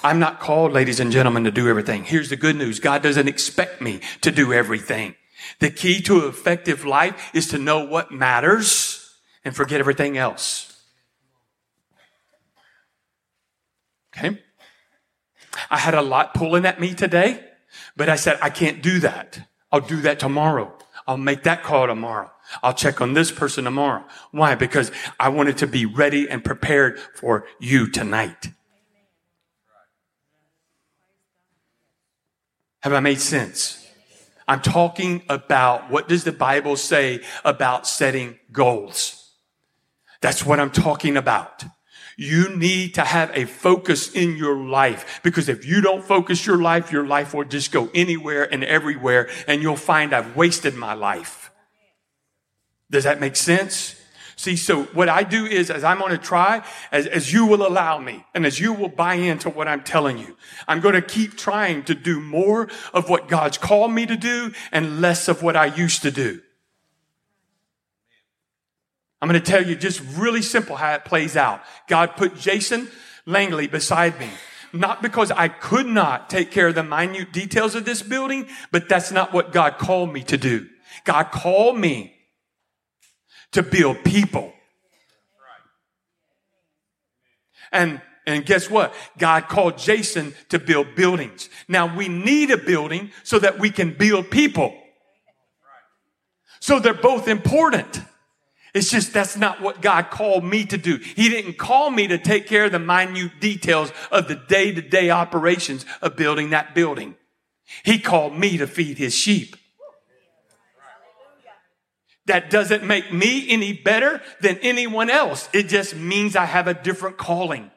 I'm 0.05 0.19
not 0.19 0.41
called, 0.41 0.73
ladies 0.73 0.99
and 0.99 1.13
gentlemen, 1.13 1.45
to 1.45 1.53
do 1.53 1.69
everything. 1.69 2.05
Here's 2.05 2.29
the 2.29 2.37
good 2.37 2.57
news. 2.57 2.81
God 2.81 3.03
doesn't 3.03 3.29
expect 3.29 3.81
me 3.81 4.01
to 4.23 4.33
do 4.33 4.53
everything. 4.53 5.15
The 5.61 5.71
key 5.71 6.01
to 6.03 6.27
effective 6.27 6.85
life 6.85 7.31
is 7.33 7.49
to 7.49 7.59
know 7.59 7.85
what 7.85 8.11
matters 8.11 9.17
and 9.45 9.55
forget 9.55 9.81
everything 9.81 10.19
else. 10.19 10.69
Okay? 14.17 14.41
I 15.71 15.79
had 15.79 15.95
a 15.95 16.03
lot 16.03 16.35
pulling 16.35 16.67
at 16.67 16.81
me 16.81 16.95
today, 16.95 17.45
but 17.97 18.09
I 18.09 18.17
said, 18.17 18.39
I 18.43 18.51
can't 18.51 18.83
do 18.83 19.01
that. 19.01 19.49
I'll 19.71 19.81
do 19.81 20.01
that 20.03 20.19
tomorrow. 20.19 20.77
I'll 21.07 21.17
make 21.17 21.43
that 21.45 21.63
call 21.63 21.87
tomorrow. 21.87 22.31
I'll 22.63 22.75
check 22.75 23.01
on 23.01 23.15
this 23.15 23.31
person 23.31 23.65
tomorrow. 23.65 24.05
Why? 24.31 24.55
Because 24.55 24.93
I 25.19 25.31
wanted 25.31 25.59
to 25.59 25.67
be 25.67 25.87
ready 25.87 26.29
and 26.29 26.45
prepared 26.45 26.99
for 26.99 27.47
you 27.59 27.89
tonight. 27.89 28.49
Have 32.81 32.93
I 32.93 33.01
made 33.01 33.21
sense? 33.21 33.79
I'm 34.49 34.61
talking 34.61 35.23
about 35.29 35.91
what 35.91 36.09
does 36.09 36.25
the 36.25 36.33
Bible 36.33 36.77
say 36.77 37.23
about 37.45 37.87
setting 37.87 38.39
goals? 38.51 39.31
That's 40.21 40.45
what 40.45 40.61
I'm 40.61 40.71
talking 40.71 41.17
about. 41.17 41.65
You 42.17 42.55
need 42.57 42.95
to 42.95 43.03
have 43.03 43.31
a 43.35 43.47
focus 43.47 44.13
in 44.13 44.37
your 44.37 44.57
life 44.57 45.21
because 45.23 45.49
if 45.49 45.65
you 45.65 45.81
don't 45.81 46.05
focus 46.05 46.47
your 46.47 46.59
life, 46.59 46.93
your 46.93 47.07
life 47.07 47.35
will 47.35 47.45
just 47.45 47.73
go 47.73 47.91
anywhere 47.95 48.53
and 48.53 48.63
everywhere 48.65 49.29
and 49.47 49.63
you'll 49.63 49.77
find 49.77 50.13
I've 50.13 50.37
wasted 50.37 50.75
my 50.75 50.95
life. 50.95 51.51
Does 52.91 53.05
that 53.05 53.21
make 53.21 53.37
sense? 53.37 53.97
See, 54.37 54.57
so 54.57 54.85
what 54.85 55.09
I 55.09 55.23
do 55.23 55.47
is, 55.47 55.71
as 55.71 55.85
I'm 55.85 55.99
going 55.99 56.11
to 56.11 56.19
try, 56.19 56.65
as, 56.91 57.07
as 57.07 57.33
you 57.33 57.47
will 57.47 57.67
allow 57.67 57.99
me, 57.99 58.25
and 58.35 58.45
as 58.45 58.59
you 58.59 58.73
will 58.73 58.89
buy 58.89 59.15
into 59.15 59.49
what 59.49 59.69
I'm 59.69 59.85
telling 59.85 60.19
you, 60.19 60.37
I'm 60.67 60.81
going 60.81 60.95
to 60.95 61.03
keep 61.03 61.37
trying 61.37 61.85
to 61.85 61.95
do 61.95 62.19
more 62.19 62.69
of 62.93 63.09
what 63.09 63.29
God's 63.29 63.57
called 63.57 63.93
me 63.93 64.05
to 64.07 64.17
do 64.17 64.53
and 64.73 65.01
less 65.01 65.29
of 65.29 65.43
what 65.43 65.55
I 65.55 65.67
used 65.67 66.03
to 66.03 66.11
do. 66.11 66.41
I'm 69.23 69.29
going 69.29 69.41
to 69.41 69.51
tell 69.51 69.65
you 69.65 69.77
just 69.77 70.03
really 70.17 70.43
simple 70.43 70.75
how 70.75 70.95
it 70.95 71.05
plays 71.05 71.37
out. 71.37 71.63
God 71.87 72.17
put 72.17 72.37
Jason 72.37 72.89
Langley 73.25 73.69
beside 73.69 74.19
me. 74.19 74.29
Not 74.73 75.01
because 75.01 75.31
I 75.31 75.47
could 75.47 75.87
not 75.87 76.29
take 76.29 76.51
care 76.51 76.67
of 76.67 76.75
the 76.75 76.83
minute 76.83 77.33
details 77.33 77.77
of 77.77 77.85
this 77.85 78.03
building, 78.03 78.49
but 78.73 78.89
that's 78.89 79.13
not 79.13 79.33
what 79.33 79.53
God 79.53 79.79
called 79.79 80.13
me 80.13 80.25
to 80.25 80.37
do. 80.37 80.67
God 81.05 81.31
called 81.31 81.79
me 81.79 82.13
to 83.53 83.63
build 83.63 84.03
people. 84.03 84.53
And 87.71 88.01
and 88.27 88.47
guess 88.47 88.71
what? 88.71 88.95
God 89.19 89.49
called 89.49 89.79
Jason 89.79 90.35
to 90.49 90.59
build 90.59 90.95
buildings. 90.95 91.49
Now 91.67 91.97
we 91.97 92.09
need 92.09 92.51
a 92.51 92.57
building 92.57 93.11
so 93.25 93.39
that 93.41 93.59
we 93.59 93.71
can 93.71 93.95
build 93.95 94.31
people. 94.31 94.75
So 96.61 96.79
they're 96.79 96.95
both 96.95 97.27
important. 97.27 98.01
It's 98.75 98.91
just 98.91 99.13
that's 99.13 99.37
not 99.37 99.61
what 99.61 99.83
God 99.83 100.11
called 100.11 100.45
me 100.45 100.65
to 100.67 100.79
do. 100.79 100.97
He 100.97 101.29
didn't 101.29 101.59
call 101.59 101.91
me 101.91 102.07
to 102.09 102.17
take 102.17 102.47
care 102.47 102.65
of 102.65 102.73
the 102.73 102.79
minute 102.79 103.33
details 103.39 103.93
of 104.11 104.29
the 104.29 104.35
day 104.35 104.73
to 104.73 104.81
day 104.81 105.11
operations 105.11 105.85
of 106.01 106.17
building 106.17 106.51
that 106.51 106.75
building. 106.75 107.15
He 107.85 107.99
called 107.99 108.37
me 108.37 108.57
to 108.59 108.67
feed 108.67 108.97
his 108.97 109.15
sheep. 109.15 109.57
That 112.27 112.51
doesn't 112.51 112.85
make 112.85 113.13
me 113.13 113.51
any 113.51 113.73
better 113.73 114.23
than 114.41 114.59
anyone 114.59 115.11
else. 115.11 115.49
It 115.53 115.69
just 115.69 115.97
means 115.97 116.37
I 116.37 116.45
have 116.45 116.69
a 116.69 116.75
different 116.75 117.19
calling. 117.19 117.71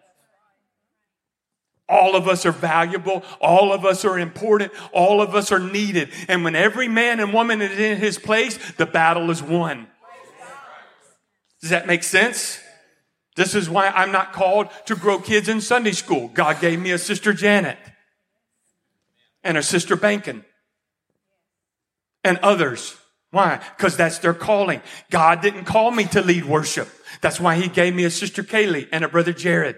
All 1.89 2.15
of 2.15 2.27
us 2.27 2.45
are 2.45 2.51
valuable. 2.51 3.23
All 3.41 3.73
of 3.73 3.85
us 3.85 4.05
are 4.05 4.17
important. 4.17 4.71
All 4.91 5.21
of 5.21 5.35
us 5.35 5.51
are 5.51 5.59
needed. 5.59 6.09
And 6.27 6.43
when 6.43 6.55
every 6.55 6.87
man 6.87 7.19
and 7.19 7.33
woman 7.33 7.61
is 7.61 7.77
in 7.77 7.97
his 7.97 8.17
place, 8.17 8.57
the 8.73 8.85
battle 8.85 9.29
is 9.29 9.41
won. 9.41 9.87
Does 11.65 11.71
that 11.71 11.87
make 11.87 12.03
sense? 12.03 12.59
This 13.35 13.55
is 13.55 13.67
why 13.67 13.87
I'm 13.87 14.11
not 14.11 14.33
called 14.33 14.67
to 14.85 14.95
grow 14.95 15.17
kids 15.17 15.49
in 15.49 15.61
Sunday 15.61 15.93
school. 15.93 16.27
God 16.27 16.61
gave 16.61 16.79
me 16.79 16.91
a 16.91 16.99
sister 16.99 17.33
Janet 17.33 17.79
and 19.43 19.57
a 19.57 19.63
sister 19.63 19.95
Bankin 19.95 20.45
and 22.23 22.37
others. 22.43 22.95
Why? 23.31 23.61
Because 23.75 23.97
that's 23.97 24.19
their 24.19 24.35
calling. 24.35 24.79
God 25.09 25.41
didn't 25.41 25.65
call 25.65 25.89
me 25.89 26.05
to 26.09 26.21
lead 26.21 26.45
worship. 26.45 26.87
That's 27.21 27.39
why 27.39 27.55
he 27.55 27.67
gave 27.67 27.95
me 27.95 28.03
a 28.03 28.11
sister 28.11 28.43
Kaylee 28.43 28.87
and 28.91 29.03
a 29.03 29.09
brother 29.09 29.33
Jared. 29.33 29.77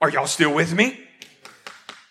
Are 0.00 0.08
y'all 0.08 0.26
still 0.26 0.54
with 0.54 0.72
me? 0.72 0.98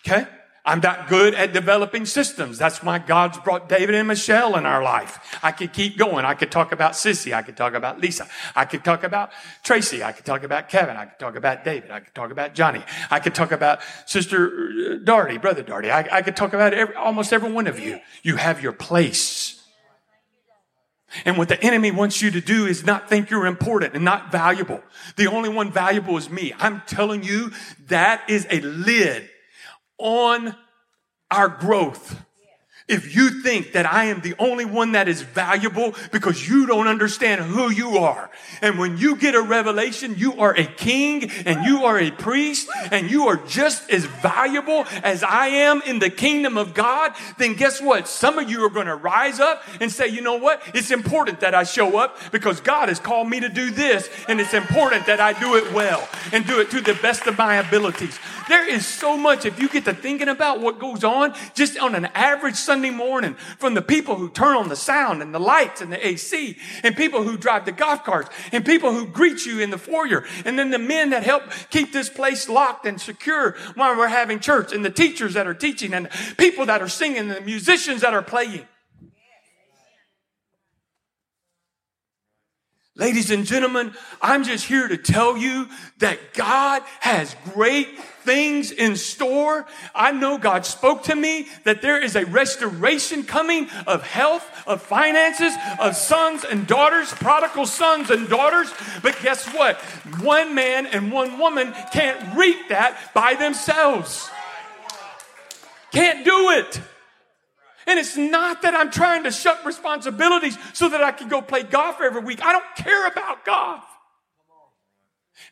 Okay. 0.06 0.28
I'm 0.66 0.80
not 0.80 1.08
good 1.08 1.32
at 1.34 1.52
developing 1.52 2.06
systems. 2.06 2.58
That's 2.58 2.82
why 2.82 2.98
God's 2.98 3.38
brought 3.38 3.68
David 3.68 3.94
and 3.94 4.08
Michelle 4.08 4.56
in 4.56 4.66
our 4.66 4.82
life. 4.82 5.38
I 5.40 5.52
could 5.52 5.72
keep 5.72 5.96
going. 5.96 6.24
I 6.24 6.34
could 6.34 6.50
talk 6.50 6.72
about 6.72 6.92
Sissy. 6.92 7.32
I 7.32 7.42
could 7.42 7.56
talk 7.56 7.74
about 7.74 8.00
Lisa. 8.00 8.26
I 8.56 8.64
could 8.64 8.84
talk 8.84 9.04
about 9.04 9.30
Tracy. 9.62 10.02
I 10.02 10.10
could 10.10 10.24
talk 10.24 10.42
about 10.42 10.68
Kevin. 10.68 10.96
I 10.96 11.06
could 11.06 11.20
talk 11.20 11.36
about 11.36 11.62
David. 11.62 11.92
I 11.92 12.00
could 12.00 12.14
talk 12.16 12.32
about 12.32 12.54
Johnny. 12.54 12.82
I 13.12 13.20
could 13.20 13.32
talk 13.32 13.52
about 13.52 13.78
Sister 14.06 14.48
uh, 14.48 15.04
Darty, 15.04 15.40
Brother 15.40 15.62
Darty. 15.62 15.88
I, 15.88 16.08
I 16.10 16.22
could 16.22 16.34
talk 16.34 16.52
about 16.52 16.74
every, 16.74 16.96
almost 16.96 17.32
every 17.32 17.52
one 17.52 17.68
of 17.68 17.78
you. 17.78 18.00
You 18.24 18.34
have 18.34 18.60
your 18.60 18.72
place. 18.72 19.62
And 21.24 21.38
what 21.38 21.48
the 21.48 21.62
enemy 21.62 21.92
wants 21.92 22.20
you 22.20 22.32
to 22.32 22.40
do 22.40 22.66
is 22.66 22.84
not 22.84 23.08
think 23.08 23.30
you're 23.30 23.46
important 23.46 23.94
and 23.94 24.04
not 24.04 24.32
valuable. 24.32 24.82
The 25.14 25.28
only 25.28 25.48
one 25.48 25.70
valuable 25.70 26.16
is 26.16 26.28
me. 26.28 26.52
I'm 26.58 26.82
telling 26.88 27.22
you, 27.22 27.52
that 27.86 28.28
is 28.28 28.48
a 28.50 28.60
lid 28.60 29.30
on 29.98 30.56
our 31.30 31.48
growth. 31.48 32.25
If 32.88 33.16
you 33.16 33.42
think 33.42 33.72
that 33.72 33.84
I 33.84 34.04
am 34.04 34.20
the 34.20 34.36
only 34.38 34.64
one 34.64 34.92
that 34.92 35.08
is 35.08 35.20
valuable 35.20 35.94
because 36.12 36.48
you 36.48 36.66
don't 36.66 36.86
understand 36.86 37.40
who 37.40 37.68
you 37.68 37.98
are. 37.98 38.30
And 38.62 38.78
when 38.78 38.96
you 38.96 39.16
get 39.16 39.34
a 39.34 39.42
revelation, 39.42 40.14
you 40.16 40.38
are 40.38 40.56
a 40.56 40.64
king 40.64 41.28
and 41.46 41.66
you 41.66 41.84
are 41.84 41.98
a 41.98 42.12
priest 42.12 42.68
and 42.92 43.10
you 43.10 43.26
are 43.26 43.38
just 43.38 43.90
as 43.90 44.04
valuable 44.04 44.86
as 45.02 45.24
I 45.24 45.48
am 45.48 45.82
in 45.82 45.98
the 45.98 46.10
kingdom 46.10 46.56
of 46.56 46.74
God, 46.74 47.12
then 47.38 47.54
guess 47.54 47.82
what? 47.82 48.06
Some 48.06 48.38
of 48.38 48.48
you 48.48 48.64
are 48.64 48.70
going 48.70 48.86
to 48.86 48.94
rise 48.94 49.40
up 49.40 49.64
and 49.80 49.90
say, 49.90 50.06
you 50.06 50.20
know 50.20 50.36
what? 50.36 50.62
It's 50.72 50.92
important 50.92 51.40
that 51.40 51.56
I 51.56 51.64
show 51.64 51.98
up 51.98 52.16
because 52.30 52.60
God 52.60 52.88
has 52.88 53.00
called 53.00 53.28
me 53.28 53.40
to 53.40 53.48
do 53.48 53.72
this 53.72 54.08
and 54.28 54.40
it's 54.40 54.54
important 54.54 55.06
that 55.06 55.18
I 55.18 55.32
do 55.32 55.56
it 55.56 55.72
well 55.72 56.08
and 56.32 56.46
do 56.46 56.60
it 56.60 56.70
to 56.70 56.80
the 56.80 56.94
best 56.94 57.26
of 57.26 57.36
my 57.36 57.56
abilities. 57.56 58.16
There 58.48 58.68
is 58.68 58.86
so 58.86 59.16
much, 59.16 59.44
if 59.44 59.58
you 59.58 59.68
get 59.68 59.86
to 59.86 59.94
thinking 59.94 60.28
about 60.28 60.60
what 60.60 60.78
goes 60.78 61.02
on 61.02 61.34
just 61.54 61.76
on 61.78 61.96
an 61.96 62.04
average 62.14 62.54
Sunday 62.54 62.75
morning 62.76 63.34
from 63.58 63.74
the 63.74 63.82
people 63.82 64.16
who 64.16 64.28
turn 64.28 64.56
on 64.56 64.68
the 64.68 64.76
sound 64.76 65.22
and 65.22 65.34
the 65.34 65.38
lights 65.38 65.80
and 65.80 65.92
the 65.92 66.06
AC 66.06 66.56
and 66.82 66.96
people 66.96 67.22
who 67.22 67.36
drive 67.36 67.64
the 67.64 67.72
golf 67.72 68.04
carts 68.04 68.30
and 68.52 68.64
people 68.64 68.92
who 68.92 69.06
greet 69.06 69.44
you 69.46 69.60
in 69.60 69.70
the 69.70 69.78
foyer 69.78 70.24
and 70.44 70.58
then 70.58 70.70
the 70.70 70.78
men 70.78 71.10
that 71.10 71.22
help 71.22 71.42
keep 71.70 71.92
this 71.92 72.08
place 72.08 72.48
locked 72.48 72.86
and 72.86 73.00
secure 73.00 73.56
while 73.74 73.96
we're 73.96 74.08
having 74.08 74.40
church 74.40 74.72
and 74.72 74.84
the 74.84 74.90
teachers 74.90 75.34
that 75.34 75.46
are 75.46 75.54
teaching 75.54 75.94
and 75.94 76.08
people 76.36 76.66
that 76.66 76.82
are 76.82 76.88
singing 76.88 77.18
and 77.18 77.30
the 77.30 77.40
musicians 77.40 78.00
that 78.02 78.14
are 78.14 78.22
playing. 78.22 78.66
Ladies 82.98 83.30
and 83.30 83.44
gentlemen, 83.44 83.92
I'm 84.22 84.42
just 84.42 84.64
here 84.64 84.88
to 84.88 84.96
tell 84.96 85.36
you 85.36 85.68
that 85.98 86.32
God 86.32 86.82
has 87.00 87.36
great 87.52 87.88
things 88.26 88.72
in 88.72 88.96
store. 88.96 89.66
I 89.94 90.12
know 90.12 90.36
God 90.36 90.66
spoke 90.66 91.04
to 91.04 91.14
me 91.14 91.46
that 91.64 91.80
there 91.80 92.02
is 92.02 92.16
a 92.16 92.26
restoration 92.26 93.22
coming 93.22 93.70
of 93.86 94.02
health, 94.02 94.44
of 94.66 94.82
finances, 94.82 95.54
of 95.80 95.96
sons 95.96 96.44
and 96.44 96.66
daughters, 96.66 97.14
prodigal 97.14 97.64
sons 97.64 98.10
and 98.10 98.28
daughters. 98.28 98.70
But 99.02 99.16
guess 99.22 99.46
what? 99.54 99.80
One 100.20 100.54
man 100.54 100.86
and 100.86 101.10
one 101.10 101.38
woman 101.38 101.72
can't 101.92 102.36
reap 102.36 102.68
that 102.68 103.14
by 103.14 103.34
themselves. 103.34 104.28
Can't 105.92 106.24
do 106.24 106.50
it. 106.50 106.80
And 107.86 108.00
it's 108.00 108.16
not 108.16 108.62
that 108.62 108.74
I'm 108.74 108.90
trying 108.90 109.22
to 109.22 109.30
shuck 109.30 109.64
responsibilities 109.64 110.58
so 110.72 110.88
that 110.88 111.02
I 111.04 111.12
can 111.12 111.28
go 111.28 111.40
play 111.40 111.62
golf 111.62 112.00
every 112.02 112.22
week. 112.22 112.44
I 112.44 112.50
don't 112.52 112.76
care 112.76 113.06
about 113.06 113.44
golf. 113.44 113.84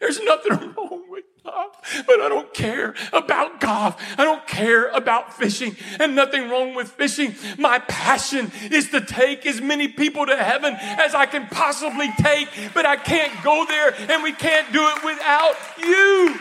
There's 0.01 0.21
nothing 0.21 0.53
wrong 0.77 1.05
with 1.09 1.14
but 1.45 2.21
I 2.21 2.29
don't 2.29 2.53
care 2.55 2.95
about 3.13 3.61
golf. 3.61 4.03
I 4.19 4.25
don't 4.25 4.47
care 4.47 4.89
about 4.89 5.35
fishing 5.35 5.77
and 6.01 6.17
nothing 6.17 6.49
wrong 6.49 6.75
with 6.75 6.89
fishing. 6.89 7.35
My 7.59 7.79
passion 7.81 8.51
is 8.71 8.91
to 8.91 9.01
take 9.03 9.45
as 9.45 9.61
many 9.61 9.89
people 9.89 10.27
to 10.27 10.37
heaven 10.37 10.75
as 10.81 11.15
I 11.15 11.27
can 11.27 11.47
possibly 11.49 12.11
take, 12.19 12.49
but 12.73 12.87
I 12.87 12.97
can't 12.97 13.33
go 13.45 13.67
there 13.67 13.95
and 14.11 14.23
we 14.23 14.33
can't 14.33 14.73
do 14.73 14.81
it 14.83 15.05
without 15.05 15.55
you. 15.79 16.41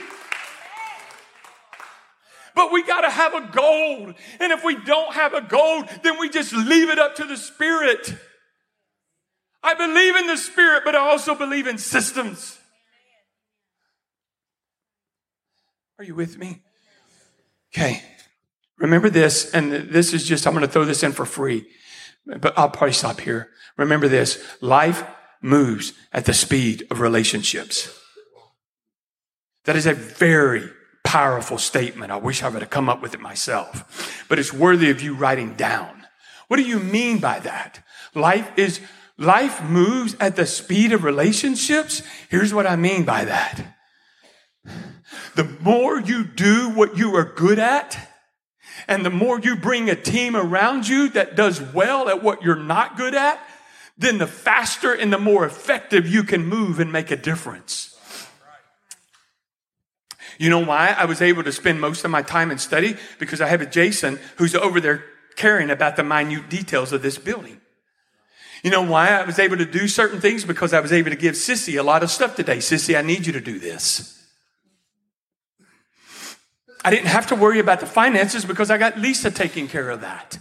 But 2.55 2.71
we 2.71 2.83
got 2.83 3.01
to 3.01 3.09
have 3.09 3.33
a 3.33 3.49
goal. 3.51 4.13
And 4.39 4.51
if 4.51 4.63
we 4.63 4.75
don't 4.75 5.13
have 5.13 5.33
a 5.33 5.41
goal, 5.41 5.83
then 6.03 6.19
we 6.19 6.29
just 6.29 6.53
leave 6.53 6.89
it 6.89 6.99
up 6.99 7.15
to 7.15 7.25
the 7.25 7.35
Spirit. 7.35 8.15
I 9.63 9.73
believe 9.73 10.15
in 10.15 10.27
the 10.27 10.37
Spirit, 10.37 10.83
but 10.85 10.95
I 10.95 10.99
also 10.99 11.35
believe 11.35 11.67
in 11.67 11.77
systems. 11.77 12.59
Are 16.03 16.05
you 16.05 16.15
with 16.15 16.37
me? 16.37 16.61
Okay. 17.73 18.01
Remember 18.77 19.09
this, 19.09 19.53
and 19.53 19.71
this 19.71 20.13
is 20.13 20.25
just, 20.25 20.45
I'm 20.45 20.51
going 20.51 20.65
to 20.65 20.69
throw 20.69 20.83
this 20.83 21.01
in 21.01 21.13
for 21.13 21.25
free, 21.25 21.65
but 22.25 22.53
I'll 22.57 22.69
probably 22.69 22.91
stop 22.91 23.21
here. 23.21 23.51
Remember 23.77 24.09
this 24.09 24.43
life 24.59 25.05
moves 25.41 25.93
at 26.11 26.25
the 26.25 26.33
speed 26.33 26.85
of 26.91 26.99
relationships. 26.99 27.97
That 29.63 29.77
is 29.77 29.85
a 29.85 29.93
very 29.93 30.69
powerful 31.05 31.57
statement. 31.57 32.11
I 32.11 32.17
wish 32.17 32.43
I 32.43 32.49
would 32.49 32.61
have 32.61 32.69
come 32.69 32.89
up 32.89 33.01
with 33.01 33.13
it 33.13 33.21
myself, 33.21 34.25
but 34.27 34.39
it's 34.39 34.51
worthy 34.51 34.89
of 34.89 35.01
you 35.01 35.15
writing 35.15 35.53
down. 35.53 36.05
What 36.49 36.57
do 36.57 36.63
you 36.63 36.79
mean 36.79 37.19
by 37.19 37.39
that? 37.39 37.81
Life 38.13 38.51
is, 38.57 38.81
life 39.17 39.63
moves 39.63 40.17
at 40.19 40.35
the 40.35 40.47
speed 40.47 40.91
of 40.91 41.05
relationships. 41.05 42.01
Here's 42.27 42.53
what 42.53 42.67
I 42.67 42.75
mean 42.75 43.05
by 43.05 43.23
that. 43.23 43.77
The 45.35 45.43
more 45.61 45.99
you 45.99 46.23
do 46.23 46.69
what 46.69 46.97
you 46.97 47.15
are 47.15 47.25
good 47.25 47.59
at, 47.59 48.13
and 48.87 49.05
the 49.05 49.09
more 49.09 49.39
you 49.39 49.55
bring 49.55 49.89
a 49.89 49.95
team 49.95 50.35
around 50.35 50.87
you 50.87 51.09
that 51.09 51.35
does 51.35 51.61
well 51.61 52.09
at 52.09 52.23
what 52.23 52.41
you're 52.41 52.55
not 52.55 52.97
good 52.97 53.15
at, 53.15 53.39
then 53.97 54.17
the 54.17 54.27
faster 54.27 54.93
and 54.93 55.13
the 55.13 55.19
more 55.19 55.45
effective 55.45 56.07
you 56.07 56.23
can 56.23 56.45
move 56.45 56.79
and 56.79 56.91
make 56.91 57.11
a 57.11 57.15
difference. 57.15 57.89
You 60.39 60.49
know 60.49 60.59
why 60.65 60.95
I 60.97 61.05
was 61.05 61.21
able 61.21 61.43
to 61.43 61.51
spend 61.51 61.79
most 61.79 62.03
of 62.03 62.11
my 62.11 62.23
time 62.23 62.49
in 62.49 62.57
study? 62.57 62.97
Because 63.19 63.39
I 63.39 63.47
have 63.47 63.61
a 63.61 63.67
Jason 63.67 64.19
who's 64.37 64.55
over 64.55 64.81
there 64.81 65.05
caring 65.35 65.69
about 65.69 65.95
the 65.95 66.03
minute 66.03 66.49
details 66.49 66.91
of 66.91 67.01
this 67.01 67.17
building. 67.17 67.61
You 68.63 68.71
know 68.71 68.81
why 68.81 69.09
I 69.09 69.25
was 69.25 69.39
able 69.39 69.57
to 69.57 69.65
do 69.65 69.87
certain 69.87 70.21
things? 70.21 70.45
Because 70.45 70.73
I 70.73 70.79
was 70.79 70.91
able 70.91 71.11
to 71.11 71.15
give 71.15 71.35
Sissy 71.35 71.77
a 71.77 71.83
lot 71.83 72.01
of 72.01 72.09
stuff 72.09 72.35
today. 72.35 72.57
Sissy, 72.57 72.97
I 72.97 73.01
need 73.01 73.27
you 73.27 73.33
to 73.33 73.41
do 73.41 73.59
this. 73.59 74.22
I 76.83 76.89
didn't 76.89 77.07
have 77.07 77.27
to 77.27 77.35
worry 77.35 77.59
about 77.59 77.79
the 77.79 77.85
finances 77.85 78.45
because 78.45 78.69
I 78.69 78.77
got 78.77 78.97
Lisa 78.97 79.31
taking 79.31 79.67
care 79.67 79.89
of 79.89 80.01
that. 80.01 80.39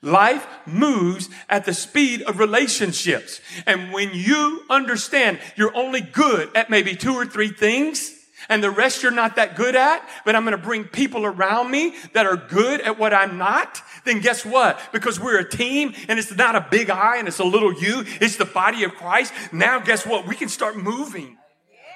Life 0.00 0.46
moves 0.64 1.28
at 1.48 1.64
the 1.64 1.74
speed 1.74 2.22
of 2.22 2.38
relationships. 2.38 3.40
And 3.66 3.92
when 3.92 4.10
you 4.12 4.64
understand 4.70 5.40
you're 5.56 5.74
only 5.76 6.00
good 6.00 6.54
at 6.56 6.70
maybe 6.70 6.94
two 6.94 7.14
or 7.14 7.26
three 7.26 7.48
things, 7.48 8.17
and 8.48 8.62
the 8.62 8.70
rest 8.70 9.02
you're 9.02 9.12
not 9.12 9.36
that 9.36 9.56
good 9.56 9.76
at, 9.76 10.06
but 10.24 10.34
I'm 10.34 10.44
going 10.44 10.56
to 10.56 10.62
bring 10.62 10.84
people 10.84 11.26
around 11.26 11.70
me 11.70 11.94
that 12.14 12.26
are 12.26 12.36
good 12.36 12.80
at 12.80 12.98
what 12.98 13.12
I'm 13.12 13.38
not, 13.38 13.82
then 14.04 14.20
guess 14.20 14.44
what? 14.44 14.80
Because 14.92 15.20
we're 15.20 15.38
a 15.38 15.48
team 15.48 15.92
and 16.08 16.18
it's 16.18 16.34
not 16.34 16.56
a 16.56 16.66
big 16.70 16.90
I 16.90 17.18
and 17.18 17.28
it's 17.28 17.38
a 17.38 17.44
little 17.44 17.72
you, 17.72 18.04
it's 18.20 18.36
the 18.36 18.44
body 18.44 18.84
of 18.84 18.94
Christ. 18.94 19.32
Now 19.52 19.78
guess 19.78 20.06
what? 20.06 20.26
We 20.26 20.34
can 20.34 20.48
start 20.48 20.76
moving. 20.76 21.36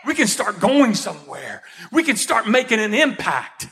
We 0.05 0.14
can 0.14 0.26
start 0.26 0.61
going 0.61 0.94
somewhere. 0.94 1.62
We 1.90 2.03
can 2.03 2.16
start 2.16 2.48
making 2.48 2.80
an 2.80 2.92
impact. 2.92 3.68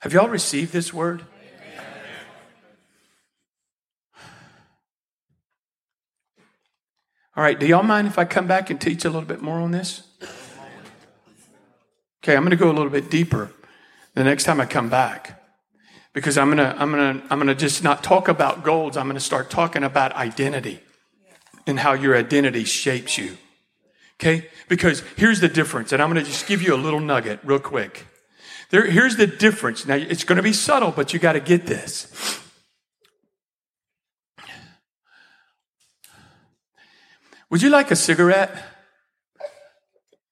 Have 0.00 0.12
y'all 0.12 0.28
received 0.28 0.72
this 0.72 0.92
word? 0.92 1.24
All 7.36 7.42
right, 7.42 7.58
do 7.58 7.66
y'all 7.66 7.82
mind 7.82 8.06
if 8.06 8.16
I 8.16 8.24
come 8.24 8.46
back 8.46 8.70
and 8.70 8.80
teach 8.80 9.04
a 9.04 9.10
little 9.10 9.26
bit 9.26 9.42
more 9.42 9.58
on 9.58 9.72
this? 9.72 10.04
Okay, 12.22 12.36
I'm 12.36 12.42
going 12.42 12.50
to 12.50 12.56
go 12.56 12.70
a 12.70 12.72
little 12.72 12.90
bit 12.90 13.10
deeper 13.10 13.50
the 14.14 14.22
next 14.22 14.44
time 14.44 14.60
I 14.60 14.66
come 14.66 14.88
back. 14.88 15.40
Because 16.12 16.38
I'm 16.38 16.48
gonna, 16.48 16.76
I'm 16.78 16.92
gonna, 16.92 17.22
I'm 17.28 17.40
gonna 17.40 17.56
just 17.56 17.82
not 17.82 18.04
talk 18.04 18.28
about 18.28 18.62
goals. 18.62 18.96
I'm 18.96 19.08
gonna 19.08 19.18
start 19.18 19.50
talking 19.50 19.82
about 19.82 20.12
identity 20.12 20.78
and 21.66 21.80
how 21.80 21.92
your 21.92 22.16
identity 22.16 22.62
shapes 22.62 23.18
you. 23.18 23.36
Okay? 24.20 24.48
Because 24.68 25.02
here's 25.16 25.40
the 25.40 25.48
difference, 25.48 25.90
and 25.90 26.00
I'm 26.00 26.08
gonna 26.08 26.22
just 26.22 26.46
give 26.46 26.62
you 26.62 26.72
a 26.72 26.76
little 26.76 27.00
nugget 27.00 27.40
real 27.42 27.58
quick. 27.58 28.06
There, 28.70 28.88
here's 28.88 29.16
the 29.16 29.26
difference. 29.26 29.86
Now, 29.86 29.96
it's 29.96 30.22
gonna 30.22 30.40
be 30.40 30.52
subtle, 30.52 30.92
but 30.92 31.12
you 31.12 31.18
gotta 31.18 31.40
get 31.40 31.66
this. 31.66 32.40
Would 37.54 37.62
you 37.62 37.70
like 37.70 37.92
a 37.92 37.96
cigarette? 37.96 38.50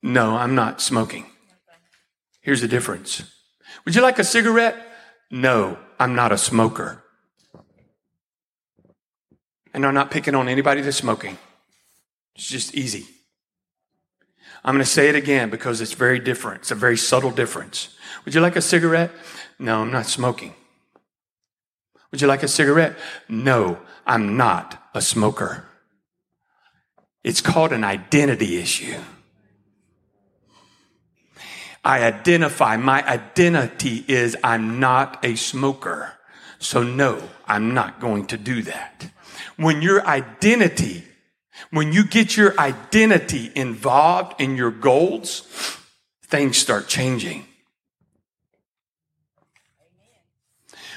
No, 0.03 0.35
I'm 0.35 0.57
not 0.57 0.81
smoking. 0.81 1.27
Here's 2.41 2.61
the 2.61 2.66
difference. 2.66 3.23
Would 3.85 3.95
you 3.95 4.03
like 4.03 4.18
a 4.18 4.25
cigarette? 4.25 4.75
No, 5.31 5.79
I'm 6.01 6.16
not 6.16 6.33
a 6.33 6.37
smoker. 6.37 7.05
And 9.73 9.87
I'm 9.87 9.95
not 9.95 10.11
picking 10.11 10.35
on 10.35 10.49
anybody 10.49 10.81
that's 10.81 10.97
smoking. 10.97 11.39
It's 12.35 12.49
just 12.49 12.75
easy. 12.75 13.07
I'm 14.64 14.75
going 14.75 14.85
to 14.85 14.91
say 14.91 15.09
it 15.09 15.14
again 15.14 15.49
because 15.49 15.81
it's 15.81 15.93
very 15.93 16.18
different. 16.18 16.62
It's 16.62 16.73
a 16.73 16.75
very 16.75 16.97
subtle 16.97 17.31
difference. 17.31 17.97
Would 18.25 18.35
you 18.35 18.41
like 18.41 18.57
a 18.57 18.61
cigarette? 18.61 19.12
No, 19.61 19.83
I'm 19.83 19.93
not 19.93 20.07
smoking. 20.07 20.55
Would 22.11 22.20
you 22.20 22.27
like 22.27 22.43
a 22.43 22.49
cigarette? 22.49 22.97
No, 23.29 23.79
I'm 24.09 24.37
not 24.37 24.91
a 24.93 25.01
smoker. 25.01 25.68
It's 27.25 27.41
called 27.41 27.73
an 27.73 27.85
identity 27.85 28.59
issue. 28.59 28.99
I 31.85 32.05
identify, 32.05 32.77
my 32.77 33.07
identity 33.07 34.05
is 34.07 34.37
I'm 34.43 34.79
not 34.79 35.25
a 35.25 35.35
smoker. 35.37 36.12
So 36.59 36.83
no, 36.83 37.29
I'm 37.47 37.75
not 37.75 38.01
going 38.01 38.27
to 38.29 38.37
do 38.37 38.62
that. 38.62 39.11
When 39.57 39.83
your 39.83 40.07
identity, 40.07 41.05
when 41.70 41.93
you 41.93 42.05
get 42.05 42.37
your 42.37 42.59
identity 42.59 43.51
involved 43.55 44.41
in 44.41 44.57
your 44.57 44.70
goals, 44.70 45.41
things 46.25 46.57
start 46.57 46.87
changing. 46.87 47.47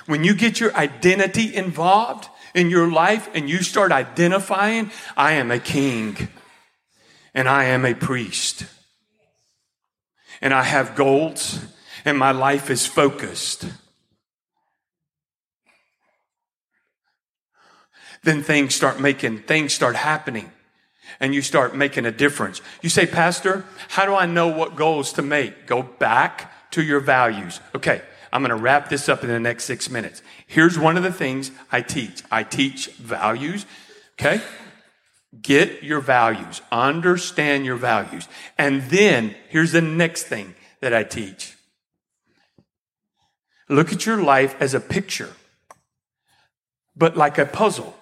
When 0.05 0.23
you 0.23 0.35
get 0.35 0.59
your 0.59 0.75
identity 0.75 1.55
involved 1.55 2.29
in 2.55 2.69
your 2.69 2.89
life 2.89 3.29
and 3.35 3.47
you 3.49 3.61
start 3.61 3.91
identifying, 3.91 4.89
I 5.15 5.33
am 5.33 5.51
a 5.51 5.59
king 5.59 6.29
and 7.35 7.47
I 7.47 7.65
am 7.65 7.85
a 7.85 7.93
priest 7.93 8.65
and 10.41 10.53
I 10.53 10.63
have 10.63 10.95
goals 10.95 11.59
and 12.05 12.17
my 12.17 12.31
life 12.31 12.69
is 12.69 12.85
focused, 12.85 13.65
then 18.23 18.41
things 18.41 18.73
start 18.73 18.99
making, 18.99 19.39
things 19.39 19.73
start 19.73 19.97
happening 19.97 20.49
and 21.19 21.35
you 21.35 21.41
start 21.41 21.75
making 21.75 22.05
a 22.05 22.11
difference. 22.11 22.61
You 22.81 22.89
say, 22.89 23.05
Pastor, 23.05 23.65
how 23.89 24.05
do 24.05 24.15
I 24.15 24.25
know 24.25 24.47
what 24.47 24.77
goals 24.77 25.13
to 25.13 25.21
make? 25.21 25.67
Go 25.67 25.83
back 25.83 26.71
to 26.71 26.81
your 26.81 27.01
values. 27.01 27.59
Okay, 27.75 28.01
I'm 28.35 28.41
going 28.41 28.49
to 28.49 28.61
wrap 28.61 28.89
this 28.89 29.07
up 29.07 29.23
in 29.23 29.29
the 29.29 29.39
next 29.39 29.63
six 29.63 29.89
minutes. 29.89 30.21
Here's 30.45 30.77
one 30.77 30.97
of 30.97 31.03
the 31.03 31.11
things 31.11 31.51
I 31.71 31.81
teach 31.81 32.21
I 32.29 32.43
teach 32.43 32.87
values. 32.87 33.65
Okay, 34.19 34.41
Get 35.41 35.83
your 35.83 35.99
values, 35.99 36.61
understand 36.71 37.65
your 37.65 37.75
values. 37.75 38.27
And 38.57 38.83
then 38.83 39.35
here's 39.49 39.73
the 39.73 39.81
next 39.81 40.23
thing 40.23 40.55
that 40.81 40.93
I 40.93 41.03
teach 41.03 41.55
look 43.67 43.91
at 43.91 44.05
your 44.05 44.21
life 44.21 44.55
as 44.59 44.73
a 44.73 44.79
picture, 44.79 45.33
but 46.95 47.17
like 47.17 47.37
a 47.37 47.45
puzzle. 47.45 47.95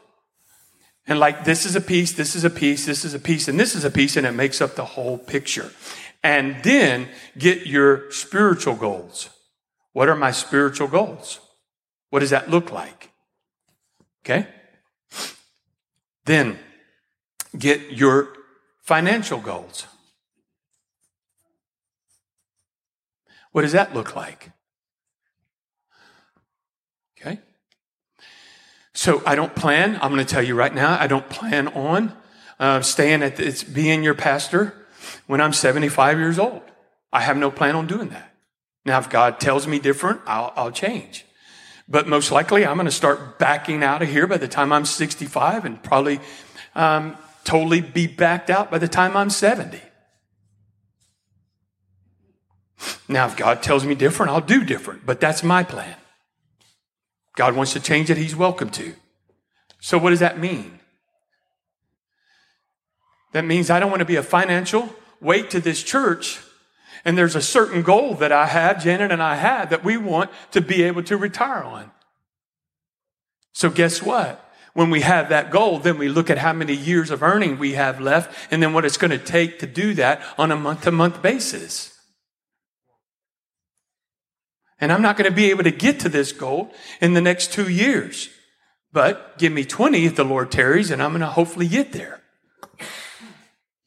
And 1.08 1.20
like 1.20 1.44
this 1.44 1.66
is 1.66 1.76
a 1.76 1.82
piece, 1.82 2.12
this 2.14 2.36
is 2.36 2.44
a 2.44 2.50
piece, 2.50 2.86
this 2.86 3.04
is 3.04 3.14
a 3.14 3.20
piece, 3.20 3.48
and 3.48 3.60
this 3.60 3.76
is 3.76 3.84
a 3.84 3.92
piece, 3.92 4.16
and 4.16 4.28
it 4.28 4.32
makes 4.32 4.62
up 4.62 4.76
the 4.76 4.86
whole 4.86 5.18
picture. 5.18 5.72
And 6.24 6.62
then 6.64 7.10
get 7.38 7.66
your 7.66 8.12
spiritual 8.12 8.76
goals. 8.76 9.30
What 9.94 10.10
are 10.10 10.16
my 10.16 10.32
spiritual 10.32 10.88
goals? 10.88 11.40
What 12.10 12.20
does 12.20 12.32
that 12.32 12.50
look 12.50 12.72
like? 12.72 13.12
Okay? 14.26 14.48
Then 16.26 16.60
get 17.58 17.92
your 17.92 18.34
financial 18.82 19.40
goals. 19.40 19.86
What 23.52 23.62
does 23.62 23.72
that 23.74 23.94
look 23.94 24.16
like? 24.16 24.52
Okay. 27.20 27.40
So 28.94 29.22
I 29.26 29.36
don't 29.36 29.56
plan, 29.56 30.00
I'm 30.02 30.12
going 30.12 30.26
to 30.26 30.34
tell 30.34 30.42
you 30.42 30.56
right 30.56 30.74
now, 30.74 31.00
I 31.00 31.08
don't 31.08 31.30
plan 31.30 31.68
on 31.70 32.14
uh, 32.60 32.82
staying 32.82 33.22
at 33.22 33.36
this, 33.36 33.64
being 33.64 34.04
your 34.04 34.16
pastor 34.16 34.74
when 35.28 35.40
I'm 35.40 35.54
75 35.54 36.18
years 36.18 36.40
old. 36.40 36.64
I 37.12 37.22
have 37.22 37.38
no 37.38 37.52
plan 37.52 37.76
on 37.76 37.86
doing 37.86 38.10
that. 38.10 38.33
Now, 38.86 39.00
if 39.00 39.10
God 39.10 39.40
tells 39.40 39.66
me 39.68 39.80
different, 39.80 40.22
I'll, 40.26 40.54
I'll 40.56 40.72
change. 40.72 41.26
But 41.88 42.08
most 42.08 42.32
likely, 42.32 42.66
I'm 42.66 42.76
going 42.76 42.86
to 42.86 42.92
start 42.92 43.40
backing 43.40 43.84
out 43.84 44.02
of 44.02 44.10
here 44.10 44.28
by 44.28 44.38
the 44.38 44.48
time 44.48 44.72
I'm 44.72 44.86
65 44.86 45.66
and 45.66 45.82
probably 45.84 46.20
um, 46.76 47.18
totally 47.44 47.82
be 47.82 48.08
backed 48.08 48.50
out 48.50 48.72
by 48.72 48.78
the 48.78 48.88
time 48.88 49.16
I'm 49.16 49.30
70. 49.30 49.80
Now, 53.08 53.28
if 53.28 53.38
God 53.38 53.62
tells 53.62 53.86
me 53.86 53.96
different, 53.96 54.32
I'll 54.32 54.42
do 54.42 54.64
different, 54.64 55.06
but 55.06 55.20
that's 55.20 55.44
my 55.44 55.64
plan. 55.64 55.96
God 57.36 57.56
wants 57.56 57.74
to 57.74 57.80
change 57.80 58.10
it, 58.10 58.18
He's 58.18 58.36
welcome 58.36 58.70
to. 58.72 58.94
So, 59.80 59.98
what 59.98 60.12
does 60.12 60.20
that 60.20 60.40
mean? 60.40 60.80
That 63.34 63.46
means 63.46 63.70
I 63.70 63.80
don't 63.80 63.90
want 63.90 64.00
to 64.00 64.06
be 64.06 64.16
a 64.16 64.24
financial 64.24 64.90
weight 65.20 65.50
to 65.52 65.60
this 65.60 65.84
church. 65.84 66.40
And 67.06 67.18
there's 67.18 67.36
a 67.36 67.42
certain 67.42 67.82
goal 67.82 68.16
that 68.16 68.32
I 68.32 68.46
have, 68.46 68.84
Janet 68.84 69.12
and 69.12 69.22
I 69.22 69.36
have, 69.36 69.70
that 69.72 69.84
we 69.84 69.98
want 69.98 70.32
to 70.52 70.62
be 70.62 70.84
able 70.84 71.04
to 71.04 71.18
retire 71.18 71.64
on. 71.64 71.92
So, 73.52 73.70
guess 73.70 74.02
what? 74.02 74.40
When 74.74 74.90
we 74.90 75.02
have 75.02 75.30
that 75.30 75.52
goal, 75.52 75.80
then 75.80 75.98
we 75.98 76.10
look 76.10 76.30
at 76.30 76.40
how 76.40 76.54
many 76.54 76.74
years 76.74 77.12
of 77.12 77.22
earning 77.22 77.60
we 77.60 77.74
have 77.74 78.00
left 78.00 78.36
and 78.52 78.64
then 78.64 78.74
what 78.74 78.86
it's 78.86 78.98
going 78.98 79.12
to 79.12 79.20
take 79.20 79.60
to 79.60 79.68
do 79.68 79.94
that 79.96 80.24
on 80.38 80.52
a 80.52 80.56
month 80.56 80.84
to 80.84 80.92
month 80.92 81.22
basis. 81.22 81.94
And 84.80 84.92
I'm 84.92 85.02
not 85.02 85.16
going 85.16 85.30
to 85.30 85.36
be 85.36 85.52
able 85.52 85.64
to 85.64 85.72
get 85.72 86.00
to 86.02 86.10
this 86.10 86.32
goal 86.32 86.74
in 87.00 87.14
the 87.14 87.22
next 87.22 87.54
two 87.54 87.70
years. 87.70 88.30
But 88.92 89.38
give 89.38 89.52
me 89.52 89.66
20 89.66 90.06
if 90.06 90.16
the 90.16 90.24
Lord 90.24 90.52
tarries, 90.52 90.92
and 90.92 91.02
I'm 91.02 91.12
going 91.12 91.22
to 91.22 91.28
hopefully 91.28 91.68
get 91.68 91.92
there. 91.92 92.22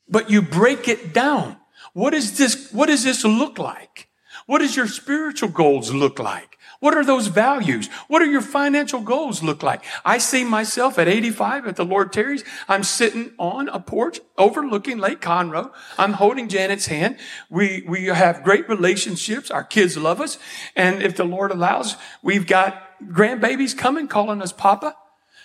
But 0.09 0.31
you 0.31 0.41
break 0.43 0.89
it 0.89 1.13
down. 1.13 1.57
What 1.97 2.13
is 2.13 2.37
this? 2.37 2.71
What 2.73 2.89
does 2.89 3.05
this 3.05 3.25
look 3.25 3.59
like? 3.59 4.11
What 4.45 4.59
does 4.59 4.77
your 4.77 4.87
spiritual 4.87 5.49
goals 5.49 5.95
look 5.95 6.19
like? 6.19 6.59
What 6.79 6.95
are 6.95 7.07
those 7.07 7.29
values? 7.29 7.89
What 8.07 8.21
are 8.21 8.31
your 8.31 8.43
financial 8.43 9.01
goals 9.01 9.43
look 9.43 9.63
like? 9.63 9.83
I 10.05 10.19
see 10.19 10.45
myself 10.45 10.99
at 10.99 11.09
85 11.09 11.67
at 11.67 11.77
the 11.77 11.87
Lord 11.87 12.13
tarries. 12.13 12.45
I'm 12.69 12.83
sitting 12.85 13.33
on 13.39 13.71
a 13.71 13.81
porch 13.81 14.21
overlooking 14.37 14.99
Lake 14.99 15.23
Conroe. 15.23 15.73
I'm 15.97 16.13
holding 16.13 16.49
Janet's 16.49 16.85
hand. 16.85 17.17
We, 17.49 17.83
we 17.89 18.05
have 18.05 18.45
great 18.45 18.69
relationships. 18.69 19.51
Our 19.51 19.65
kids 19.65 19.97
love 19.97 20.21
us. 20.21 20.37
And 20.77 21.03
if 21.03 21.17
the 21.17 21.25
Lord 21.25 21.51
allows, 21.51 21.97
we've 22.23 22.47
got 22.47 22.79
grandbabies 23.05 23.75
coming 23.75 24.07
calling 24.07 24.43
us 24.43 24.53
Papa, 24.53 24.95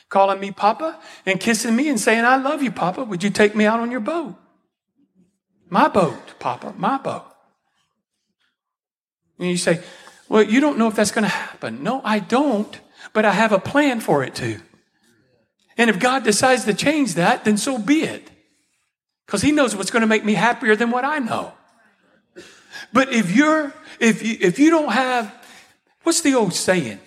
calling 0.10 0.42
me 0.42 0.52
Papa 0.52 1.00
and 1.26 1.40
kissing 1.40 1.78
me 1.78 1.88
and 1.88 1.98
saying, 1.98 2.26
I 2.26 2.36
love 2.36 2.62
you, 2.62 2.74
Papa. 2.74 3.06
Would 3.06 3.24
you 3.24 3.30
take 3.30 3.56
me 3.56 3.64
out 3.64 3.80
on 3.80 3.90
your 3.90 4.02
boat? 4.02 4.36
My 5.72 5.88
boat, 5.88 6.38
Papa, 6.38 6.74
my 6.78 6.98
boat. 6.98 7.24
And 9.40 9.50
you 9.50 9.58
say, 9.58 9.82
well, 10.28 10.44
you 10.44 10.60
don't 10.60 10.78
know 10.78 10.90
if 10.90 10.96
that's 10.96 11.12
going 11.12 11.24
to 11.24 11.30
happen. 11.30 11.82
No, 11.82 12.02
I 12.04 12.20
don't, 12.20 12.78
but 13.14 13.24
I 13.24 13.32
have 13.32 13.54
a 13.54 13.60
plan 13.60 14.02
for 14.02 14.22
it 14.22 14.36
to. 14.36 14.60
And 15.78 15.90
if 15.90 15.98
God 15.98 16.26
decides 16.26 16.66
to 16.66 16.74
change 16.74 17.14
that, 17.14 17.46
then 17.46 17.56
so 17.56 17.78
be 17.78 18.04
it. 18.04 18.30
Because 19.26 19.42
He 19.42 19.54
knows 19.54 19.74
what's 19.74 19.92
going 19.92 20.02
to 20.02 20.08
make 20.08 20.26
me 20.26 20.34
happier 20.34 20.76
than 20.76 20.92
what 20.92 21.06
I 21.06 21.20
know. 21.20 21.54
But 22.92 23.14
if 23.14 23.34
you're, 23.34 23.74
if 23.98 24.22
you, 24.24 24.38
if 24.42 24.60
you 24.60 24.72
don't 24.72 24.92
have, 24.92 25.34
what's 26.04 26.20
the 26.20 26.36
old 26.36 26.54
saying? 26.54 27.00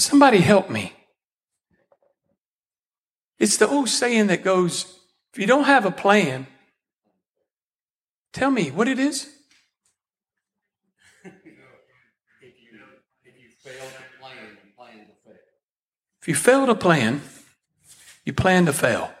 Somebody 0.00 0.38
help 0.38 0.70
me. 0.70 0.94
It's 3.38 3.58
the 3.58 3.68
old 3.68 3.90
saying 3.90 4.28
that 4.28 4.42
goes, 4.42 4.98
if 5.34 5.38
you 5.38 5.46
don't 5.46 5.64
have 5.64 5.84
a 5.84 5.90
plan, 5.90 6.46
tell 8.32 8.50
me 8.50 8.70
what 8.70 8.88
it 8.88 8.98
is. 8.98 9.28
If 11.22 11.34
you 16.28 16.34
fail 16.34 16.64
to 16.64 16.74
plan, 16.74 17.20
you 18.24 18.32
plan 18.32 18.66
to 18.66 18.72
fail. 18.72 19.12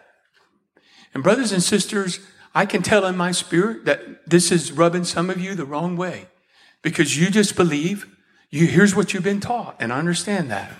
And 1.12 1.22
brothers 1.22 1.52
and 1.52 1.62
sisters, 1.62 2.20
I 2.54 2.64
can 2.64 2.82
tell 2.82 3.04
in 3.04 3.18
my 3.18 3.32
spirit 3.32 3.84
that 3.84 4.26
this 4.28 4.50
is 4.50 4.72
rubbing 4.72 5.04
some 5.04 5.28
of 5.28 5.38
you 5.38 5.54
the 5.54 5.66
wrong 5.66 5.98
way 5.98 6.28
because 6.80 7.18
you 7.18 7.28
just 7.28 7.54
believe 7.54 8.06
you 8.50 8.66
here's 8.66 8.94
what 8.94 9.12
you've 9.14 9.24
been 9.24 9.40
taught 9.40 9.76
and 9.78 9.92
I 9.92 9.98
understand 9.98 10.50
that. 10.50 10.72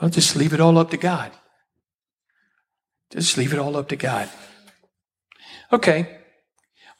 Well, 0.00 0.10
just 0.10 0.34
leave 0.34 0.52
it 0.52 0.60
all 0.60 0.78
up 0.78 0.90
to 0.90 0.96
God. 0.96 1.32
Just 3.10 3.36
leave 3.36 3.52
it 3.52 3.58
all 3.58 3.76
up 3.76 3.88
to 3.88 3.96
God. 3.96 4.28
Okay. 5.72 6.18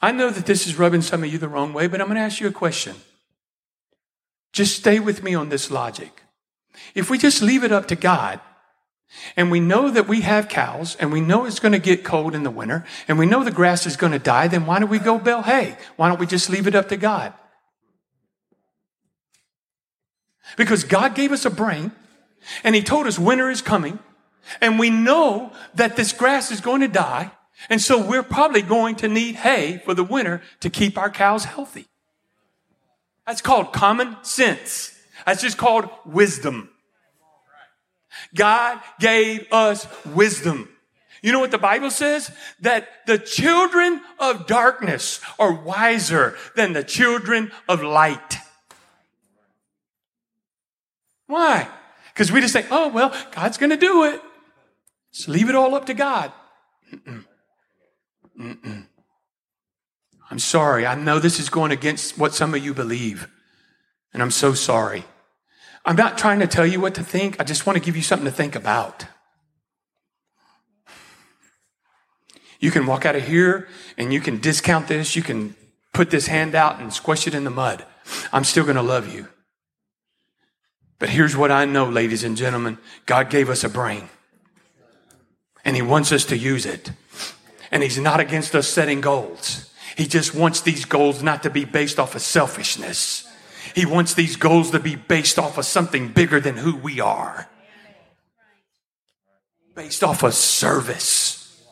I 0.00 0.12
know 0.12 0.30
that 0.30 0.46
this 0.46 0.66
is 0.66 0.78
rubbing 0.78 1.02
some 1.02 1.22
of 1.24 1.32
you 1.32 1.38
the 1.38 1.48
wrong 1.48 1.72
way, 1.72 1.86
but 1.86 2.00
I'm 2.00 2.08
going 2.08 2.16
to 2.16 2.22
ask 2.22 2.40
you 2.40 2.48
a 2.48 2.52
question. 2.52 2.96
Just 4.52 4.76
stay 4.76 5.00
with 5.00 5.22
me 5.22 5.34
on 5.34 5.48
this 5.48 5.70
logic. 5.70 6.22
If 6.94 7.08
we 7.08 7.18
just 7.18 7.40
leave 7.40 7.64
it 7.64 7.72
up 7.72 7.86
to 7.88 7.96
God, 7.96 8.40
and 9.36 9.50
we 9.50 9.60
know 9.60 9.90
that 9.90 10.08
we 10.08 10.22
have 10.22 10.48
cows, 10.48 10.96
and 10.96 11.12
we 11.12 11.20
know 11.20 11.44
it's 11.44 11.60
going 11.60 11.72
to 11.72 11.78
get 11.78 12.04
cold 12.04 12.34
in 12.34 12.42
the 12.42 12.50
winter, 12.50 12.84
and 13.06 13.18
we 13.18 13.26
know 13.26 13.44
the 13.44 13.50
grass 13.50 13.86
is 13.86 13.96
going 13.96 14.12
to 14.12 14.18
die, 14.18 14.48
then 14.48 14.66
why 14.66 14.78
don't 14.78 14.88
we 14.90 14.98
go 14.98 15.18
bale 15.18 15.42
hay? 15.42 15.76
Why 15.96 16.08
don't 16.08 16.20
we 16.20 16.26
just 16.26 16.50
leave 16.50 16.66
it 16.66 16.74
up 16.74 16.88
to 16.88 16.96
God? 16.96 17.34
Because 20.56 20.84
God 20.84 21.14
gave 21.14 21.32
us 21.32 21.44
a 21.44 21.50
brain, 21.50 21.92
and 22.64 22.74
He 22.74 22.82
told 22.82 23.06
us 23.06 23.18
winter 23.18 23.50
is 23.50 23.62
coming, 23.62 23.98
and 24.60 24.78
we 24.78 24.90
know 24.90 25.52
that 25.74 25.96
this 25.96 26.12
grass 26.12 26.50
is 26.50 26.60
going 26.60 26.80
to 26.80 26.88
die, 26.88 27.30
and 27.68 27.80
so 27.80 28.04
we're 28.04 28.22
probably 28.22 28.62
going 28.62 28.96
to 28.96 29.08
need 29.08 29.36
hay 29.36 29.80
for 29.84 29.94
the 29.94 30.04
winter 30.04 30.42
to 30.60 30.70
keep 30.70 30.98
our 30.98 31.10
cows 31.10 31.44
healthy. 31.44 31.86
That's 33.26 33.40
called 33.40 33.72
common 33.72 34.16
sense. 34.22 34.98
That's 35.24 35.42
just 35.42 35.58
called 35.58 35.88
wisdom. 36.04 36.70
God 38.34 38.80
gave 38.98 39.46
us 39.52 39.86
wisdom. 40.04 40.68
You 41.22 41.30
know 41.30 41.38
what 41.38 41.52
the 41.52 41.58
Bible 41.58 41.90
says? 41.90 42.32
That 42.60 42.88
the 43.06 43.18
children 43.18 44.00
of 44.18 44.46
darkness 44.46 45.20
are 45.38 45.52
wiser 45.52 46.36
than 46.56 46.72
the 46.72 46.82
children 46.82 47.52
of 47.68 47.82
light. 47.82 48.38
Why? 51.32 51.66
Because 52.12 52.30
we 52.30 52.42
just 52.42 52.52
think, 52.52 52.66
oh, 52.70 52.88
well, 52.88 53.08
God's 53.34 53.56
going 53.56 53.70
to 53.70 53.76
do 53.78 54.04
it. 54.04 54.20
Just 55.14 55.28
leave 55.28 55.48
it 55.48 55.54
all 55.54 55.74
up 55.74 55.86
to 55.86 55.94
God. 55.94 56.30
Mm-mm. 56.92 57.24
Mm-mm. 58.38 58.86
I'm 60.30 60.38
sorry. 60.38 60.86
I 60.86 60.94
know 60.94 61.18
this 61.18 61.40
is 61.40 61.48
going 61.48 61.72
against 61.72 62.18
what 62.18 62.34
some 62.34 62.52
of 62.52 62.62
you 62.62 62.74
believe. 62.74 63.28
And 64.12 64.22
I'm 64.22 64.30
so 64.30 64.52
sorry. 64.52 65.04
I'm 65.86 65.96
not 65.96 66.18
trying 66.18 66.40
to 66.40 66.46
tell 66.46 66.66
you 66.66 66.82
what 66.82 66.94
to 66.96 67.02
think. 67.02 67.40
I 67.40 67.44
just 67.44 67.64
want 67.64 67.78
to 67.78 67.82
give 67.82 67.96
you 67.96 68.02
something 68.02 68.26
to 68.26 68.30
think 68.30 68.54
about. 68.54 69.06
You 72.60 72.70
can 72.70 72.84
walk 72.84 73.06
out 73.06 73.16
of 73.16 73.26
here 73.26 73.68
and 73.96 74.12
you 74.12 74.20
can 74.20 74.38
discount 74.38 74.86
this. 74.86 75.16
You 75.16 75.22
can 75.22 75.56
put 75.94 76.10
this 76.10 76.26
hand 76.26 76.54
out 76.54 76.78
and 76.78 76.92
squish 76.92 77.26
it 77.26 77.34
in 77.34 77.44
the 77.44 77.50
mud. 77.50 77.86
I'm 78.34 78.44
still 78.44 78.64
going 78.64 78.76
to 78.76 78.82
love 78.82 79.10
you. 79.10 79.28
But 81.02 81.10
here's 81.10 81.36
what 81.36 81.50
I 81.50 81.64
know, 81.64 81.86
ladies 81.86 82.22
and 82.22 82.36
gentlemen 82.36 82.78
God 83.06 83.28
gave 83.28 83.50
us 83.50 83.64
a 83.64 83.68
brain, 83.68 84.08
and 85.64 85.74
He 85.74 85.82
wants 85.82 86.12
us 86.12 86.24
to 86.26 86.36
use 86.36 86.64
it. 86.64 86.92
And 87.72 87.82
He's 87.82 87.98
not 87.98 88.20
against 88.20 88.54
us 88.54 88.68
setting 88.68 89.00
goals. 89.00 89.68
He 89.96 90.06
just 90.06 90.32
wants 90.32 90.60
these 90.60 90.84
goals 90.84 91.20
not 91.20 91.42
to 91.42 91.50
be 91.50 91.64
based 91.64 91.98
off 91.98 92.14
of 92.14 92.22
selfishness. 92.22 93.28
He 93.74 93.84
wants 93.84 94.14
these 94.14 94.36
goals 94.36 94.70
to 94.70 94.78
be 94.78 94.94
based 94.94 95.40
off 95.40 95.58
of 95.58 95.64
something 95.64 96.12
bigger 96.12 96.38
than 96.38 96.56
who 96.56 96.76
we 96.76 97.00
are, 97.00 97.48
based 99.74 100.04
off 100.04 100.22
of 100.22 100.34
service. 100.34 101.64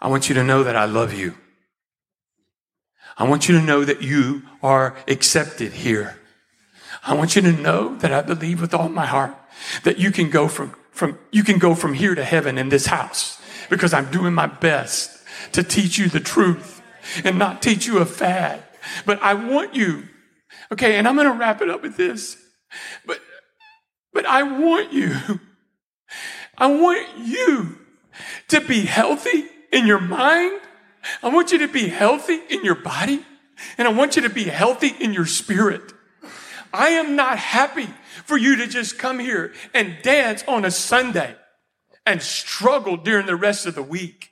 I 0.00 0.06
want 0.06 0.28
you 0.28 0.36
to 0.36 0.44
know 0.44 0.62
that 0.62 0.76
I 0.76 0.84
love 0.84 1.12
you. 1.12 1.34
I 3.20 3.24
want 3.24 3.50
you 3.50 3.58
to 3.58 3.62
know 3.62 3.84
that 3.84 4.00
you 4.00 4.42
are 4.62 4.96
accepted 5.06 5.74
here. 5.74 6.18
I 7.04 7.12
want 7.12 7.36
you 7.36 7.42
to 7.42 7.52
know 7.52 7.94
that 7.98 8.12
I 8.14 8.22
believe 8.22 8.62
with 8.62 8.72
all 8.72 8.88
my 8.88 9.04
heart 9.04 9.36
that 9.84 9.98
you 9.98 10.10
can 10.10 10.30
go 10.30 10.48
from, 10.48 10.74
from, 10.90 11.18
you 11.30 11.44
can 11.44 11.58
go 11.58 11.74
from 11.74 11.92
here 11.92 12.14
to 12.14 12.24
heaven 12.24 12.56
in 12.56 12.70
this 12.70 12.86
house 12.86 13.38
because 13.68 13.92
I'm 13.92 14.10
doing 14.10 14.32
my 14.32 14.46
best 14.46 15.22
to 15.52 15.62
teach 15.62 15.98
you 15.98 16.08
the 16.08 16.18
truth 16.18 16.80
and 17.22 17.38
not 17.38 17.60
teach 17.60 17.86
you 17.86 17.98
a 17.98 18.06
fad. 18.06 18.62
But 19.04 19.20
I 19.22 19.34
want 19.34 19.74
you, 19.74 20.08
okay, 20.72 20.96
and 20.96 21.06
I'm 21.06 21.14
going 21.14 21.30
to 21.30 21.38
wrap 21.38 21.60
it 21.60 21.68
up 21.68 21.82
with 21.82 21.98
this. 21.98 22.38
But, 23.04 23.20
but 24.14 24.24
I 24.24 24.44
want 24.44 24.94
you, 24.94 25.14
I 26.56 26.68
want 26.68 27.06
you 27.18 27.78
to 28.48 28.62
be 28.62 28.80
healthy 28.80 29.44
in 29.70 29.86
your 29.86 30.00
mind 30.00 30.58
I 31.22 31.28
want 31.28 31.52
you 31.52 31.58
to 31.58 31.68
be 31.68 31.88
healthy 31.88 32.40
in 32.48 32.64
your 32.64 32.74
body 32.74 33.24
and 33.78 33.86
I 33.86 33.92
want 33.92 34.16
you 34.16 34.22
to 34.22 34.30
be 34.30 34.44
healthy 34.44 34.94
in 35.00 35.12
your 35.12 35.26
spirit. 35.26 35.92
I 36.72 36.90
am 36.90 37.16
not 37.16 37.38
happy 37.38 37.88
for 38.24 38.36
you 38.36 38.56
to 38.56 38.66
just 38.66 38.98
come 38.98 39.18
here 39.18 39.52
and 39.74 39.96
dance 40.02 40.44
on 40.46 40.64
a 40.64 40.70
Sunday 40.70 41.34
and 42.06 42.22
struggle 42.22 42.96
during 42.96 43.26
the 43.26 43.36
rest 43.36 43.66
of 43.66 43.74
the 43.74 43.82
week. 43.82 44.30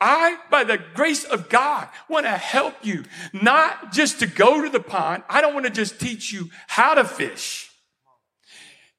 I, 0.00 0.38
by 0.50 0.64
the 0.64 0.78
grace 0.94 1.24
of 1.24 1.48
God, 1.48 1.88
want 2.08 2.26
to 2.26 2.32
help 2.32 2.74
you 2.82 3.04
not 3.32 3.92
just 3.92 4.20
to 4.20 4.26
go 4.26 4.62
to 4.62 4.68
the 4.68 4.80
pond. 4.80 5.22
I 5.28 5.40
don't 5.40 5.54
want 5.54 5.66
to 5.66 5.72
just 5.72 6.00
teach 6.00 6.32
you 6.32 6.50
how 6.66 6.94
to 6.94 7.04
fish. 7.04 7.70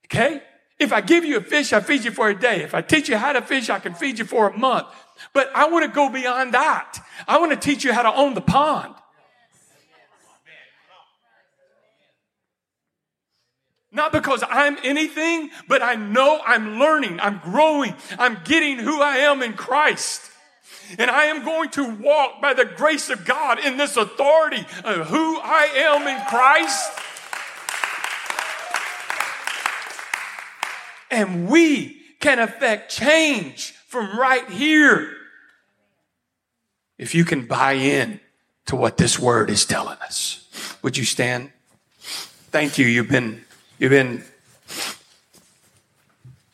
Okay? 0.06 0.42
If 0.80 0.92
I 0.92 1.02
give 1.02 1.24
you 1.24 1.38
a 1.38 1.42
fish, 1.42 1.74
I 1.74 1.80
feed 1.80 2.04
you 2.04 2.12
for 2.12 2.30
a 2.30 2.38
day. 2.38 2.62
If 2.62 2.74
I 2.74 2.82
teach 2.82 3.10
you 3.10 3.18
how 3.18 3.34
to 3.34 3.42
fish, 3.42 3.70
I 3.70 3.80
can 3.80 3.94
feed 3.94 4.20
you 4.20 4.26
for 4.26 4.50
a 4.50 4.58
month. 4.58 4.88
But 5.34 5.52
I 5.56 5.70
want 5.70 5.86
to 5.86 5.92
go 5.92 6.10
beyond 6.10 6.54
that. 6.54 7.00
I 7.28 7.40
want 7.40 7.52
to 7.52 7.58
teach 7.58 7.84
you 7.84 7.94
how 7.94 8.04
to 8.04 8.14
own 8.14 8.34
the 8.34 8.42
pond. 8.42 8.96
Not 13.92 14.12
because 14.12 14.44
I'm 14.50 14.78
anything, 14.84 15.52
but 15.70 15.82
I 15.82 15.96
know 15.96 16.42
I'm 16.46 16.80
learning, 16.80 17.22
I'm 17.22 17.40
growing, 17.40 17.96
I'm 18.20 18.40
getting 18.44 18.78
who 18.78 19.02
I 19.02 19.18
am 19.20 19.42
in 19.42 19.54
Christ. 19.54 20.32
And 21.00 21.10
I 21.10 21.26
am 21.26 21.46
going 21.46 21.70
to 21.72 21.96
walk 21.96 22.42
by 22.42 22.54
the 22.54 22.66
grace 22.66 23.10
of 23.10 23.24
God 23.26 23.58
in 23.60 23.78
this 23.78 23.96
authority 23.96 24.66
of 24.84 25.08
who 25.08 25.40
I 25.40 25.70
am 25.76 26.08
in 26.08 26.26
Christ. 26.28 27.00
And 31.10 31.48
we 31.48 32.02
can 32.20 32.40
affect 32.40 32.92
change 32.92 33.75
from 33.88 34.18
right 34.18 34.50
here. 34.50 35.16
If 36.98 37.14
you 37.14 37.26
can 37.26 37.46
buy 37.46 37.74
in 37.74 38.20
to 38.66 38.76
what 38.76 38.98
this 38.98 39.20
word 39.20 39.50
is 39.50 39.66
telling 39.66 39.98
us, 40.00 40.48
would 40.82 40.98
you 40.98 41.06
stand? 41.06 41.52
Thank 42.00 42.78
you. 42.78 42.86
You've 42.86 43.10
been, 43.10 43.44
you've 43.80 43.92
been, 43.92 44.24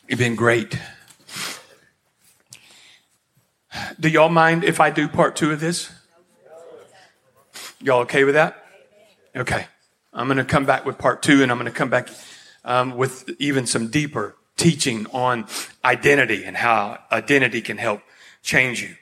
you've 0.08 0.20
been 0.20 0.36
great. 0.36 0.78
Do 4.00 4.10
y'all 4.10 4.30
mind 4.30 4.64
if 4.64 4.80
I 4.80 4.90
do 4.90 5.08
part 5.08 5.36
two 5.36 5.52
of 5.52 5.60
this? 5.60 5.92
Y'all 7.80 8.02
okay 8.02 8.24
with 8.24 8.36
that? 8.36 8.66
Okay. 9.36 9.68
I'm 10.14 10.28
going 10.28 10.38
to 10.38 10.44
come 10.44 10.66
back 10.66 10.86
with 10.86 10.98
part 10.98 11.22
two 11.22 11.42
and 11.44 11.52
I'm 11.52 11.58
going 11.58 11.72
to 11.72 11.78
come 11.78 11.90
back 11.90 12.10
um, 12.66 12.98
with 12.98 13.30
even 13.40 13.66
some 13.66 13.88
deeper 13.88 14.36
teaching 14.62 15.07
on 15.07 15.47
identity 15.84 16.43
and 16.43 16.55
how 16.55 16.99
identity 17.12 17.62
can 17.62 17.78
help 17.78 17.99
change 18.43 18.80
you, 18.80 18.95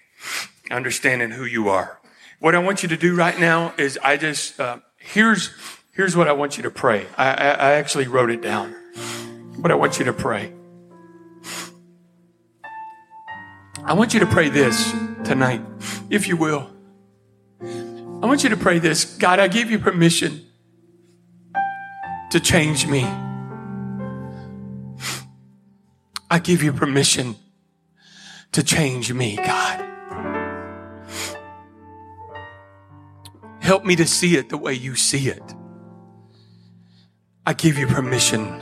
understanding 0.71 1.31
who 1.31 1.43
you 1.43 1.67
are. 1.67 1.99
What 2.39 2.55
I 2.55 2.59
want 2.59 2.81
you 2.81 2.87
to 2.87 2.95
do 2.95 3.13
right 3.13 3.37
now 3.37 3.73
is 3.77 3.99
I 4.01 4.15
just, 4.15 4.57
uh, 4.57 4.77
here's, 4.97 5.51
here's 5.91 6.15
what 6.15 6.29
I 6.29 6.31
want 6.31 6.55
you 6.55 6.63
to 6.63 6.71
pray. 6.71 7.07
I, 7.17 7.27
I, 7.31 7.49
I 7.49 7.71
actually 7.73 8.07
wrote 8.07 8.29
it 8.29 8.41
down, 8.41 8.73
but 9.57 9.69
I 9.69 9.75
want 9.75 9.99
you 9.99 10.05
to 10.05 10.13
pray. 10.13 10.53
I 13.83 13.93
want 13.93 14.13
you 14.13 14.21
to 14.21 14.27
pray 14.27 14.47
this 14.47 14.93
tonight, 15.25 15.61
if 16.09 16.29
you 16.29 16.37
will. 16.37 16.69
I 17.61 18.25
want 18.25 18.43
you 18.43 18.49
to 18.49 18.57
pray 18.57 18.79
this 18.79 19.03
God, 19.17 19.39
I 19.39 19.49
give 19.49 19.69
you 19.69 19.77
permission 19.77 20.45
to 22.31 22.39
change 22.39 22.87
me. 22.87 23.28
I 26.31 26.37
give 26.37 26.61
you 26.61 26.71
permission 26.71 27.35
to 28.51 28.63
change 28.63 29.11
me, 29.11 29.35
God. 29.35 29.85
Help 33.59 33.83
me 33.83 33.95
to 33.95 34.05
see 34.05 34.35
it 34.35 34.49
the 34.49 34.57
way 34.57 34.73
you 34.73 34.95
see 34.95 35.29
it. 35.29 35.41
I 37.45 37.53
give 37.53 37.77
you 37.77 37.87
permission 37.87 38.61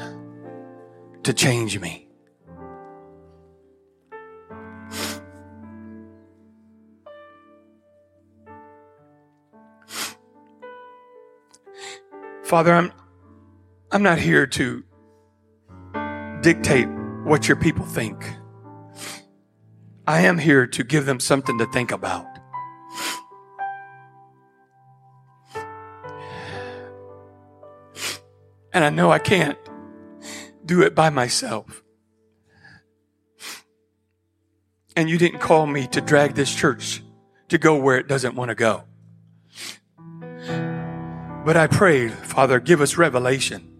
to 1.23 1.33
change 1.33 1.79
me. 1.79 2.07
Father, 12.43 12.73
I'm, 12.73 12.93
I'm 13.91 14.03
not 14.03 14.19
here 14.19 14.47
to 14.47 14.83
dictate 16.41 16.87
what 17.27 17.49
your 17.49 17.57
people 17.57 17.85
think. 17.85 18.35
I 20.07 20.21
am 20.21 20.37
here 20.37 20.65
to 20.65 20.83
give 20.85 21.05
them 21.05 21.19
something 21.19 21.57
to 21.57 21.65
think 21.65 21.91
about. 21.91 22.25
And 28.71 28.85
I 28.85 28.89
know 28.89 29.11
I 29.11 29.19
can't 29.19 29.57
do 30.65 30.81
it 30.83 30.95
by 30.95 31.09
myself. 31.09 31.83
And 34.95 35.09
you 35.09 35.17
didn't 35.17 35.39
call 35.39 35.67
me 35.67 35.87
to 35.87 35.99
drag 35.99 36.35
this 36.35 36.55
church 36.55 37.03
to 37.49 37.57
go 37.57 37.75
where 37.75 37.97
it 37.97 38.07
doesn't 38.07 38.35
want 38.35 38.49
to 38.49 38.55
go. 38.55 38.83
But 41.43 41.57
I 41.57 41.67
prayed, 41.67 42.13
Father, 42.13 42.61
give 42.61 42.79
us 42.79 42.97
revelation 42.97 43.76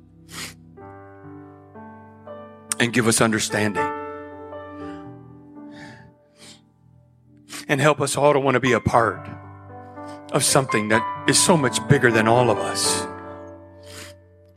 and 2.80 2.94
give 2.94 3.08
us 3.08 3.22
understanding. 3.22 3.84
And 7.68 7.82
help 7.82 8.00
us 8.00 8.16
all 8.16 8.34
to 8.34 8.40
want 8.40 8.56
to 8.56 8.60
be 8.60 8.72
a 8.72 8.80
part 8.80 9.28
of 10.32 10.44
something 10.44 10.90
that 10.90 11.02
is 11.30 11.42
so 11.42 11.58
much 11.58 11.86
bigger 11.88 12.12
than 12.12 12.28
all 12.28 12.50
of 12.50 12.58
us 12.58 13.06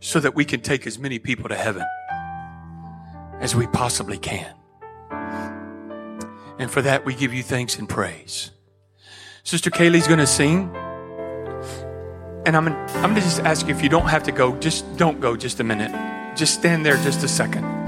so 0.01 0.21
that 0.21 0.35
we 0.35 0.45
can 0.45 0.61
take 0.61 0.87
as 0.87 0.99
many 0.99 1.19
people 1.19 1.49
to 1.49 1.57
heaven 1.57 1.85
as 3.41 3.55
we 3.55 3.67
possibly 3.67 4.19
can. 4.19 4.55
And 6.59 6.71
for 6.71 6.83
that, 6.83 7.05
we 7.05 7.15
give 7.15 7.33
you 7.33 7.43
thanks 7.43 7.79
and 7.79 7.89
praise. 7.89 8.51
Sister 9.45 9.71
Kaylee's 9.71 10.07
going 10.07 10.19
to 10.19 10.27
sing. 10.27 10.75
And 12.47 12.57
I'm, 12.57 12.69
I'm 12.69 13.11
going 13.11 13.15
to 13.15 13.21
just 13.21 13.41
ask 13.41 13.67
you 13.67 13.75
if 13.75 13.83
you 13.83 13.89
don't 13.89 14.09
have 14.09 14.23
to 14.25 14.33
go, 14.33 14.55
just 14.57 14.97
don't 14.97 15.21
go 15.21 15.37
just 15.37 15.61
a 15.61 15.65
minute. 15.65 16.37
Just 16.37 16.55
stand 16.55 16.85
there 16.85 16.97
just 16.99 17.25
a 17.25 17.29
second. 17.29 17.80